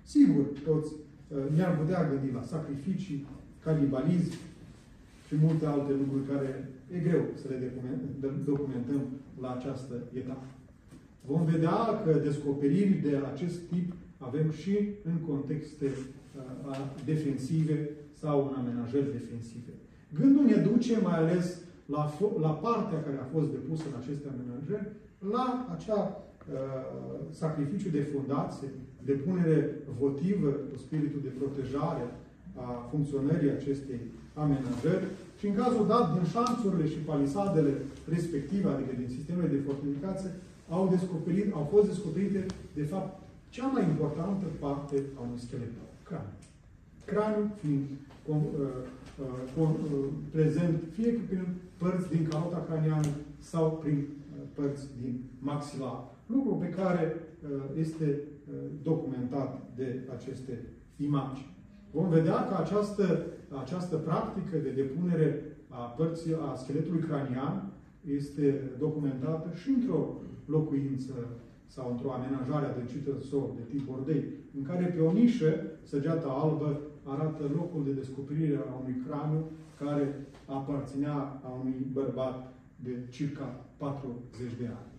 Sigur, 0.02 0.44
toți 0.64 0.92
ne-ar 1.54 1.78
putea 1.78 2.08
gândi 2.10 2.34
la 2.34 2.42
sacrificii, 2.42 3.26
canibalism 3.64 4.32
și 5.26 5.34
multe 5.42 5.66
alte 5.66 5.92
lucruri 5.92 6.28
care 6.32 6.68
e 6.94 6.98
greu 6.98 7.24
să 7.34 7.48
le 7.48 7.72
documentăm 8.44 9.00
la 9.40 9.50
această 9.52 9.94
etapă. 10.12 10.46
Vom 11.26 11.44
vedea 11.44 12.02
că 12.04 12.20
descoperiri 12.24 12.92
de 12.92 13.20
acest 13.32 13.58
tip 13.70 13.92
avem 14.18 14.50
și 14.50 14.78
în 15.04 15.16
contexte 15.26 15.86
uh, 15.86 16.92
defensive 17.04 17.90
sau 18.20 18.36
în 18.48 18.54
amenajări 18.60 19.14
defensive. 19.18 19.72
Gândul 20.20 20.44
ne 20.44 20.58
duce 20.70 20.94
mai 21.06 21.16
ales 21.22 21.46
la, 21.94 22.02
la 22.46 22.52
partea 22.66 23.00
care 23.06 23.18
a 23.20 23.32
fost 23.34 23.48
depusă 23.56 23.84
în 23.86 23.96
aceste 24.02 24.26
amenajări, 24.28 24.86
la 25.34 25.46
acea 25.74 26.00
uh, 26.06 26.18
sacrificiu 27.42 27.90
de 27.98 28.08
fundație, 28.12 28.68
depunere 29.10 29.58
votivă 30.02 30.48
cu 30.68 30.76
spiritul 30.84 31.20
de 31.24 31.36
protejare 31.38 32.06
a 32.64 32.66
funcționării 32.90 33.56
acestei 33.58 34.00
amenajări 34.34 35.06
și 35.38 35.46
în 35.46 35.54
cazul 35.60 35.86
dat 35.86 36.04
din 36.14 36.24
șanțurile 36.34 36.86
și 36.92 37.06
palisadele 37.10 37.72
respective, 38.14 38.68
adică 38.68 38.92
din 39.00 39.10
sistemele 39.16 39.48
de 39.54 39.64
fortificație, 39.66 40.30
au, 40.68 40.88
descoperit, 40.94 41.46
au 41.58 41.64
fost 41.72 41.86
descoperite, 41.86 42.46
de 42.74 42.82
fapt, 42.92 43.10
cea 43.48 43.66
mai 43.66 43.82
importantă 43.82 44.46
parte 44.58 44.96
a 45.18 45.20
unui 45.26 45.38
schelet, 45.46 45.72
craniul. 46.08 46.47
Craniul 47.12 47.50
fiind 47.60 47.86
uh, 48.26 48.36
uh, 49.20 49.58
uh, 49.58 49.68
prezent 50.30 50.82
fie 50.92 51.10
prin 51.28 51.46
părți 51.76 52.08
din 52.10 52.26
calota 52.30 52.66
craniană 52.68 53.08
sau 53.38 53.80
prin 53.82 53.98
uh, 53.98 54.42
părți 54.54 54.86
din 55.02 55.20
maxilar. 55.38 56.04
Lucru 56.26 56.54
pe 56.54 56.68
care 56.68 57.14
uh, 57.14 57.62
este 57.78 58.04
uh, 58.04 58.54
documentat 58.82 59.62
de 59.76 60.00
aceste 60.16 60.62
imagini. 60.96 61.56
Vom 61.90 62.08
vedea 62.08 62.46
că 62.48 62.54
această, 62.62 63.26
această 63.62 63.96
practică 63.96 64.56
de 64.56 64.70
depunere 64.70 65.42
a 65.68 65.82
părții, 65.82 66.34
a 66.50 66.54
scheletului 66.54 67.06
cranian 67.08 67.72
este 68.18 68.70
documentată 68.78 69.48
și 69.54 69.68
într-o 69.68 70.14
locuință 70.44 71.14
sau 71.66 71.90
într-o 71.90 72.12
amenajare 72.12 72.66
adâncită 72.66 73.10
în 73.12 73.20
sol 73.20 73.50
de 73.56 73.62
tip 73.70 73.86
bordei, 73.86 74.24
în 74.56 74.62
care 74.62 74.84
pe 74.84 75.00
o 75.00 75.12
nișă, 75.12 75.62
săgeata 75.82 76.28
albă 76.28 76.80
arată 77.14 77.42
locul 77.58 77.82
de 77.84 77.92
descoperire 78.00 78.56
a 78.56 78.74
unui 78.82 78.96
craniu 79.06 79.40
care 79.80 80.26
aparținea 80.46 81.40
a 81.46 81.50
unui 81.60 81.86
bărbat 81.92 82.52
de 82.84 82.92
circa 83.10 83.46
40 83.76 84.52
de 84.60 84.66
ani. 84.66 84.90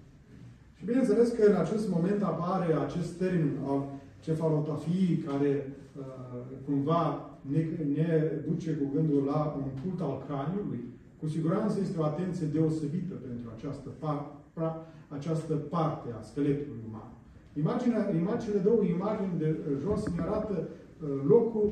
Și 0.78 0.86
bineînțeles 0.86 1.30
că 1.32 1.44
în 1.46 1.56
acest 1.56 1.90
moment 1.90 2.24
apare 2.24 2.74
acest 2.74 3.12
termen 3.18 3.58
al 3.68 3.82
cefalotafiei 4.20 5.18
care 5.28 5.52
uh, 5.98 6.04
cumva 6.66 7.30
ne, 7.42 7.62
ne 7.96 8.32
duce 8.48 8.72
cu 8.72 8.86
gândul 8.94 9.24
la 9.24 9.56
un 9.58 9.68
cult 9.82 10.02
al 10.02 10.24
craniului. 10.28 10.84
Cu 11.20 11.28
siguranță 11.28 11.80
este 11.80 12.00
o 12.00 12.04
atenție 12.04 12.48
deosebită 12.48 13.14
pentru 13.14 13.48
această 13.56 13.90
parte 14.00 14.38
această 15.08 15.54
parte 15.54 16.08
a 16.20 16.22
scheletului 16.22 16.84
uman. 16.90 17.12
Imaginea, 17.54 18.12
imaginele 18.16 18.60
două 18.60 18.84
imagini 18.84 19.38
de 19.38 19.58
jos 19.82 20.08
ne 20.16 20.22
arată 20.22 20.56
uh, 20.60 20.68
locul, 21.28 21.72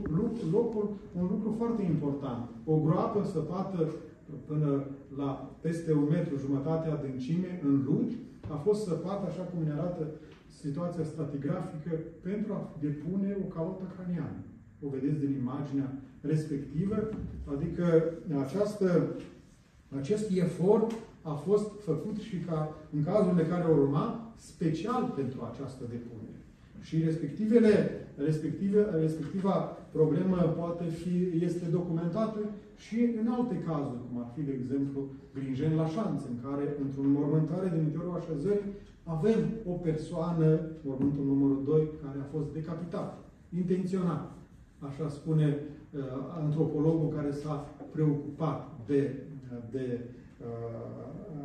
locul, 0.52 0.90
un 1.20 1.28
lucru 1.32 1.54
foarte 1.58 1.84
important. 1.84 2.50
O 2.66 2.80
groapă 2.80 3.24
săpată 3.24 3.90
până 4.46 4.84
la 5.18 5.58
peste 5.62 5.94
un 5.94 6.08
metru 6.10 6.38
jumătate 6.38 6.90
adâncime 6.90 7.62
în 7.64 7.84
lut, 7.86 8.12
a 8.50 8.56
fost 8.56 8.84
săpată, 8.84 9.28
așa 9.28 9.42
cum 9.42 9.64
ne 9.64 9.72
arată 9.72 10.08
situația 10.62 11.04
stratigrafică, 11.04 11.92
pentru 12.22 12.54
a 12.54 12.76
depune 12.80 13.38
o 13.44 13.48
calotă 13.56 13.84
craniană. 13.96 14.40
O 14.82 14.90
vedeți 14.90 15.20
din 15.20 15.34
imaginea 15.42 15.94
respectivă, 16.22 17.10
adică 17.56 18.04
această, 18.46 19.16
acest 20.00 20.32
efort 20.32 20.92
a 21.22 21.34
fost 21.34 21.82
făcut 21.82 22.18
și 22.18 22.38
ca, 22.38 22.76
în 22.96 23.04
cazurile 23.04 23.46
care 23.46 23.64
au 23.64 23.78
urma, 23.78 24.34
special 24.36 25.14
pentru 25.16 25.50
această 25.52 25.84
depunere. 25.90 26.42
Și 26.82 27.04
respectivele, 27.04 27.92
respective, 28.18 28.82
respectiva 29.00 29.78
problemă 29.92 30.36
poate 30.36 30.84
fi, 30.84 31.44
este 31.44 31.66
documentată 31.72 32.40
și 32.76 33.00
în 33.22 33.28
alte 33.28 33.56
cazuri, 33.68 34.02
cum 34.08 34.20
ar 34.24 34.30
fi, 34.36 34.42
de 34.42 34.56
exemplu, 34.60 35.00
Grinjen 35.34 35.76
la 35.76 35.88
șanță, 35.88 36.26
în 36.30 36.50
care, 36.50 36.76
într-un 36.84 37.10
mormântare 37.12 37.70
din 37.74 37.82
interiorul 37.82 38.20
așezării, 38.22 38.74
avem 39.04 39.40
o 39.72 39.72
persoană, 39.72 40.60
mormântul 40.82 41.26
numărul 41.26 41.62
2, 41.66 41.90
care 42.04 42.18
a 42.20 42.32
fost 42.36 42.54
decapitată, 42.54 43.18
intenționat. 43.62 44.32
Așa 44.80 45.10
spune 45.10 45.48
uh, 45.58 46.00
antropologul 46.44 47.10
care 47.16 47.32
s-a 47.32 47.56
preocupat 47.92 48.70
de, 48.86 49.14
de 49.72 50.00
Uh, 50.38 50.46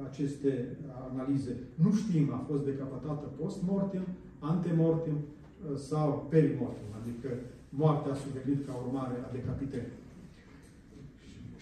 aceste 0.09 0.77
analize. 1.11 1.57
Nu 1.75 1.93
știm, 1.93 2.33
a 2.33 2.45
fost 2.49 2.65
decapitată 2.65 3.27
post-mortem, 3.41 4.03
antemortem 4.39 5.13
uh, 5.13 5.42
sau 5.89 6.27
perimortem, 6.31 6.91
adică 7.01 7.29
moartea 7.69 8.13
a 8.13 8.23
suferit 8.25 8.67
ca 8.67 8.73
urmare 8.87 9.15
a 9.27 9.33
decapitării. 9.33 10.01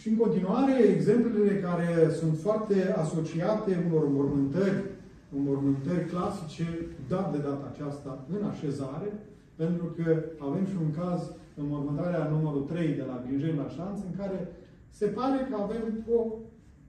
Și 0.01 0.09
în 0.09 0.17
continuare, 0.17 0.75
exemplele 0.83 1.61
care 1.61 2.11
sunt 2.21 2.39
foarte 2.39 2.93
asociate 2.93 3.85
unor 3.91 4.09
mormântări, 4.09 4.83
mormântări 5.29 6.09
clasice, 6.13 6.67
dat 7.09 7.33
de 7.33 7.39
data 7.39 7.73
aceasta 7.73 8.25
în 8.39 8.45
așezare, 8.45 9.09
pentru 9.57 9.85
că 9.97 10.23
avem 10.39 10.67
și 10.67 10.77
un 10.85 10.91
caz 11.01 11.21
în 11.55 11.65
mormântarea 11.69 12.29
numărul 12.29 12.63
3 12.63 12.89
de 12.89 13.05
la 13.07 13.25
Grinjen 13.27 13.57
la 13.57 13.69
Șanț, 13.69 13.99
în 14.11 14.17
care 14.17 14.49
se 14.91 15.07
pare 15.07 15.47
că 15.51 15.57
avem 15.63 16.05
o 16.17 16.27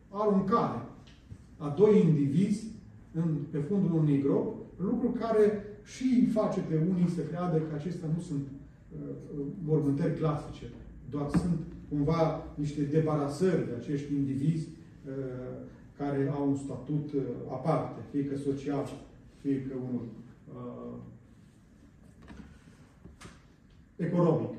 aruncare 0.10 0.82
a 1.58 1.74
doi 1.78 2.02
indivizi 2.08 2.66
în, 3.14 3.38
pe 3.52 3.58
fundul 3.58 4.00
unui 4.00 4.22
grop, 4.22 4.56
lucru 4.78 5.08
care 5.20 5.66
și 5.84 6.26
face 6.26 6.60
pe 6.60 6.76
unii 6.90 7.10
să 7.10 7.22
creadă 7.22 7.58
că 7.58 7.76
acestea 7.76 8.10
nu 8.16 8.22
sunt 8.22 8.48
uh, 8.48 9.16
mormântări 9.64 10.18
clasice, 10.18 10.66
doar 11.10 11.30
sunt 11.30 11.60
cumva 11.90 12.44
niște 12.56 12.82
debarasări 12.82 13.68
de 13.68 13.74
acești 13.80 14.14
indivizi 14.14 14.68
uh, 14.68 15.70
care 15.98 16.32
au 16.36 16.50
un 16.50 16.56
statut 16.56 17.14
uh, 17.14 17.22
aparte, 17.52 18.00
fie 18.12 18.26
că 18.26 18.38
social, 18.38 18.88
fie 19.42 19.62
că 19.62 19.74
unul 19.90 20.06
uh, 20.54 20.98
economic. 23.96 24.54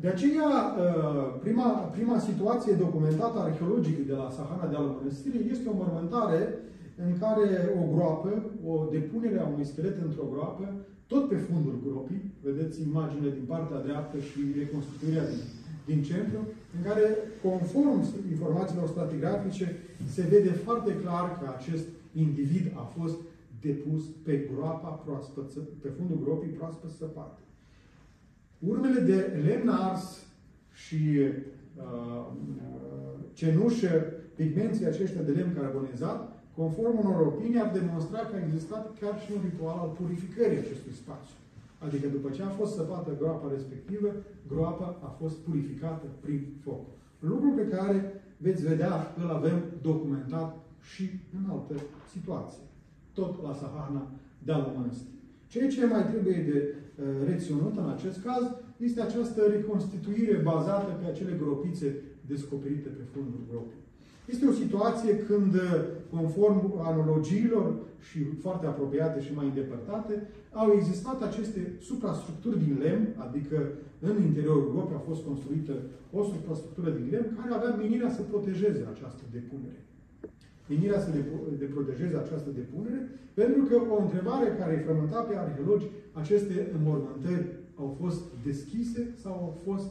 De 0.00 0.08
aceea, 0.08 0.48
uh, 0.48 1.40
prima, 1.40 1.68
prima 1.68 2.18
situație 2.18 2.72
documentată 2.72 3.38
arheologică 3.38 4.02
de 4.06 4.12
la 4.12 4.30
Sahara 4.30 4.66
de 4.66 4.76
al 4.76 4.84
Mănăstirii 4.84 5.50
este 5.50 5.68
o 5.68 5.76
mormântare 5.76 6.58
în 7.04 7.18
care 7.18 7.72
o 7.80 7.94
groapă, 7.94 8.50
o 8.66 8.88
depunere 8.90 9.38
a 9.40 9.46
unui 9.46 9.64
schelet 9.64 10.02
într-o 10.02 10.28
groapă, 10.32 10.74
tot 11.06 11.28
pe 11.28 11.36
fundul 11.36 11.80
gropii, 11.86 12.32
vedeți 12.42 12.82
imaginea 12.82 13.30
din 13.30 13.44
partea 13.46 13.80
dreaptă 13.80 14.18
și 14.18 14.40
reconstituirea 14.58 15.26
din, 15.28 15.42
din 15.86 16.02
centru, 16.02 16.40
în 16.76 16.82
care, 16.88 17.04
conform 17.42 18.04
informațiilor 18.30 18.88
stratigrafice, 18.88 19.76
se 20.06 20.22
vede 20.22 20.50
foarte 20.50 20.96
clar 20.96 21.38
că 21.38 21.54
acest 21.56 21.86
individ 22.12 22.72
a 22.74 22.82
fost 22.98 23.16
depus 23.60 24.02
pe 24.22 24.48
groapa 24.52 24.88
proaspăt, 24.88 25.52
pe 25.82 25.88
fundul 25.88 26.20
gropii 26.24 26.56
proaspăt 26.58 26.90
săpate. 26.90 27.40
Urmele 28.58 29.00
de 29.00 29.42
lemn 29.44 29.68
ars 29.68 30.26
și 30.72 31.18
uh, 31.76 32.26
cenușă, 33.32 34.12
pigmenții 34.34 34.86
aceștia 34.86 35.22
de 35.22 35.30
lemn 35.30 35.54
carbonizat, 35.54 36.35
conform 36.60 36.96
unor 37.04 37.20
opinii, 37.26 37.60
ar 37.60 37.70
demonstra 37.78 38.18
că 38.18 38.34
a 38.36 38.44
existat 38.46 38.84
chiar 39.00 39.14
și 39.22 39.32
un 39.36 39.40
ritual 39.48 39.78
al 39.84 39.92
purificării 40.00 40.62
acestui 40.64 40.94
spațiu. 41.02 41.36
Adică 41.84 42.06
după 42.16 42.28
ce 42.30 42.42
a 42.42 42.58
fost 42.60 42.72
săpată 42.74 43.10
groapa 43.20 43.48
respectivă, 43.56 44.08
groapa 44.52 44.86
a 45.08 45.10
fost 45.20 45.36
purificată 45.46 46.06
prin 46.24 46.40
foc. 46.64 46.84
Lucru 47.18 47.48
pe 47.56 47.68
care 47.74 48.22
veți 48.36 48.62
vedea 48.70 48.94
îl 49.22 49.28
avem 49.30 49.58
documentat 49.82 50.50
și 50.92 51.04
în 51.36 51.50
alte 51.50 51.74
situații. 52.12 52.64
Tot 53.12 53.42
la 53.42 53.54
Sahana 53.54 54.02
de 54.46 54.52
la 54.52 54.72
mănăstire. 54.76 55.20
Ceea 55.46 55.68
ce 55.68 55.86
mai 55.86 56.04
trebuie 56.10 56.38
de 56.52 56.74
uh, 56.74 57.04
reționut 57.30 57.76
în 57.76 57.88
acest 57.88 58.18
caz 58.24 58.44
este 58.76 59.00
această 59.00 59.40
reconstituire 59.54 60.36
bazată 60.50 60.90
pe 61.00 61.06
acele 61.06 61.38
gropițe 61.42 61.88
descoperite 62.26 62.88
pe 62.88 63.02
fundul 63.12 63.40
gropii. 63.50 63.85
Este 64.32 64.46
o 64.46 64.52
situație 64.62 65.18
când, 65.18 65.54
uh, 65.54 65.62
conform 66.10 66.60
analogiilor 66.92 67.66
și 68.08 68.18
foarte 68.24 68.66
apropiate 68.66 69.20
și 69.20 69.34
mai 69.34 69.46
îndepărtate, 69.46 70.14
au 70.52 70.72
existat 70.78 71.22
aceste 71.22 71.60
suprastructuri 71.80 72.62
din 72.64 72.76
lemn, 72.82 73.06
adică 73.26 73.58
în 74.00 74.22
interiorul 74.28 74.70
gropii 74.72 75.00
a 75.00 75.08
fost 75.10 75.22
construită 75.24 75.74
o 76.12 76.22
suprastructură 76.32 76.90
din 76.90 77.06
lemn 77.10 77.36
care 77.36 77.50
avea 77.54 77.74
menirea 77.74 78.10
să 78.10 78.22
protejeze 78.22 78.82
această 78.92 79.22
depunere. 79.36 79.80
Menirea 80.68 81.00
să 81.00 81.10
de 81.58 81.64
protejeze 81.64 82.16
această 82.16 82.50
depunere, 82.60 83.00
pentru 83.34 83.62
că 83.62 83.76
o 83.94 84.02
întrebare 84.02 84.56
care 84.58 84.72
îi 84.74 84.84
frământa 84.86 85.20
pe 85.20 85.36
arheologi, 85.36 85.86
aceste 86.12 86.56
înmormântări 86.76 87.46
au 87.74 87.96
fost 88.00 88.22
deschise 88.44 89.14
sau 89.22 89.32
au 89.32 89.54
fost 89.66 89.88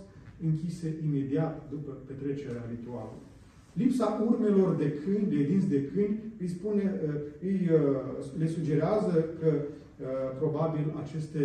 închise 0.48 0.88
imediat 1.06 1.70
după 1.70 1.92
petrecerea 2.08 2.66
ritualului. 2.70 3.35
Lipsa 3.80 4.08
urmelor 4.30 4.76
de 4.76 4.90
câini, 5.02 5.32
de 5.34 5.44
dinți 5.44 5.68
de 5.68 5.82
câini, 5.86 6.20
îi 6.40 6.48
spune, 6.48 6.84
uh, 6.84 7.16
îi, 7.42 7.70
uh, 7.74 8.38
le 8.38 8.48
sugerează 8.48 9.14
că 9.40 9.50
uh, 9.56 10.06
probabil 10.38 10.86
aceste, 11.04 11.42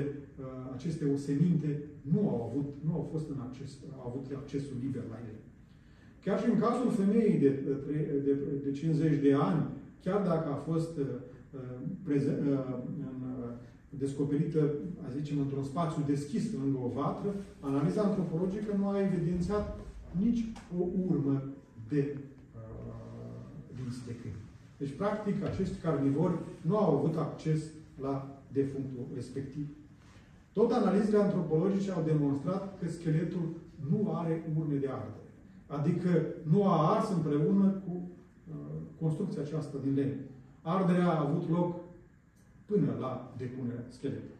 aceste 0.74 1.04
oseminte 1.14 1.82
nu 2.12 2.20
au, 2.28 2.40
avut, 2.48 2.68
nu 2.86 2.92
au 2.92 3.08
fost 3.12 3.28
în 3.30 3.40
acces, 3.48 3.70
au 3.96 4.04
avut 4.08 4.24
accesul 4.36 4.76
liber 4.84 5.02
la 5.10 5.18
ele. 5.28 5.42
Chiar 6.24 6.40
și 6.40 6.50
în 6.50 6.58
cazul 6.58 6.90
femeii 6.90 7.38
de, 7.38 7.50
de, 8.24 8.38
de 8.64 8.70
50 8.70 9.20
de 9.20 9.32
ani, 9.34 9.62
chiar 10.04 10.20
dacă 10.26 10.48
a 10.50 10.54
fost 10.70 10.90
prezen, 12.04 12.38
descoperită, 13.88 14.60
a 15.06 15.10
zicem, 15.16 15.38
într-un 15.38 15.64
spațiu 15.64 16.02
deschis 16.06 16.52
lângă 16.52 16.78
o 16.84 16.92
vatră, 17.00 17.34
analiza 17.60 18.02
antropologică 18.02 18.74
nu 18.78 18.88
a 18.88 19.00
evidențiat 19.00 19.78
nici 20.24 20.44
o 20.78 20.82
urmă 21.08 21.42
de 21.90 22.16
uh, 22.16 22.62
dinți 23.76 24.06
de 24.06 24.14
câini. 24.20 24.44
Deci, 24.78 24.96
practic, 24.96 25.44
acești 25.44 25.80
carnivori 25.82 26.38
nu 26.60 26.76
au 26.76 26.96
avut 26.96 27.16
acces 27.16 27.60
la 28.00 28.42
defunctul 28.52 29.06
respectiv. 29.14 29.66
Tot 30.52 30.72
analizele 30.72 31.18
antropologice 31.22 31.90
au 31.90 32.02
demonstrat 32.02 32.78
că 32.78 32.88
scheletul 32.88 33.46
nu 33.90 34.12
are 34.14 34.52
urme 34.58 34.74
de 34.74 34.88
ardere. 34.88 35.28
Adică 35.66 36.26
nu 36.42 36.64
a 36.64 36.94
ars 36.94 37.10
împreună 37.10 37.66
cu 37.68 37.92
uh, 37.94 38.54
construcția 39.00 39.42
aceasta 39.42 39.78
din 39.82 39.94
lemn. 39.94 40.16
Arderea 40.62 41.10
a 41.10 41.20
avut 41.20 41.48
loc 41.48 41.76
până 42.66 42.96
la 43.00 43.34
depunerea 43.36 43.84
scheletului. 43.88 44.38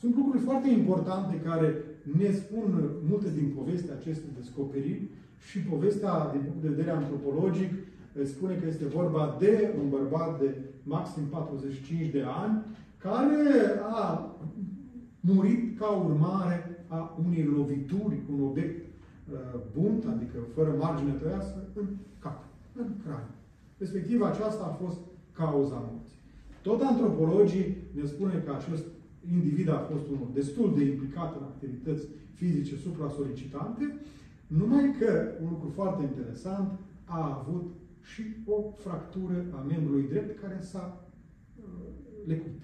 Sunt 0.00 0.16
lucruri 0.16 0.42
foarte 0.42 0.68
importante 0.68 1.40
care 1.40 1.84
ne 2.18 2.30
spun 2.30 2.90
multe 3.08 3.30
din 3.30 3.52
povestea 3.56 3.94
acestei 3.94 4.30
descoperiri 4.36 5.08
și 5.50 5.58
povestea, 5.58 6.28
din 6.32 6.40
punct 6.40 6.62
de 6.62 6.68
vedere 6.68 6.90
antropologic, 6.90 7.72
spune 8.22 8.54
că 8.54 8.66
este 8.66 8.84
vorba 8.84 9.36
de 9.38 9.74
un 9.82 9.88
bărbat 9.88 10.40
de 10.40 10.54
maxim 10.82 11.22
45 11.22 12.08
de 12.08 12.24
ani, 12.44 12.62
care 12.98 13.42
a 13.82 14.34
murit 15.20 15.78
ca 15.78 15.88
urmare 15.90 16.84
a 16.88 17.16
unei 17.26 17.44
lovituri 17.56 18.22
cu 18.26 18.32
un 18.32 18.42
obiect 18.42 18.84
uh, 18.84 19.60
bunt, 19.78 20.04
adică 20.04 20.38
fără 20.54 20.74
margine 20.78 21.10
tăiasă, 21.10 21.68
în 21.74 21.86
cap, 22.18 22.44
în 22.74 22.86
craniu. 23.04 23.34
Respectiv, 23.78 24.22
aceasta 24.22 24.64
a 24.64 24.84
fost 24.84 24.98
cauza 25.32 25.88
morții. 25.90 26.18
Tot 26.62 26.82
antropologii 26.82 27.76
ne 27.92 28.06
spune 28.06 28.42
că 28.44 28.52
acest 28.52 28.84
individ 29.32 29.68
a 29.68 29.86
fost 29.90 30.06
unul 30.08 30.28
destul 30.34 30.74
de 30.76 30.84
implicat 30.84 31.36
în 31.38 31.42
activități 31.42 32.06
fizice 32.34 32.76
supra-solicitante 32.76 34.00
numai 34.58 34.94
că, 34.98 35.10
un 35.42 35.48
lucru 35.50 35.68
foarte 35.74 36.02
interesant, 36.02 36.68
a 37.04 37.20
avut 37.40 37.66
și 38.00 38.22
o 38.46 38.56
fractură 38.84 39.44
a 39.56 39.60
membrului 39.68 40.08
drept 40.08 40.40
care 40.40 40.58
s-a 40.60 40.84
uh, 41.56 41.64
lecut. 42.26 42.60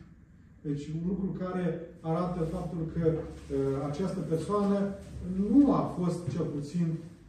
Deci 0.63 0.87
un 0.87 1.03
lucru 1.09 1.27
care 1.43 1.81
arată 2.01 2.41
faptul 2.41 2.83
că 2.95 3.07
uh, 3.09 3.17
această 3.89 4.21
persoană 4.21 4.79
nu 5.51 5.73
a 5.73 5.83
fost 5.99 6.29
cel 6.29 6.45
puțin 6.45 6.87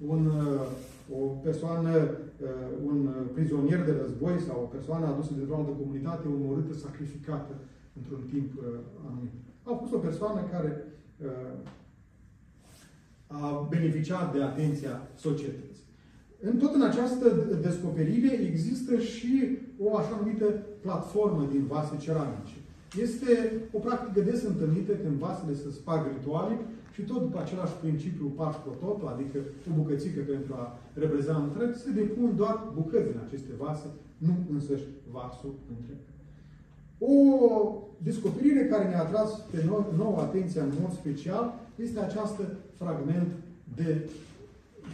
un, 0.07 0.25
uh, 0.25 1.17
o 1.19 1.19
persoană, 1.47 1.93
uh, 1.97 2.49
un 2.85 3.09
prizonier 3.33 3.83
de 3.85 3.95
război 4.01 4.39
sau 4.47 4.57
o 4.61 4.71
persoană 4.75 5.05
adusă 5.05 5.33
de 5.33 5.51
o 5.51 5.55
altă 5.55 5.71
comunitate, 5.71 6.27
omorâtă, 6.27 6.73
sacrificată 6.73 7.53
într-un 7.97 8.21
timp 8.33 8.49
uh, 8.57 8.63
anumit. 9.07 9.33
A 9.63 9.73
fost 9.81 9.93
o 9.93 10.05
persoană 10.07 10.41
care 10.51 10.71
uh, 11.23 11.53
a 13.41 13.67
beneficiat 13.69 14.33
de 14.33 14.41
atenția 14.41 15.01
societății. 15.15 15.85
În 16.41 16.57
tot 16.57 16.73
în 16.73 16.81
această 16.81 17.27
descoperire 17.61 18.31
există 18.49 18.97
și 18.97 19.57
o 19.79 19.97
așa 19.97 20.19
numită 20.21 20.45
platformă 20.81 21.47
din 21.51 21.63
vase 21.65 21.95
ceramice. 21.97 22.55
Este 23.05 23.31
o 23.71 23.79
practică 23.79 24.19
des 24.29 24.43
întâlnită 24.43 24.91
când 24.91 25.15
vasele 25.25 25.53
se 25.53 25.71
sparg 25.71 26.03
ritualic 26.17 26.59
și 26.93 27.01
tot 27.01 27.19
după 27.21 27.39
același 27.39 27.75
principiu 27.83 28.25
pars 28.25 28.55
pro 28.63 28.73
toto, 28.81 29.05
adică 29.07 29.37
o 29.69 29.71
bucățică 29.79 30.21
pentru 30.33 30.53
a 30.53 30.63
reprezenta 30.93 31.43
întreg, 31.43 31.75
se 31.75 31.91
depun 31.91 32.29
doar 32.35 32.55
bucăți 32.73 33.09
din 33.11 33.19
aceste 33.25 33.53
vase, 33.57 33.87
nu 34.17 34.33
însăși 34.53 34.87
vasul 35.11 35.53
întreg. 35.75 36.01
O 36.99 37.15
descoperire 37.97 38.65
care 38.65 38.87
ne-a 38.87 39.01
atras 39.01 39.29
pe 39.51 39.63
nou, 39.67 39.93
nouă 39.97 40.19
atenția 40.19 40.63
în 40.63 40.73
mod 40.81 40.93
special 40.93 41.45
este 41.75 41.99
această 41.99 42.43
fragment 42.81 43.31
de 43.79 43.89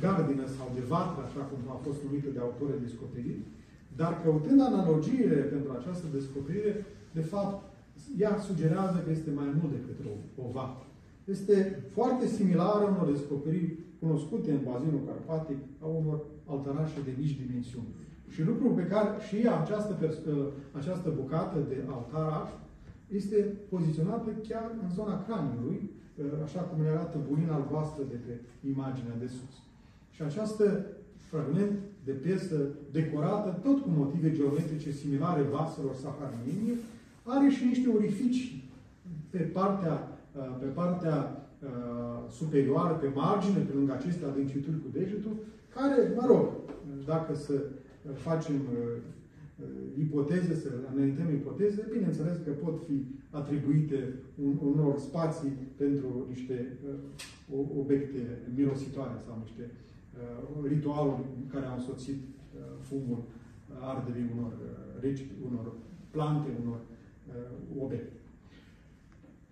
gardină 0.03 0.45
sau 0.57 0.67
de 0.77 0.83
vatră, 0.93 1.21
așa 1.23 1.43
cum 1.49 1.59
a 1.75 1.77
fost 1.85 1.99
numită 2.05 2.29
de 2.35 2.41
autorii 2.47 2.85
descoperit, 2.87 3.39
dar 3.99 4.13
căutând 4.23 4.59
analogiile 4.61 5.39
pentru 5.53 5.71
această 5.73 6.05
descoperire, 6.17 6.73
de 7.17 7.23
fapt, 7.33 7.57
ea 8.23 8.33
sugerează 8.47 8.97
că 9.01 9.09
este 9.11 9.31
mai 9.39 9.49
mult 9.59 9.71
decât 9.77 9.97
o, 10.11 10.13
o 10.43 10.45
vatră. 10.57 10.85
Este 11.35 11.83
foarte 11.95 12.25
similară 12.37 12.83
unor 12.83 13.07
descoperiri 13.15 13.77
cunoscute 13.99 14.51
în 14.51 14.63
bazinul 14.71 15.07
carpatic 15.09 15.57
a 15.83 15.87
unor 16.01 16.19
altarașe 16.53 16.99
de 17.07 17.13
mici 17.19 17.39
dimensiuni. 17.41 17.93
Și 18.33 18.41
lucrul 18.43 18.71
pe 18.71 18.85
care 18.93 19.09
și 19.27 19.37
această, 19.61 19.93
această 20.79 21.09
bucată 21.19 21.57
de 21.71 21.77
altaraș 21.95 22.49
este 23.07 23.37
poziționată 23.69 24.29
chiar 24.47 24.71
în 24.83 24.89
zona 24.97 25.23
craniului, 25.25 25.79
ă, 25.81 25.91
așa 26.43 26.59
cum 26.59 26.81
ne 26.81 26.89
arată 26.89 27.17
bulina 27.27 27.53
albastră 27.55 28.03
de 28.11 28.17
pe 28.25 28.33
imaginea 28.73 29.15
de 29.19 29.27
sus. 29.27 29.53
Și 30.15 30.21
această 30.21 30.85
fragment 31.29 31.71
de 32.03 32.11
piesă 32.11 32.57
decorată, 32.91 33.49
tot 33.63 33.77
cu 33.81 33.89
motive 33.89 34.31
geometrice 34.31 34.91
similare 34.91 35.41
vaselor 35.41 35.95
sahariniene, 36.03 36.73
are 37.23 37.49
și 37.49 37.65
niște 37.65 37.89
orificii 37.89 38.63
pe 39.29 39.37
partea, 39.37 39.95
ă, 40.37 40.41
pe 40.59 40.65
partea 40.65 41.15
ă, 41.65 41.69
superioară, 42.29 42.93
pe 42.93 43.09
margine, 43.13 43.59
pe 43.59 43.73
lângă 43.73 43.93
aceste 43.93 44.25
adâncituri 44.25 44.81
cu 44.83 44.89
degetul, 44.91 45.35
care, 45.75 46.13
mă 46.15 46.25
rog, 46.27 46.45
dacă 47.05 47.35
să 47.35 47.53
facem 48.13 48.55
Uh, 49.63 49.65
ipoteze, 49.99 50.53
să 50.55 50.69
analizăm 50.91 51.29
ipoteze, 51.29 51.87
bineînțeles 51.91 52.35
că 52.45 52.51
pot 52.51 52.75
fi 52.87 53.05
atribuite 53.41 53.99
un, 54.45 54.53
unor 54.61 54.97
spații 54.97 55.53
pentru 55.75 56.25
niște 56.29 56.77
uh, 56.85 57.65
obiecte 57.81 58.21
mirositoare 58.55 59.17
sau 59.25 59.37
niște 59.41 59.63
uh, 59.71 60.69
ritualuri 60.73 61.23
care 61.53 61.65
au 61.65 61.75
însoțit 61.75 62.21
uh, 62.23 62.61
fumul 62.81 63.21
uh, 63.21 63.75
arderii 63.79 64.31
unor 64.35 64.51
uh, 64.51 65.01
reci, 65.01 65.25
unor 65.47 65.73
plante, 66.11 66.49
unor 66.63 66.79
uh, 66.79 67.83
obiecte. 67.83 68.17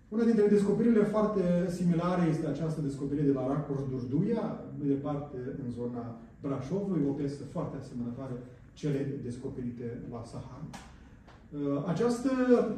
Una 0.08 0.24
dintre 0.24 0.46
descoperirile 0.46 1.04
foarte 1.04 1.70
similare 1.70 2.28
este 2.28 2.46
această 2.46 2.80
descoperire 2.80 3.26
de 3.26 3.32
la 3.32 3.46
Racos 3.46 3.80
Durduia, 3.90 4.64
mai 4.78 4.88
departe 4.88 5.36
în 5.64 5.70
zona 5.70 6.20
Brașovului, 6.42 7.06
o 7.08 7.12
piesă 7.12 7.44
foarte 7.44 7.76
asemănătoare 7.76 8.32
cele 8.72 9.20
descoperite 9.22 10.02
la 10.10 10.22
Sahara. 10.24 10.66
Uh, 11.54 11.82
această, 11.86 12.30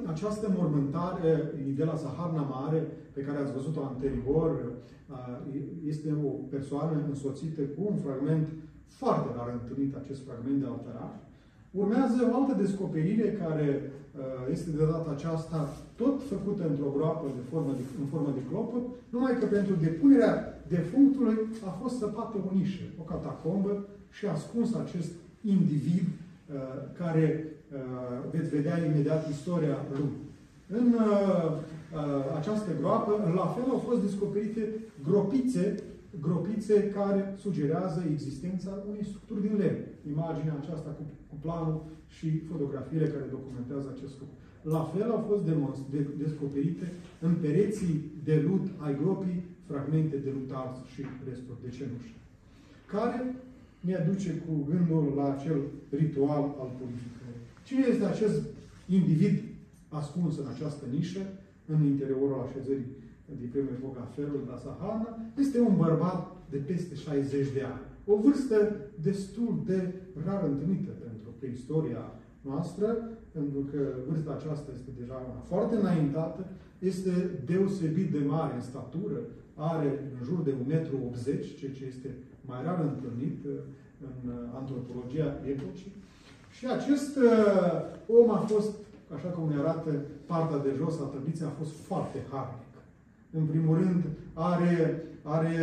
această 0.07 0.55
mormântare 0.59 1.55
de 1.77 1.85
la 1.85 1.97
Saharna 1.97 2.43
Mare, 2.43 2.87
pe 3.13 3.21
care 3.21 3.39
ați 3.39 3.53
văzut-o 3.53 3.83
anterior, 3.85 4.51
uh, 5.11 5.39
este 5.87 6.09
o 6.25 6.29
persoană 6.29 7.03
însoțită 7.09 7.61
cu 7.61 7.81
un 7.91 7.97
fragment 8.05 8.47
foarte 8.87 9.29
rar 9.37 9.51
întâlnit, 9.61 9.93
acest 9.97 10.21
fragment 10.27 10.61
de 10.61 10.67
alteraș. 10.69 11.15
Urmează 11.71 12.19
o 12.31 12.37
altă 12.39 12.55
descoperire 12.65 13.29
care 13.43 13.69
uh, 13.83 14.53
este 14.55 14.71
de 14.71 14.85
data 14.85 15.11
aceasta 15.11 15.59
tot 15.97 16.17
făcută 16.33 16.63
într-o 16.69 16.95
groapă 16.97 17.27
de 17.37 17.43
formă 17.51 17.73
de, 17.79 17.85
în 18.03 18.07
formă 18.13 18.31
de 18.35 18.47
clopot, 18.49 18.85
numai 19.15 19.39
că 19.39 19.47
pentru 19.47 19.75
depunerea 19.75 20.33
defunctului 20.75 21.37
a 21.69 21.71
fost 21.81 21.95
săpată 21.97 22.37
o 22.47 22.55
nișă, 22.59 22.87
o 23.01 23.03
catacombă 23.03 23.73
și 24.11 24.27
ascuns 24.27 24.75
acest 24.75 25.11
individ 25.55 26.07
uh, 26.07 26.15
care 27.01 27.25
uh, 27.45 27.58
veți 28.31 28.49
vedea 28.49 28.85
imediat 28.85 29.29
istoria 29.29 29.77
lui. 29.91 30.11
În 30.69 30.87
uh, 30.93 31.69
această 32.37 32.71
groapă, 32.81 33.13
la 33.41 33.47
fel 33.47 33.67
au 33.71 33.79
fost 33.89 34.01
descoperite 34.03 34.63
gropițe, 35.09 35.83
gropițe 36.21 36.91
care 36.91 37.35
sugerează 37.45 38.05
existența 38.13 38.71
unei 38.89 39.05
structuri 39.05 39.45
din 39.47 39.55
lemn. 39.61 39.81
Imaginea 40.15 40.57
aceasta 40.61 40.91
cu, 40.99 41.03
cu 41.31 41.37
planul 41.45 41.79
și 42.17 42.29
fotografiile 42.51 43.09
care 43.15 43.27
documentează 43.37 43.87
acest 43.95 44.15
lucru. 44.21 44.35
La 44.63 44.83
fel 44.95 45.11
au 45.11 45.25
fost 45.31 45.43
descoperite 46.25 46.93
în 47.21 47.35
pereții 47.43 47.97
de 48.25 48.45
lut 48.47 48.67
ai 48.85 48.95
gropii 49.03 49.45
fragmente 49.69 50.17
de 50.17 50.31
lutars 50.39 50.77
și 50.93 51.03
resturi 51.29 51.63
de 51.65 51.71
cenușă. 51.77 52.17
Care 52.87 53.35
ne 53.81 53.95
aduce 53.95 54.43
cu 54.45 54.53
gândul 54.71 55.13
la 55.17 55.33
acel 55.33 55.61
ritual 55.91 56.45
al 56.63 56.71
purificării. 56.79 57.28
Cine 57.69 57.87
este 57.93 58.05
acest 58.05 58.43
individ 58.99 59.37
ascuns 59.89 60.39
în 60.39 60.49
această 60.55 60.85
nișă, 60.97 61.23
în 61.73 61.81
interiorul 61.93 62.45
așezării 62.47 62.91
din 63.41 63.49
primul 63.53 63.73
epoca 63.79 64.13
felului 64.17 64.51
la 64.53 64.59
Sahana, 64.65 65.09
este 65.43 65.61
un 65.61 65.75
bărbat 65.77 66.21
de 66.53 66.57
peste 66.57 66.95
60 66.95 67.53
de 67.57 67.63
ani. 67.73 67.85
O 68.13 68.15
vârstă 68.27 68.57
destul 69.09 69.63
de 69.67 69.79
rar 70.25 70.43
întâlnită 70.45 70.91
pentru 71.07 71.29
preistoria 71.39 72.05
noastră, 72.41 72.89
pentru 73.37 73.61
că 73.71 73.81
vârsta 74.09 74.31
aceasta 74.39 74.71
este 74.75 74.91
deja 75.01 75.17
una 75.29 75.41
foarte 75.51 75.75
înaintată, 75.77 76.43
este 76.79 77.13
deosebit 77.51 78.09
de 78.17 78.23
mare 78.35 78.55
în 78.55 78.65
statură, 78.73 79.21
are 79.55 79.89
în 80.15 80.25
jur 80.29 80.41
de 80.49 80.53
1,80 80.53 80.57
m, 80.57 81.59
ceea 81.59 81.73
ce 81.79 81.85
este 81.93 82.11
mai 82.49 82.61
rar 82.65 82.79
întâlnit 82.93 83.39
uh, 83.45 83.53
în 84.09 84.19
uh, 84.31 84.35
antropologia 84.61 85.29
epocii. 85.55 85.93
Și 86.59 86.67
acest 86.79 87.17
uh, 87.17 87.73
om 88.19 88.31
a 88.31 88.41
fost, 88.53 88.73
așa 89.17 89.29
cum 89.29 89.45
ne 89.49 89.59
arată 89.59 89.91
partea 90.27 90.59
de 90.67 90.73
jos 90.81 90.95
a 91.01 91.07
tăbiței, 91.15 91.47
a 91.47 91.59
fost 91.61 91.75
foarte 91.89 92.19
harnic. 92.31 92.73
În 93.39 93.45
primul 93.53 93.75
rând, 93.83 94.03
are, 94.51 94.77
are 95.23 95.57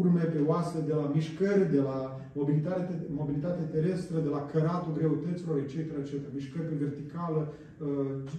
urme 0.00 0.22
pe 0.34 0.40
oase 0.50 0.78
de 0.88 0.94
la 1.00 1.10
mișcări, 1.14 1.70
de 1.76 1.80
la 1.80 1.98
mobilitate, 2.40 2.92
mobilitate 3.20 3.62
terestră, 3.74 4.16
de 4.18 4.28
la 4.36 4.42
căratul 4.52 4.92
greutăților, 4.98 5.56
etc., 5.58 5.74
etc., 6.00 6.12
mișcări 6.34 6.68
pe 6.68 6.84
verticală, 6.84 7.40
uh, 7.48 7.88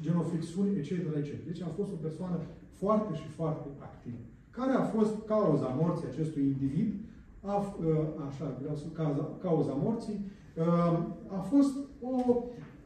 genoflexiuni, 0.05 0.77
etc., 0.79 0.91
etc. 0.91 1.31
Deci 1.49 1.61
a 1.61 1.71
fost 1.77 1.91
o 1.91 2.03
persoană 2.05 2.37
foarte 2.81 3.11
și 3.21 3.27
foarte 3.27 3.67
activă. 3.89 4.21
Care 4.57 4.73
a 4.73 4.85
fost 4.95 5.13
cauza 5.33 5.67
morții 5.81 6.11
acestui 6.11 6.43
individ? 6.53 6.89
A, 7.41 7.55
uh, 7.57 7.65
așa, 8.27 8.57
vreau 8.61 8.75
să 8.75 8.87
cauza, 8.99 9.25
cauza 9.41 9.73
morții, 9.85 10.19
uh, 10.23 10.41
a 11.27 11.39
fost 11.51 11.75
o, 12.01 12.13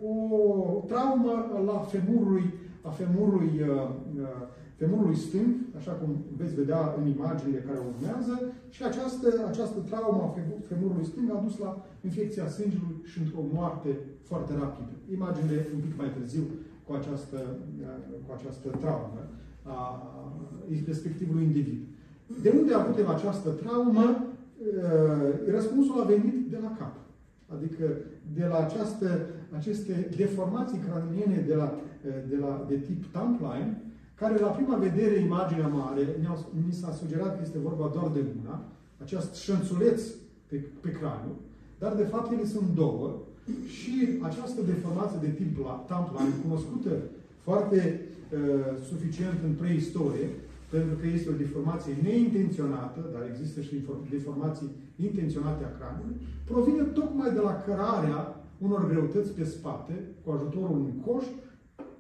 o 0.07 0.83
traumă 0.87 1.63
la 1.65 1.77
femurului, 1.77 2.53
a 2.81 2.89
femurului 2.89 3.61
femurului 4.81 5.15
stâng, 5.25 5.51
așa 5.79 5.91
cum 5.91 6.09
veți 6.39 6.55
vedea 6.55 6.81
în 6.99 7.05
imaginile 7.15 7.65
care 7.67 7.79
urmează, 7.91 8.35
și 8.69 8.83
această, 8.83 9.27
această 9.51 9.79
traumă 9.89 10.21
a 10.23 10.29
femurului 10.71 11.09
stâng 11.11 11.29
a 11.31 11.43
dus 11.45 11.57
la 11.65 11.71
infecția 12.07 12.47
sângelui 12.47 12.97
și 13.09 13.17
într-o 13.19 13.43
moarte 13.53 13.89
foarte 14.29 14.53
rapidă. 14.63 14.93
Imaginile 15.17 15.67
un 15.75 15.81
pic 15.85 15.97
mai 15.97 16.09
târziu 16.17 16.43
cu 16.85 16.91
această, 16.93 17.37
cu 18.25 18.31
această 18.37 18.67
traumă 18.81 19.21
a 19.63 19.77
respectivului 20.85 21.43
individ. 21.43 21.81
De 22.41 22.49
unde 22.59 22.73
a 22.73 22.81
avut 22.81 22.97
el 22.97 23.09
această 23.09 23.49
traumă? 23.49 24.05
Răspunsul 25.47 26.01
a 26.01 26.05
venit 26.05 26.49
de 26.49 26.59
la 26.63 26.75
cap. 26.79 26.95
Adică 27.55 27.85
de 28.33 28.45
la 28.45 28.65
această, 28.65 29.25
aceste 29.57 30.09
deformații 30.17 30.83
craniene 30.87 31.43
de, 31.47 31.55
la, 31.55 31.79
de, 32.29 32.37
la, 32.37 32.65
de 32.69 32.75
tip 32.75 33.11
Tampline, 33.11 33.81
care 34.15 34.39
la 34.39 34.47
prima 34.47 34.75
vedere, 34.75 35.19
imaginea 35.19 35.67
mare, 35.67 36.03
mi 36.67 36.73
s-a 36.73 36.91
sugerat 36.91 37.35
că 37.35 37.41
este 37.43 37.57
vorba 37.57 37.91
doar 37.93 38.11
de 38.13 38.23
una, 38.41 38.65
acest 39.03 39.35
șănțuleț 39.35 40.01
pe, 40.47 40.55
pe 40.81 40.91
craniu, 40.91 41.33
dar 41.79 41.93
de 41.95 42.03
fapt 42.03 42.31
ele 42.31 42.45
sunt 42.45 42.69
două 42.75 43.15
și 43.77 43.93
această 44.21 44.61
deformație 44.61 45.19
de 45.21 45.29
tip 45.29 45.57
Tampline, 45.87 46.41
cunoscută 46.43 46.91
foarte 47.41 48.01
uh, 48.01 48.39
suficient 48.89 49.39
în 49.47 49.53
preistorie, 49.53 50.27
pentru 50.69 50.95
că 50.95 51.07
este 51.07 51.29
o 51.29 51.41
deformație 51.43 51.93
neintenționată, 52.03 52.99
dar 53.13 53.23
există 53.29 53.61
și 53.61 53.85
deformații 54.09 54.69
intenționate 54.95 55.63
a 55.63 55.75
craniului, 55.77 56.17
provine 56.45 56.83
tocmai 56.83 57.33
de 57.33 57.39
la 57.39 57.63
cărarea 57.65 58.19
unor 58.57 58.87
greutăți 58.87 59.31
pe 59.31 59.43
spate, 59.43 59.93
cu 60.23 60.31
ajutorul 60.31 60.77
unui 60.79 60.95
coș, 61.05 61.25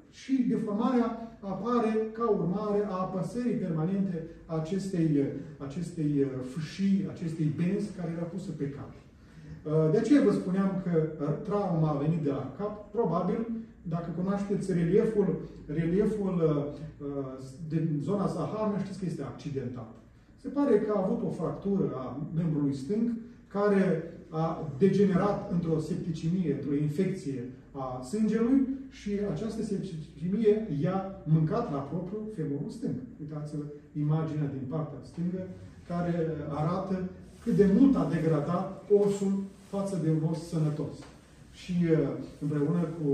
și 0.09 0.45
deformarea 0.49 1.37
apare 1.39 1.93
ca 2.13 2.29
urmare 2.29 2.85
a 2.89 2.95
apăsării 2.95 3.61
permanente 3.65 4.27
a 4.45 4.55
acestei, 4.55 5.25
acestei 5.57 6.11
uh, 6.19 6.27
fâșii, 6.51 7.07
acestei 7.09 7.53
benzi 7.57 7.95
care 7.97 8.13
era 8.15 8.25
pusă 8.25 8.51
pe 8.51 8.69
cap. 8.69 8.91
Uh, 8.93 9.91
de 9.91 9.97
aceea 9.97 10.21
vă 10.21 10.31
spuneam 10.31 10.83
că 10.83 10.91
trauma 11.43 11.89
a 11.89 12.01
venit 12.05 12.21
de 12.21 12.29
la 12.29 12.53
cap, 12.57 12.91
probabil, 12.91 13.47
dacă 13.89 14.09
cunoașteți 14.17 14.73
relieful, 14.73 15.27
relieful 15.65 16.35
uh, 16.43 17.07
din 17.67 17.99
zona 18.01 18.27
Sahară, 18.27 18.77
știți 18.83 18.99
că 18.99 19.05
este 19.05 19.23
accidentat. 19.23 19.91
Se 20.41 20.47
pare 20.47 20.79
că 20.79 20.91
a 20.95 21.03
avut 21.03 21.23
o 21.23 21.29
fractură 21.29 21.91
a 21.95 22.27
membrului 22.35 22.75
stâng, 22.75 23.11
care 23.47 24.13
a 24.29 24.71
degenerat 24.77 25.51
într-o 25.51 25.79
septicimie, 25.79 26.53
într-o 26.53 26.75
infecție 26.75 27.49
a 27.71 28.01
sângelui 28.01 28.67
și 28.89 29.11
această 29.33 29.63
septicemie 29.63 30.67
i-a 30.81 31.21
mâncat 31.23 31.71
la 31.71 31.77
propriu 31.77 32.19
femurul 32.35 32.69
stâng. 32.69 32.95
Uitați-vă 33.21 33.63
imaginea 33.99 34.47
din 34.57 34.65
partea 34.69 34.99
stângă 35.03 35.47
care 35.87 36.27
arată 36.49 37.09
cât 37.43 37.55
de 37.55 37.69
mult 37.79 37.95
a 37.95 38.09
degradat 38.13 38.83
osul 38.89 39.43
față 39.67 39.99
de 40.03 40.09
un 40.09 40.29
os 40.31 40.47
sănătos. 40.47 40.95
Și 41.61 41.75
uh, 41.83 41.97
împreună 42.43 42.81
cu 42.97 43.07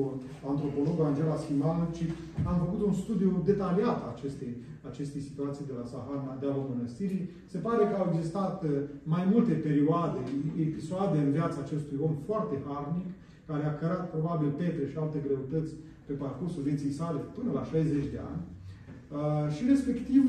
antropologul 0.52 1.06
Angela 1.06 1.42
Schimalci 1.44 2.04
am 2.50 2.56
făcut 2.64 2.82
un 2.90 2.94
studiu 3.04 3.30
detaliat 3.46 4.00
a 4.04 4.14
acestei, 4.16 4.52
acestei 4.90 5.22
situații 5.30 5.66
de 5.70 5.76
la 5.80 5.86
Sahara, 5.92 6.38
de 6.42 6.46
la 6.52 6.56
mănăstirii. 6.70 7.30
Se 7.52 7.58
pare 7.66 7.84
că 7.86 7.96
au 7.98 8.10
existat 8.12 8.64
uh, 8.64 8.70
mai 9.14 9.24
multe 9.34 9.54
perioade, 9.68 10.20
episoade 10.68 11.18
în 11.18 11.32
viața 11.38 11.60
acestui 11.62 11.98
om 12.08 12.14
foarte 12.28 12.56
harnic, 12.68 13.08
care 13.50 13.66
a 13.66 13.78
cărat 13.82 14.04
probabil 14.14 14.50
pietre 14.60 14.84
și 14.92 14.98
alte 14.98 15.20
greutăți 15.26 15.74
pe 16.08 16.14
parcursul 16.14 16.62
vieții 16.70 16.98
sale 17.00 17.20
până 17.38 17.50
la 17.58 17.64
60 17.64 18.14
de 18.16 18.22
ani. 18.32 18.42
Uh, 19.16 19.46
și 19.56 19.62
respectiv, 19.74 20.24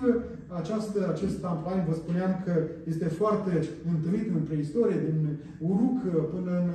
această, 0.60 0.98
acest 1.14 1.36
tampline, 1.40 1.86
vă 1.88 1.94
spuneam 1.94 2.32
că 2.44 2.54
este 2.92 3.08
foarte 3.20 3.52
întâlnit 3.92 4.26
în 4.36 4.42
preistorie, 4.48 4.98
din 5.08 5.18
Uruc 5.58 5.98
până 6.34 6.52
în, 6.62 6.70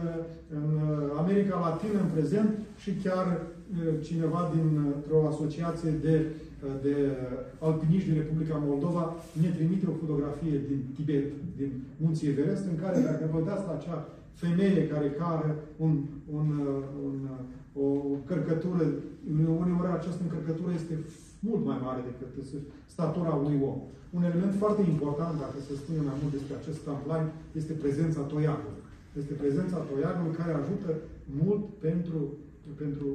în 0.57 0.67
America 1.21 1.55
Latină 1.65 1.99
în 2.01 2.09
prezent 2.15 2.49
și 2.81 2.91
chiar 3.03 3.25
uh, 3.27 3.93
cineva 4.07 4.41
dintr-o 4.55 5.27
asociație 5.27 5.91
de, 6.05 6.15
de 6.85 6.95
alpiniști 7.59 8.09
din 8.09 8.21
Republica 8.21 8.63
Moldova 8.69 9.03
ne 9.41 9.49
trimite 9.57 9.85
o 9.87 9.99
fotografie 10.03 10.57
din 10.69 10.79
Tibet, 10.95 11.27
din 11.57 11.71
munții 11.97 12.29
Everest, 12.29 12.65
în 12.71 12.77
care, 12.83 12.99
dacă 13.09 13.23
vă 13.33 13.39
dați 13.49 13.65
la 13.67 13.73
acea 13.75 13.99
femeie 14.41 14.87
care 14.87 15.07
care 15.23 15.55
un, 15.77 15.91
un, 16.37 16.47
un, 17.05 17.17
o 17.83 17.87
încărcătură, 18.17 18.83
uneori 19.61 19.97
această 19.99 20.21
încărcătură 20.23 20.71
este 20.73 20.95
mult 21.47 21.63
mai 21.69 21.79
mare 21.87 22.01
decât 22.09 22.33
statura 22.85 23.33
unui 23.43 23.59
om. 23.71 23.79
Un 24.17 24.23
element 24.23 24.53
foarte 24.63 24.83
important, 24.93 25.33
dacă 25.39 25.57
se 25.67 25.73
spune 25.81 26.01
mai 26.09 26.17
mult 26.21 26.33
despre 26.37 26.55
acest 26.55 26.79
tramplin, 26.85 27.23
este 27.59 27.73
prezența 27.73 28.21
toiagului. 28.33 28.81
Este 29.21 29.33
prezența 29.33 29.77
toiagului 29.77 30.37
care 30.39 30.51
ajută 30.53 30.89
mult 31.43 31.63
pentru, 31.85 32.19
pentru 32.81 33.07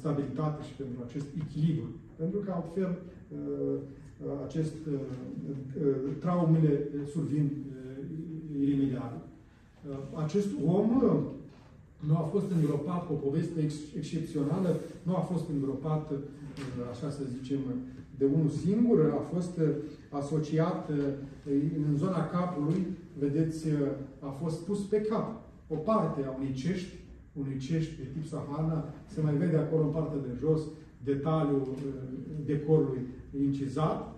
stabilitate 0.00 0.60
și 0.68 0.74
pentru 0.80 0.98
acest 1.06 1.26
echilibru. 1.42 1.88
Pentru 2.16 2.38
că 2.44 2.50
altfel 2.52 2.92
uh, 2.98 3.78
acest 4.46 4.74
uh, 4.92 4.98
uh, 5.80 5.96
traumele 6.18 6.88
survin 7.12 7.46
iremediabile. 8.60 9.26
Acest 10.24 10.48
om 10.64 10.88
nu 12.06 12.16
a 12.16 12.20
fost 12.20 12.50
îngropat 12.50 13.06
cu 13.06 13.12
o 13.12 13.16
poveste 13.16 13.60
ex 13.60 13.74
excepțională, 13.96 14.80
nu 15.02 15.16
a 15.16 15.20
fost 15.20 15.48
îngropat, 15.48 16.12
așa 16.90 17.10
să 17.10 17.22
zicem, 17.36 17.58
de 18.18 18.24
unul 18.24 18.48
singur, 18.48 19.14
a 19.20 19.22
fost 19.34 19.60
asociat 20.10 20.90
în 21.86 21.96
zona 21.96 22.28
capului, 22.28 22.86
vedeți, 23.18 23.66
a 24.18 24.30
fost 24.30 24.64
pus 24.64 24.80
pe 24.80 25.00
cap. 25.00 25.40
O 25.68 25.74
parte 25.74 26.24
a 26.24 26.36
unui 26.38 26.52
cești, 26.52 26.94
unui 27.32 27.58
cești 27.58 27.96
de 27.96 28.06
tip 28.12 28.26
sahana, 28.26 28.84
se 29.06 29.20
mai 29.20 29.34
vede 29.34 29.56
acolo 29.56 29.82
în 29.82 29.90
partea 29.90 30.18
de 30.18 30.38
jos 30.40 30.62
detaliul 31.04 31.68
decorului 32.44 33.06
incizat. 33.40 34.14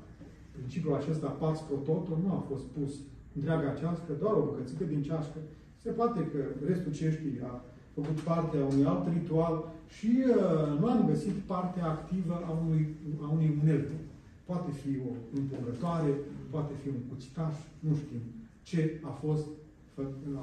Principiul 0.50 0.94
acesta, 0.94 1.26
pax 1.28 1.58
pro 1.60 1.76
toto, 1.76 2.18
nu 2.22 2.32
a 2.32 2.44
fost 2.48 2.64
pus 2.64 2.92
întreaga 3.34 3.70
ceașcă, 3.80 4.12
doar 4.20 4.34
o 4.34 4.44
bucățică 4.44 4.84
din 4.84 5.02
ceașcă. 5.02 5.38
Se 5.82 5.90
poate 5.90 6.20
că 6.32 6.38
restul 6.66 6.92
ceștii 6.92 7.40
a 7.42 7.64
făcut 7.94 8.18
parte 8.30 8.56
a 8.56 8.66
unui 8.72 8.84
alt 8.84 9.04
ritual 9.16 9.54
și 9.96 10.10
uh, 10.26 10.80
nu 10.80 10.86
am 10.86 11.06
găsit 11.06 11.36
partea 11.52 11.86
activă 11.86 12.34
a 12.48 12.50
unui, 12.64 12.84
a 13.24 13.28
unei 13.36 13.58
unelte. 13.62 13.96
Poate 14.44 14.70
fi 14.70 14.92
o 15.08 15.10
împungătoare, 15.38 16.10
poate 16.50 16.72
fi 16.82 16.88
un 16.88 17.02
cuțitaș, 17.10 17.54
nu 17.86 17.94
știm 18.02 18.22
ce 18.62 19.00
a 19.02 19.12
fost, 19.24 19.46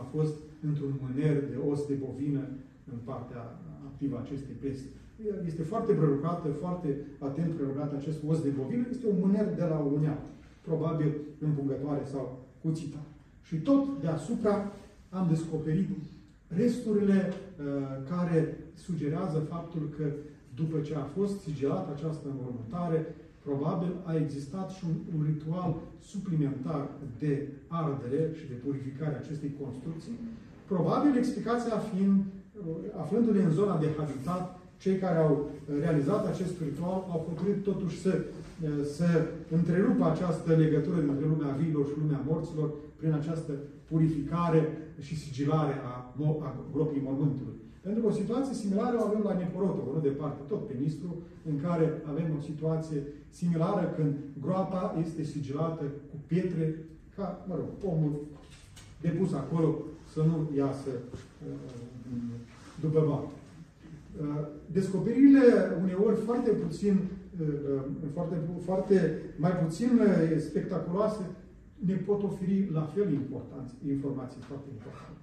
a 0.02 0.06
fost 0.16 0.36
într-un 0.68 0.93
mâner 1.04 1.36
de 1.52 1.58
os 1.70 1.88
de 1.88 1.93
bovină 1.93 2.43
în 2.93 2.99
partea 3.04 3.41
activă 3.89 4.16
a 4.18 4.20
acestei 4.20 4.56
peste. 4.62 4.88
Este 5.45 5.64
foarte 5.64 5.93
prerogată, 5.93 6.47
foarte 6.49 6.89
atent 7.20 7.52
prerogat 7.54 7.93
acest 7.93 8.20
os 8.28 8.41
de 8.41 8.49
bovină, 8.49 8.86
este 8.89 9.08
un 9.08 9.18
mâner 9.20 9.45
de 9.56 9.64
la 9.64 9.80
o 9.80 9.89
unealtă. 9.97 10.30
probabil 10.62 11.12
împungătoare 11.39 12.04
sau 12.14 12.45
cuțita. 12.62 13.02
Și 13.43 13.56
tot 13.56 14.02
deasupra 14.02 14.72
am 15.10 15.28
descoperit 15.30 15.89
resturile 16.56 17.34
uh, 17.34 17.36
care 18.10 18.58
sugerează 18.74 19.39
faptul 19.39 19.89
că 19.97 20.06
după 20.56 20.80
ce 20.80 20.95
a 20.95 21.04
fost 21.04 21.39
sigilată 21.39 21.89
această 21.93 22.28
înmormântare, 22.28 23.16
probabil 23.43 23.91
a 24.04 24.16
existat 24.16 24.70
și 24.70 24.84
un, 24.89 24.95
un 25.18 25.26
ritual 25.26 25.76
suplimentar 25.99 26.89
de 27.20 27.47
ardere 27.68 28.32
și 28.38 28.47
de 28.47 28.54
purificare 28.54 29.16
a 29.16 29.18
acestei 29.24 29.56
construcții. 29.62 30.20
Probabil 30.66 31.18
explicația 31.18 31.78
fiind, 31.78 32.18
uh, 32.20 32.76
aflându-ne 33.02 33.43
în 33.43 33.52
zona 33.52 33.78
de 33.78 33.88
habitat, 33.97 34.60
cei 34.84 34.97
care 35.03 35.17
au 35.17 35.49
realizat 35.79 36.23
acest 36.27 36.53
ritual 36.67 36.99
au 37.13 37.19
hotărât 37.27 37.63
totuși 37.63 37.97
să, 38.01 38.13
uh, 38.19 38.69
să 38.97 39.07
întrerupă 39.57 40.03
această 40.05 40.49
legătură 40.63 40.99
dintre 40.99 41.25
lumea 41.34 41.57
viilor 41.59 41.86
și 41.88 41.99
lumea 42.01 42.21
morților 42.29 42.69
prin 42.99 43.13
această 43.13 43.53
purificare 43.89 44.61
și 45.05 45.15
sigilare 45.23 45.73
a, 45.91 45.93
a 46.47 46.49
gropii 46.73 47.07
mormântului. 47.07 47.57
Pentru 47.82 48.01
că 48.01 48.07
o 48.07 48.19
situație 48.21 48.53
similară 48.53 48.95
o 48.97 49.05
avem 49.05 49.21
la 49.23 49.34
Neporotov, 49.34 49.88
nu 49.93 49.99
departe, 49.99 50.41
tot 50.47 50.67
pe 50.67 50.73
Nistru, 50.79 51.11
în 51.49 51.55
care 51.65 52.01
avem 52.11 52.27
o 52.38 52.41
situație 52.41 52.99
similară 53.29 53.93
când 53.95 54.13
groapa 54.41 54.95
este 55.05 55.23
sigilată 55.23 55.84
cu 56.09 56.15
pietre, 56.27 56.86
ca, 57.15 57.45
mă 57.47 57.55
rog, 57.55 57.93
omul 57.93 58.13
depus 59.01 59.34
acolo 59.34 59.75
să 60.13 60.19
nu 60.19 60.49
iasă 60.57 60.89
uh, 60.89 61.71
după 62.82 63.05
bani. 63.09 63.29
Uh, 64.22 64.28
descoperirile 64.78 65.43
uneori 65.84 66.17
foarte 66.28 66.49
puțin, 66.63 66.95
uh, 67.41 67.82
foarte, 68.13 68.36
foarte 68.67 68.97
mai 69.43 69.53
puțin 69.63 69.91
spectaculoase 70.47 71.24
ne 71.89 71.95
pot 72.07 72.19
oferi 72.30 72.69
la 72.78 72.86
fel 72.93 73.07
informații 73.95 74.41
foarte 74.49 74.69
importante. 74.78 75.22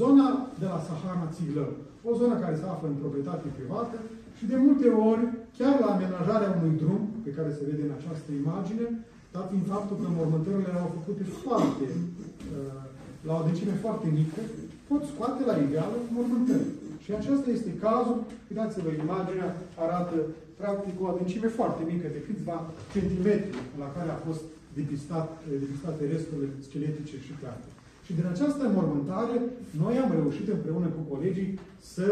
Zona 0.00 0.26
de 0.60 0.66
la 0.72 0.78
Sahara 0.86 1.32
Țiglău, 1.34 1.70
o 2.08 2.10
zonă 2.20 2.34
care 2.38 2.54
se 2.60 2.66
află 2.66 2.86
în 2.88 3.00
proprietate 3.02 3.46
privată 3.56 3.96
și 4.38 4.44
de 4.50 4.56
multe 4.64 4.86
ori, 5.10 5.24
chiar 5.58 5.74
la 5.84 5.88
amenajarea 5.94 6.54
unui 6.58 6.74
drum, 6.82 7.02
pe 7.24 7.30
care 7.36 7.50
se 7.56 7.66
vede 7.68 7.82
în 7.86 7.94
această 7.98 8.30
imagine, 8.42 8.86
dat 9.34 9.46
fiind 9.50 9.66
faptul 9.74 9.96
că 10.02 10.08
mormântările 10.08 10.70
erau 10.72 10.88
făcute 10.98 11.24
foarte, 11.44 11.86
uh, 11.94 12.82
la 13.26 13.32
o 13.38 13.46
decime 13.48 13.74
foarte 13.84 14.08
mică, 14.18 14.40
pot 14.88 15.02
scoate 15.10 15.40
la 15.50 15.54
iveală 15.64 15.96
mormântări. 16.16 16.68
Și 17.04 17.10
acesta 17.12 17.48
este 17.50 17.72
cazul, 17.86 18.18
uitați-vă, 18.50 18.90
imaginea 18.90 19.48
arată 19.84 20.16
practic 20.60 20.94
o 21.02 21.06
adâncime 21.06 21.48
foarte 21.58 21.82
mică, 21.92 22.06
de 22.16 22.24
câțiva 22.26 22.56
centimetri, 22.92 23.56
la 23.82 23.88
care 23.96 24.10
a 24.10 24.24
fost 24.26 24.44
depistat, 24.78 25.28
depistate 25.64 26.02
resturile 26.12 26.48
scheletice 26.66 27.16
și 27.26 27.32
clare. 27.40 27.64
Și 28.04 28.12
din 28.18 28.26
această 28.32 28.62
mormântare, 28.76 29.36
noi 29.82 29.94
am 29.98 30.10
reușit 30.18 30.46
împreună 30.48 30.88
cu 30.96 31.02
colegii 31.14 31.58
să 31.94 32.06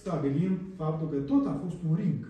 stabilim 0.00 0.52
faptul 0.76 1.06
că 1.12 1.18
tot 1.32 1.46
a 1.46 1.60
fost 1.64 1.78
un 1.88 1.94
ring. 2.02 2.22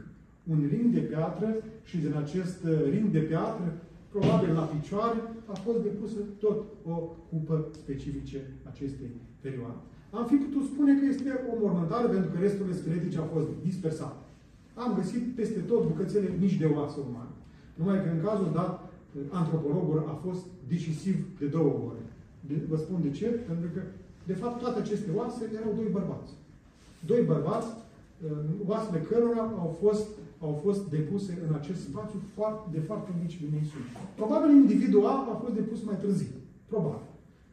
Un 0.53 0.59
ring 0.73 0.89
de 0.95 1.01
piatră 1.01 1.49
și 1.89 1.97
din 2.05 2.15
acest 2.23 2.59
ring 2.93 3.07
de 3.17 3.23
piatră, 3.31 3.67
probabil 4.13 4.53
la 4.53 4.67
picioare, 4.75 5.19
a 5.53 5.55
fost 5.65 5.81
depusă 5.83 6.19
tot 6.39 6.65
o 6.93 6.97
cupă 7.31 7.67
specifice 7.83 8.41
acestei 8.71 9.11
perioade. 9.41 9.83
Am 10.11 10.27
fi 10.27 10.37
putut 10.45 10.65
spune 10.73 10.93
că 10.99 11.05
este 11.05 11.31
o 11.51 11.53
mormântare 11.63 12.07
pentru 12.09 12.31
că 12.31 12.39
resturile 12.39 12.77
scheletice 12.81 13.19
au 13.19 13.29
fost 13.35 13.49
dispersate. 13.69 14.23
Am 14.75 14.95
găsit 14.95 15.23
peste 15.35 15.61
tot 15.71 15.81
bucățele 15.87 16.29
mici 16.41 16.61
de 16.63 16.69
oasă 16.77 16.99
umane. 17.09 17.35
Numai 17.79 18.03
că 18.03 18.09
în 18.11 18.21
cazul 18.27 18.51
dat, 18.55 18.73
antropologul 19.31 19.99
a 20.13 20.15
fost 20.27 20.45
decisiv 20.69 21.17
de 21.39 21.47
două 21.47 21.73
ori. 21.89 22.03
De, 22.49 22.55
vă 22.69 22.77
spun 22.77 22.99
de 23.03 23.11
ce? 23.11 23.27
Pentru 23.27 23.69
că, 23.75 23.81
de 24.27 24.33
fapt, 24.33 24.61
toate 24.61 24.79
aceste 24.81 25.11
oase 25.15 25.51
erau 25.55 25.73
doi 25.77 25.89
bărbați. 25.93 26.33
Doi 27.07 27.23
bărbați, 27.33 27.69
uh, 27.77 28.31
oasele 28.67 29.01
cărora 29.01 29.43
au 29.65 29.77
fost, 29.83 30.07
au 30.41 30.61
fost 30.65 30.83
depuse 30.91 31.39
în 31.49 31.55
acest 31.55 31.81
spațiu 31.81 32.19
de 32.71 32.81
foarte 32.81 33.11
mici 33.23 33.41
dimensiuni. 33.45 33.89
Probabil 34.15 34.51
individual 34.51 35.19
a 35.33 35.35
fost 35.43 35.55
depus 35.55 35.81
mai 35.85 35.99
târziu. 36.05 36.35
Probabil. 36.67 37.08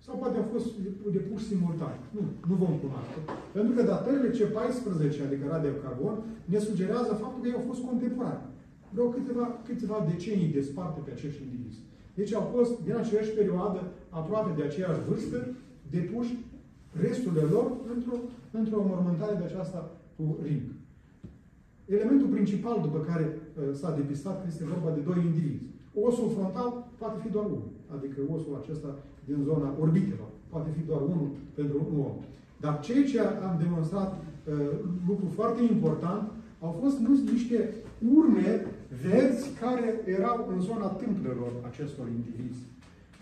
Sau 0.06 0.16
poate 0.22 0.38
a 0.40 0.52
fost 0.54 0.68
depus 1.18 1.42
simultan. 1.48 1.96
Nu, 2.16 2.22
nu 2.50 2.56
vom 2.64 2.74
cunoaște. 2.84 3.20
Pentru 3.56 3.72
că 3.76 3.82
datările 3.92 4.30
C14, 4.38 5.16
adică 5.28 5.44
radiocarbon, 5.48 6.16
ne 6.52 6.60
sugerează 6.68 7.12
faptul 7.22 7.40
că 7.42 7.48
ei 7.48 7.60
au 7.60 7.66
fost 7.70 7.82
contemporani. 7.90 8.46
Vreau 8.94 9.10
câteva, 9.18 9.46
câteva 9.70 9.98
decenii 10.12 10.56
desparte 10.58 11.00
pe 11.04 11.12
acești 11.12 11.44
indivizi. 11.46 11.80
Deci 12.20 12.34
au 12.34 12.46
fost, 12.56 12.74
din 12.88 12.96
aceeași 12.96 13.32
perioadă, 13.40 13.82
aproape 14.20 14.52
de 14.58 14.64
aceeași 14.64 15.06
vârstă, 15.10 15.38
depuși 15.96 16.34
resturile 17.04 17.46
lor 17.56 17.68
într-o 17.94 18.16
într, 18.58 18.72
-o, 18.74 18.88
mormântare 18.92 19.36
de 19.40 19.46
aceasta 19.48 19.80
cu 20.16 20.24
ring. 20.48 20.64
Elementul 21.86 22.28
principal 22.28 22.78
după 22.82 23.00
care 23.10 23.26
uh, 23.36 23.74
s-a 23.80 23.92
depistat 23.96 24.38
este 24.48 24.64
vorba 24.74 24.90
de 24.98 25.02
doi 25.10 25.20
indivizi. 25.26 25.64
Osul 26.06 26.30
frontal 26.36 26.70
poate 26.98 27.18
fi 27.24 27.30
doar 27.36 27.46
unul, 27.46 27.72
adică 27.96 28.20
osul 28.36 28.60
acesta 28.62 28.90
din 29.26 29.40
zona 29.44 29.76
orbitelor. 29.80 30.30
Poate 30.50 30.70
fi 30.78 30.82
doar 30.90 31.02
unul 31.02 31.30
pentru 31.54 31.78
un 31.92 32.00
om. 32.00 32.16
Dar 32.64 32.80
ceea 32.80 33.04
ce 33.04 33.20
am 33.20 33.56
demonstrat, 33.64 34.12
uh, 34.14 34.54
lucru 35.08 35.28
foarte 35.40 35.62
important, 35.64 36.24
au 36.60 36.72
fost 36.82 36.98
nu 36.98 37.14
niște 37.32 37.58
urme 38.18 38.66
verzi 39.04 39.46
care 39.62 39.90
erau 40.18 40.38
în 40.52 40.60
zona 40.62 40.88
tâmplelor 40.88 41.52
acestor 41.70 42.06
indivizi. 42.08 42.64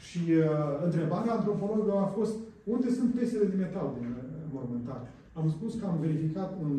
Și 0.08 0.22
uh, 0.32 0.46
întrebarea 0.88 1.34
antropologă 1.34 1.92
a 1.92 2.10
fost 2.18 2.36
unde 2.64 2.90
sunt 2.98 3.10
piesele 3.14 3.46
de 3.46 3.56
metal 3.56 3.88
din 3.98 4.08
uh, 4.10 4.24
mormântare? 4.54 5.08
Am 5.40 5.48
spus 5.56 5.72
că 5.80 5.86
am 5.86 5.98
verificat 6.06 6.50
în, 6.64 6.72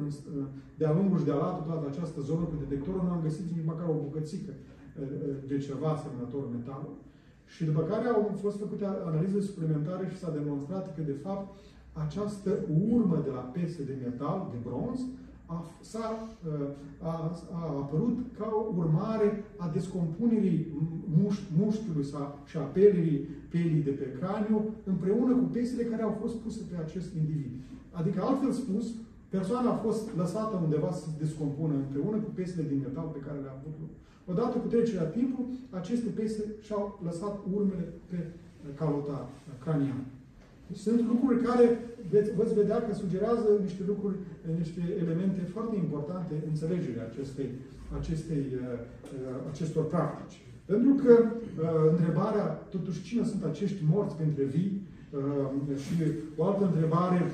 în, 0.00 0.06
uh, 0.06 0.46
de-a 0.80 0.92
lungul 0.98 1.18
și 1.18 1.28
de-a 1.28 1.42
latul 1.44 1.64
toată 1.70 1.86
această 1.88 2.20
zonă 2.20 2.44
cu 2.46 2.56
detectorul, 2.64 3.02
nu 3.04 3.14
am 3.14 3.26
găsit 3.28 3.46
nici 3.50 3.70
măcar 3.70 3.86
o 3.88 4.02
bucățică 4.06 4.52
uh, 4.54 4.62
uh, 5.02 5.34
de 5.50 5.56
ceva 5.66 5.88
asemănător 5.92 6.42
metal. 6.54 6.82
Și 7.46 7.64
după 7.64 7.82
care 7.82 8.08
au 8.08 8.38
fost 8.40 8.58
făcute 8.58 8.84
analize 8.84 9.40
suplimentare 9.40 10.08
și 10.10 10.18
s-a 10.18 10.30
demonstrat 10.30 10.94
că, 10.94 11.02
de 11.02 11.16
fapt, 11.22 11.46
această 11.92 12.50
urmă 12.90 13.20
de 13.24 13.30
la 13.30 13.40
piese 13.40 13.84
de 13.84 13.96
metal, 14.04 14.48
de 14.52 14.58
bronz, 14.68 15.00
a, 15.46 15.64
a, 16.98 17.14
a 17.52 17.60
apărut 17.82 18.18
ca 18.38 18.48
o 18.52 18.72
urmare 18.76 19.44
a 19.56 19.70
descompunerii 19.72 20.66
muș, 21.18 21.38
mușchiului 21.58 22.04
sau, 22.04 22.38
și 22.44 22.56
a 22.56 22.60
pelii, 22.60 23.18
pelii 23.48 23.82
de 23.82 23.90
pe 23.90 24.16
craniu 24.18 24.64
împreună 24.84 25.34
cu 25.34 25.44
piesele 25.44 25.82
care 25.82 26.02
au 26.02 26.16
fost 26.20 26.36
puse 26.36 26.60
pe 26.70 26.76
acest 26.80 27.14
individ. 27.14 27.52
Adică, 27.90 28.22
altfel 28.22 28.52
spus, 28.52 28.94
persoana 29.28 29.70
a 29.70 29.82
fost 29.86 30.16
lăsată 30.16 30.56
undeva 30.62 30.92
să 30.92 31.04
se 31.04 31.16
descompună 31.18 31.74
împreună 31.74 32.16
cu 32.16 32.30
piesele 32.30 32.68
din 32.68 32.78
metal 32.78 33.08
pe 33.12 33.24
care 33.26 33.38
le-a 33.38 33.56
avut. 33.58 33.74
Odată 34.30 34.58
cu 34.58 34.68
trecerea 34.68 35.12
timpului, 35.18 35.54
aceste 35.70 36.08
piese 36.08 36.44
și-au 36.66 37.00
lăsat 37.04 37.34
urmele 37.56 37.86
pe 38.10 38.18
calota 38.74 39.28
craniană. 39.64 40.04
Sunt 40.74 41.00
lucruri 41.12 41.42
care 41.42 41.66
veți, 42.10 42.30
veți 42.36 42.54
vedea 42.54 42.82
că 42.82 42.94
sugerează 42.94 43.48
niște 43.62 43.82
lucruri, 43.86 44.16
niște 44.58 44.80
elemente 45.02 45.40
foarte 45.40 45.76
importante 45.76 46.34
în 46.34 46.48
înțelegerea 46.52 47.08
acestei, 47.10 47.48
acestei, 47.98 48.44
uh, 48.54 48.78
uh, 49.14 49.50
acestor 49.50 49.84
practici. 49.86 50.40
Pentru 50.64 50.92
că 51.02 51.12
uh, 51.12 51.90
întrebarea, 51.90 52.46
totuși, 52.46 53.02
cine 53.02 53.24
sunt 53.24 53.44
acești 53.44 53.82
morți 53.90 54.16
pentru 54.16 54.44
vii? 54.44 54.84
și 55.76 56.02
o 56.36 56.44
altă 56.44 56.64
întrebare 56.64 57.30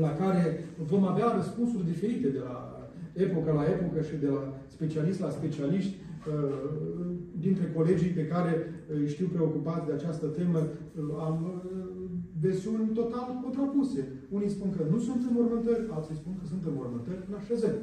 la 0.00 0.12
care 0.16 0.64
vom 0.90 1.04
avea 1.04 1.32
răspunsuri 1.36 1.84
diferite 1.84 2.28
de 2.28 2.38
la 2.38 2.79
epocă 3.26 3.50
la 3.52 3.64
epocă 3.74 4.00
și 4.08 4.16
de 4.24 4.26
la 4.36 4.42
specialist 4.66 5.20
la 5.20 5.30
specialiști, 5.38 5.94
dintre 7.46 7.66
colegii 7.76 8.16
pe 8.18 8.26
care 8.32 8.52
îi 8.94 9.08
știu 9.08 9.26
preocupați 9.32 9.86
de 9.86 9.92
această 9.92 10.26
temă, 10.26 10.60
am 11.28 11.62
versiuni 12.40 12.90
total 13.00 13.26
contrapuse. 13.42 14.02
Unii 14.36 14.54
spun 14.56 14.70
că 14.76 14.82
nu 14.92 14.98
sunt 14.98 15.20
înmormântări, 15.28 15.88
alții 15.96 16.20
spun 16.22 16.34
că 16.40 16.44
sunt 16.46 16.62
înmormântări 16.66 17.24
în 17.28 17.34
așezări. 17.40 17.80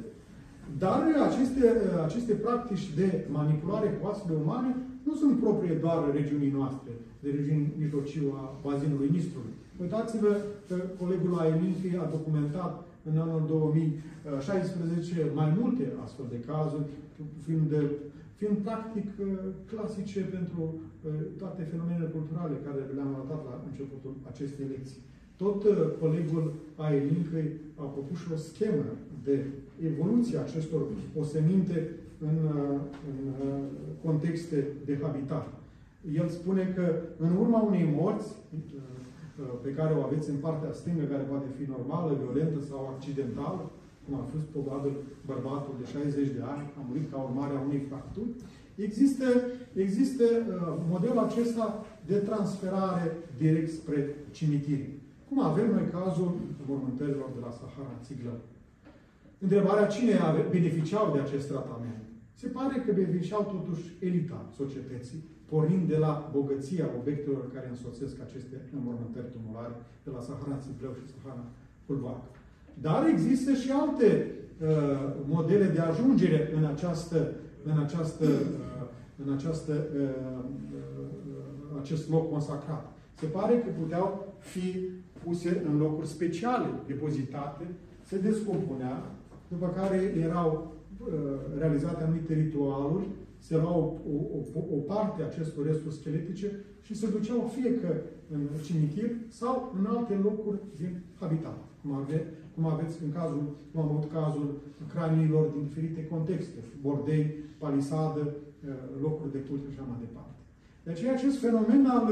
Dar 0.78 1.00
aceste, 1.28 1.62
aceste 2.06 2.32
practici 2.32 2.94
de 3.00 3.08
manipulare 3.38 3.88
cu 3.88 4.06
oasele 4.06 4.34
umane 4.44 4.76
nu 5.06 5.14
sunt 5.14 5.40
proprie 5.44 5.74
doar 5.84 5.98
regiunii 6.18 6.56
noastre, 6.58 6.92
de 7.22 7.28
regiuni 7.36 7.74
mijlociu 7.82 8.24
a 8.40 8.42
bazinului 8.66 9.08
Nistrului. 9.16 9.54
Uitați-vă 9.82 10.32
că 10.68 10.76
colegul 11.00 11.38
Aelinchi 11.38 11.96
a 12.02 12.12
documentat 12.16 12.72
în 13.08 13.16
anul 13.24 13.42
2016 13.46 15.30
mai 15.40 15.48
multe 15.60 15.84
astfel 16.04 16.26
de 16.34 16.40
cazuri, 16.50 16.86
fiind, 17.44 17.66
de, 17.74 17.80
fiind 18.38 18.56
practic 18.66 19.08
clasice 19.70 20.20
pentru 20.36 20.62
toate 21.40 21.62
fenomenele 21.72 22.14
culturale 22.16 22.64
care 22.66 22.80
le-am 22.96 23.14
arătat 23.14 23.40
la 23.48 23.54
începutul 23.68 24.14
acestei 24.30 24.66
lecții. 24.74 25.02
Tot 25.42 25.60
colegul 26.00 26.44
Aelincăi 26.76 27.48
a 27.82 27.84
propus 27.94 28.18
și 28.18 28.32
o 28.32 28.36
schemă 28.36 28.86
de 29.24 29.36
evoluție 29.90 30.38
a 30.38 30.40
acestor 30.40 30.82
oseminte 31.20 31.78
în, 32.28 32.36
în 33.10 33.18
contexte 34.04 34.66
de 34.84 34.98
habitat. 35.02 35.46
El 36.14 36.28
spune 36.28 36.72
că 36.76 36.94
în 37.18 37.36
urma 37.36 37.60
unei 37.60 37.94
morți 37.96 38.28
pe 39.64 39.70
care 39.78 39.92
o 39.94 40.02
aveți 40.02 40.30
în 40.30 40.38
partea 40.46 40.72
stângă, 40.72 41.04
care 41.04 41.22
poate 41.22 41.48
fi 41.58 41.64
normală, 41.74 42.18
violentă 42.22 42.60
sau 42.70 42.80
accidentală, 42.94 43.62
cum 44.04 44.14
a 44.20 44.30
fost 44.32 44.46
probabil 44.54 44.94
bărbatul 45.30 45.74
de 45.80 45.86
60 45.86 46.28
de 46.38 46.42
ani, 46.54 46.64
a 46.78 46.80
murit 46.88 47.06
ca 47.10 47.18
urmare 47.28 47.54
a 47.54 47.64
unei 47.68 47.86
fracturi, 47.88 48.30
există, 48.86 49.26
există 49.86 50.24
uh, 50.24 50.44
modelul 50.92 51.18
acesta 51.18 51.66
de 52.10 52.16
transferare 52.28 53.06
direct 53.42 53.70
spre 53.80 53.98
cimitir. 54.30 54.80
Cum 55.28 55.40
avem 55.40 55.68
noi 55.74 55.86
cazul 55.98 56.30
mormântărilor 56.68 57.28
de 57.34 57.40
la 57.46 57.50
Sahara 57.58 57.96
Țiglă. 58.04 58.34
Întrebarea 59.38 59.86
cine 59.86 60.12
beneficiau 60.50 61.12
de 61.14 61.20
acest 61.20 61.46
tratament? 61.48 62.02
Se 62.40 62.46
pare 62.46 62.82
că 62.84 62.92
beneficiau 62.92 63.42
totuși 63.54 63.84
elita 64.00 64.40
societății, 64.56 65.24
pornind 65.50 65.88
de 65.88 65.96
la 65.96 66.30
bogăția 66.32 66.86
obiectelor 67.00 67.52
care 67.54 67.68
însoțesc 67.68 68.16
aceste 68.26 68.56
înmormântări 68.76 69.32
tumulare 69.36 69.74
de 70.04 70.10
la 70.16 70.20
Sahara 70.20 70.58
Țiglău 70.64 70.92
și 70.98 71.12
Sahara 71.12 71.44
Hulvac. 71.86 72.22
Dar 72.80 73.06
există 73.06 73.52
și 73.54 73.70
alte 73.70 74.08
uh, 74.30 74.68
modele 75.34 75.66
de 75.66 75.80
ajungere 75.80 76.40
în, 76.56 76.64
această, 76.64 77.18
în, 77.64 77.78
această, 77.84 78.24
uh, 78.24 78.86
în 79.24 79.32
această, 79.32 79.72
uh, 79.72 80.44
uh, 80.76 81.80
acest 81.80 82.10
loc 82.10 82.30
consacrat. 82.30 82.92
Se 83.20 83.26
pare 83.26 83.54
că 83.58 83.70
puteau 83.80 84.26
fi 84.38 84.88
puse 85.24 85.62
în 85.68 85.78
locuri 85.78 86.06
speciale, 86.06 86.66
depozitate, 86.86 87.64
se 88.02 88.18
descompunea, 88.18 89.10
după 89.48 89.72
care 89.76 90.14
erau 90.20 90.74
uh, 90.98 91.12
realizate 91.58 92.02
anumite 92.02 92.34
ritualuri, 92.34 93.06
se 93.48 93.56
luau 93.56 93.80
o, 94.12 94.16
o, 94.58 94.60
o 94.76 94.78
parte 94.92 95.22
a 95.22 95.26
acestor 95.26 95.66
resturi 95.66 95.94
scheletice 95.94 96.48
și 96.86 96.94
se 97.00 97.06
duceau 97.14 97.50
fie 97.56 97.70
că 97.80 97.90
în 98.34 98.42
cimitir 98.66 99.10
sau 99.28 99.54
în 99.78 99.84
alte 99.94 100.14
locuri 100.22 100.58
din 100.80 100.92
habitat, 101.20 101.58
cum, 101.80 101.90
ave, 102.00 102.18
cum 102.54 102.66
aveți 102.66 102.96
în 103.04 103.12
cazul, 103.18 103.44
cum 103.70 103.80
am 103.80 103.88
avut 103.88 104.12
cazul 104.12 104.48
craniilor 104.94 105.44
din 105.54 105.62
diferite 105.68 106.06
contexte, 106.14 106.58
bordei, 106.82 107.24
palisadă, 107.58 108.22
uh, 108.24 108.74
locuri 109.04 109.32
de 109.32 109.40
cult 109.48 109.60
și 109.62 109.70
așa 109.72 109.84
mai 109.88 109.98
departe. 110.06 110.38
De 110.84 110.90
aceea 110.90 111.12
acest 111.12 111.36
fenomen 111.44 111.82
al, 111.96 112.06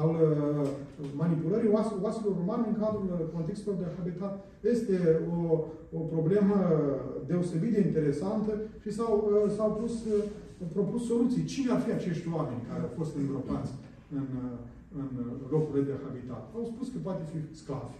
al 0.00 0.12
uh, 0.14 0.68
manipulării 1.22 1.74
oaselor 2.04 2.34
umane 2.44 2.66
în 2.68 2.78
cadrul 2.82 3.30
contextelor 3.34 3.76
de 3.78 3.94
habitat 3.96 4.34
este 4.72 4.96
o, 5.36 5.38
o 5.98 6.00
problemă 6.14 6.56
deosebit 7.26 7.72
de 7.72 7.80
interesantă 7.88 8.52
și 8.82 8.90
s-au, 8.96 9.14
uh, 9.32 9.50
s-au 9.56 9.70
pus, 9.80 9.94
uh, 10.60 10.66
propus 10.76 11.02
soluții. 11.06 11.44
Cine 11.44 11.70
ar 11.72 11.80
fi 11.86 11.92
acești 11.92 12.26
oameni 12.36 12.66
care 12.68 12.80
au 12.82 12.92
fost 12.98 13.12
îngropați 13.16 13.72
în, 14.16 14.26
în 15.00 15.08
locurile 15.54 15.84
de 15.88 15.94
habitat? 16.04 16.44
Au 16.58 16.64
spus 16.72 16.86
că 16.92 16.98
poate 17.06 17.22
fi 17.32 17.38
sclavi, 17.62 17.98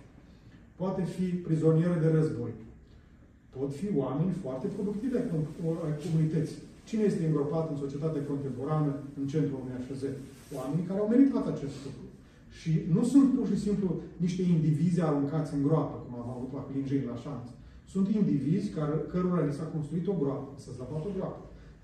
poate 0.81 1.03
fi 1.15 1.27
prizonieri 1.47 2.03
de 2.05 2.11
război, 2.19 2.53
pot 3.57 3.71
fi 3.81 3.87
oameni 4.03 4.41
foarte 4.43 4.67
productivi 4.77 5.17
ai 5.87 5.97
comunității. 6.05 6.61
Cine 6.89 7.03
este 7.07 7.27
îngropat 7.27 7.71
în 7.71 7.79
societatea 7.85 8.29
contemporană 8.31 8.91
în 9.19 9.27
centrul 9.33 9.61
unei 9.63 9.81
așezări? 9.81 10.19
Oamenii 10.59 10.89
care 10.89 11.01
au 11.01 11.09
meritat 11.09 11.47
acest 11.55 11.77
lucru. 11.85 12.05
Și 12.59 12.71
nu 12.95 13.03
sunt 13.13 13.29
pur 13.37 13.47
și 13.53 13.59
simplu 13.67 13.89
niște 14.25 14.43
indivizi 14.43 15.01
aruncați 15.03 15.55
în 15.55 15.63
groapă, 15.67 15.97
cum 16.05 16.15
am 16.23 16.31
avut 16.37 16.51
la 16.57 16.67
Clinjei, 16.69 17.11
la 17.13 17.17
șanță. 17.25 17.53
Sunt 17.93 18.07
indivizi 18.21 18.75
care, 18.77 18.95
cărora 19.13 19.45
li 19.45 19.59
s-a 19.59 19.73
construit 19.75 20.07
o 20.07 20.19
groapă, 20.23 20.51
s-a 20.63 20.73
zăpat 20.79 21.05
o 21.09 21.13
groapă, 21.17 21.43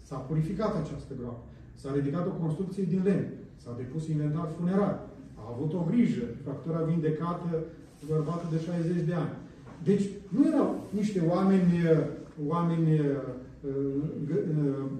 s-a 0.08 0.16
purificat 0.16 0.72
această 0.82 1.12
groapă, 1.18 1.44
s-a 1.74 1.90
ridicat 1.94 2.26
o 2.26 2.38
construcție 2.42 2.84
din 2.92 3.00
lemn, 3.04 3.26
s-a 3.62 3.74
depus 3.76 4.08
inventar 4.08 4.48
funerar, 4.58 4.94
a 5.40 5.44
avut 5.54 5.72
o 5.72 5.86
grijă, 5.90 6.24
fractura 6.44 6.80
vindecată 6.90 7.48
bărbatul 8.08 8.48
de 8.52 8.60
60 8.60 9.02
de 9.10 9.14
ani. 9.14 9.34
Deci 9.84 10.04
nu 10.28 10.46
erau 10.46 10.84
niște 10.90 11.22
oameni, 11.28 11.72
oameni 12.46 13.00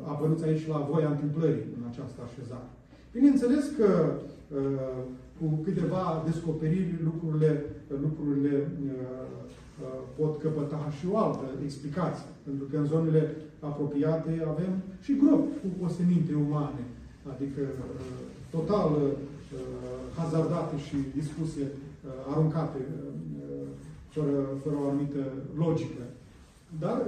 apăruți 0.05 0.45
aici 0.45 0.67
la 0.67 0.89
voia 0.91 1.09
întâmplării 1.09 1.67
în 1.77 1.83
această 1.91 2.21
așezare. 2.23 2.69
Bineînțeles 3.13 3.65
că 3.79 3.89
cu 5.39 5.47
câteva 5.65 6.23
descoperiri 6.25 6.95
lucrurile, 7.05 7.65
lucrurile 8.01 8.69
pot 10.19 10.41
căpăta 10.41 10.89
și 10.99 11.07
o 11.13 11.19
altă 11.19 11.45
explicație. 11.65 12.27
Pentru 12.45 12.65
că 12.71 12.77
în 12.77 12.87
zonele 12.87 13.37
apropiate 13.71 14.31
avem 14.53 14.73
și 15.05 15.17
gropi 15.21 15.55
cu 15.63 15.85
oseminte 15.85 16.35
umane, 16.35 16.85
adică 17.33 17.63
total 18.51 18.91
hazardate 20.17 20.77
și 20.87 20.97
dispuse, 21.15 21.65
aruncate 22.31 22.81
fără, 24.15 24.35
fără 24.63 24.77
o 24.81 24.89
anumită 24.89 25.23
logică. 25.57 26.03
Dar 26.79 26.99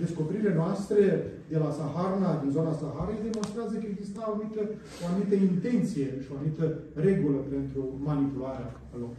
descoperirile 0.00 0.54
noastre 0.54 0.98
de 1.48 1.58
la 1.58 1.70
Saharna, 1.70 2.40
din 2.42 2.50
zona 2.50 2.72
Saharei, 2.72 3.26
demonstrează 3.28 3.74
că 3.74 3.86
exista 3.88 4.20
o 4.22 4.32
anumită, 4.32 4.60
o 5.02 5.04
anumită 5.10 5.34
intenție 5.34 6.08
și 6.22 6.28
o 6.32 6.36
anumită 6.36 6.64
regulă 7.06 7.38
pentru 7.54 7.80
manipularea 8.08 8.70
lor. 9.02 9.14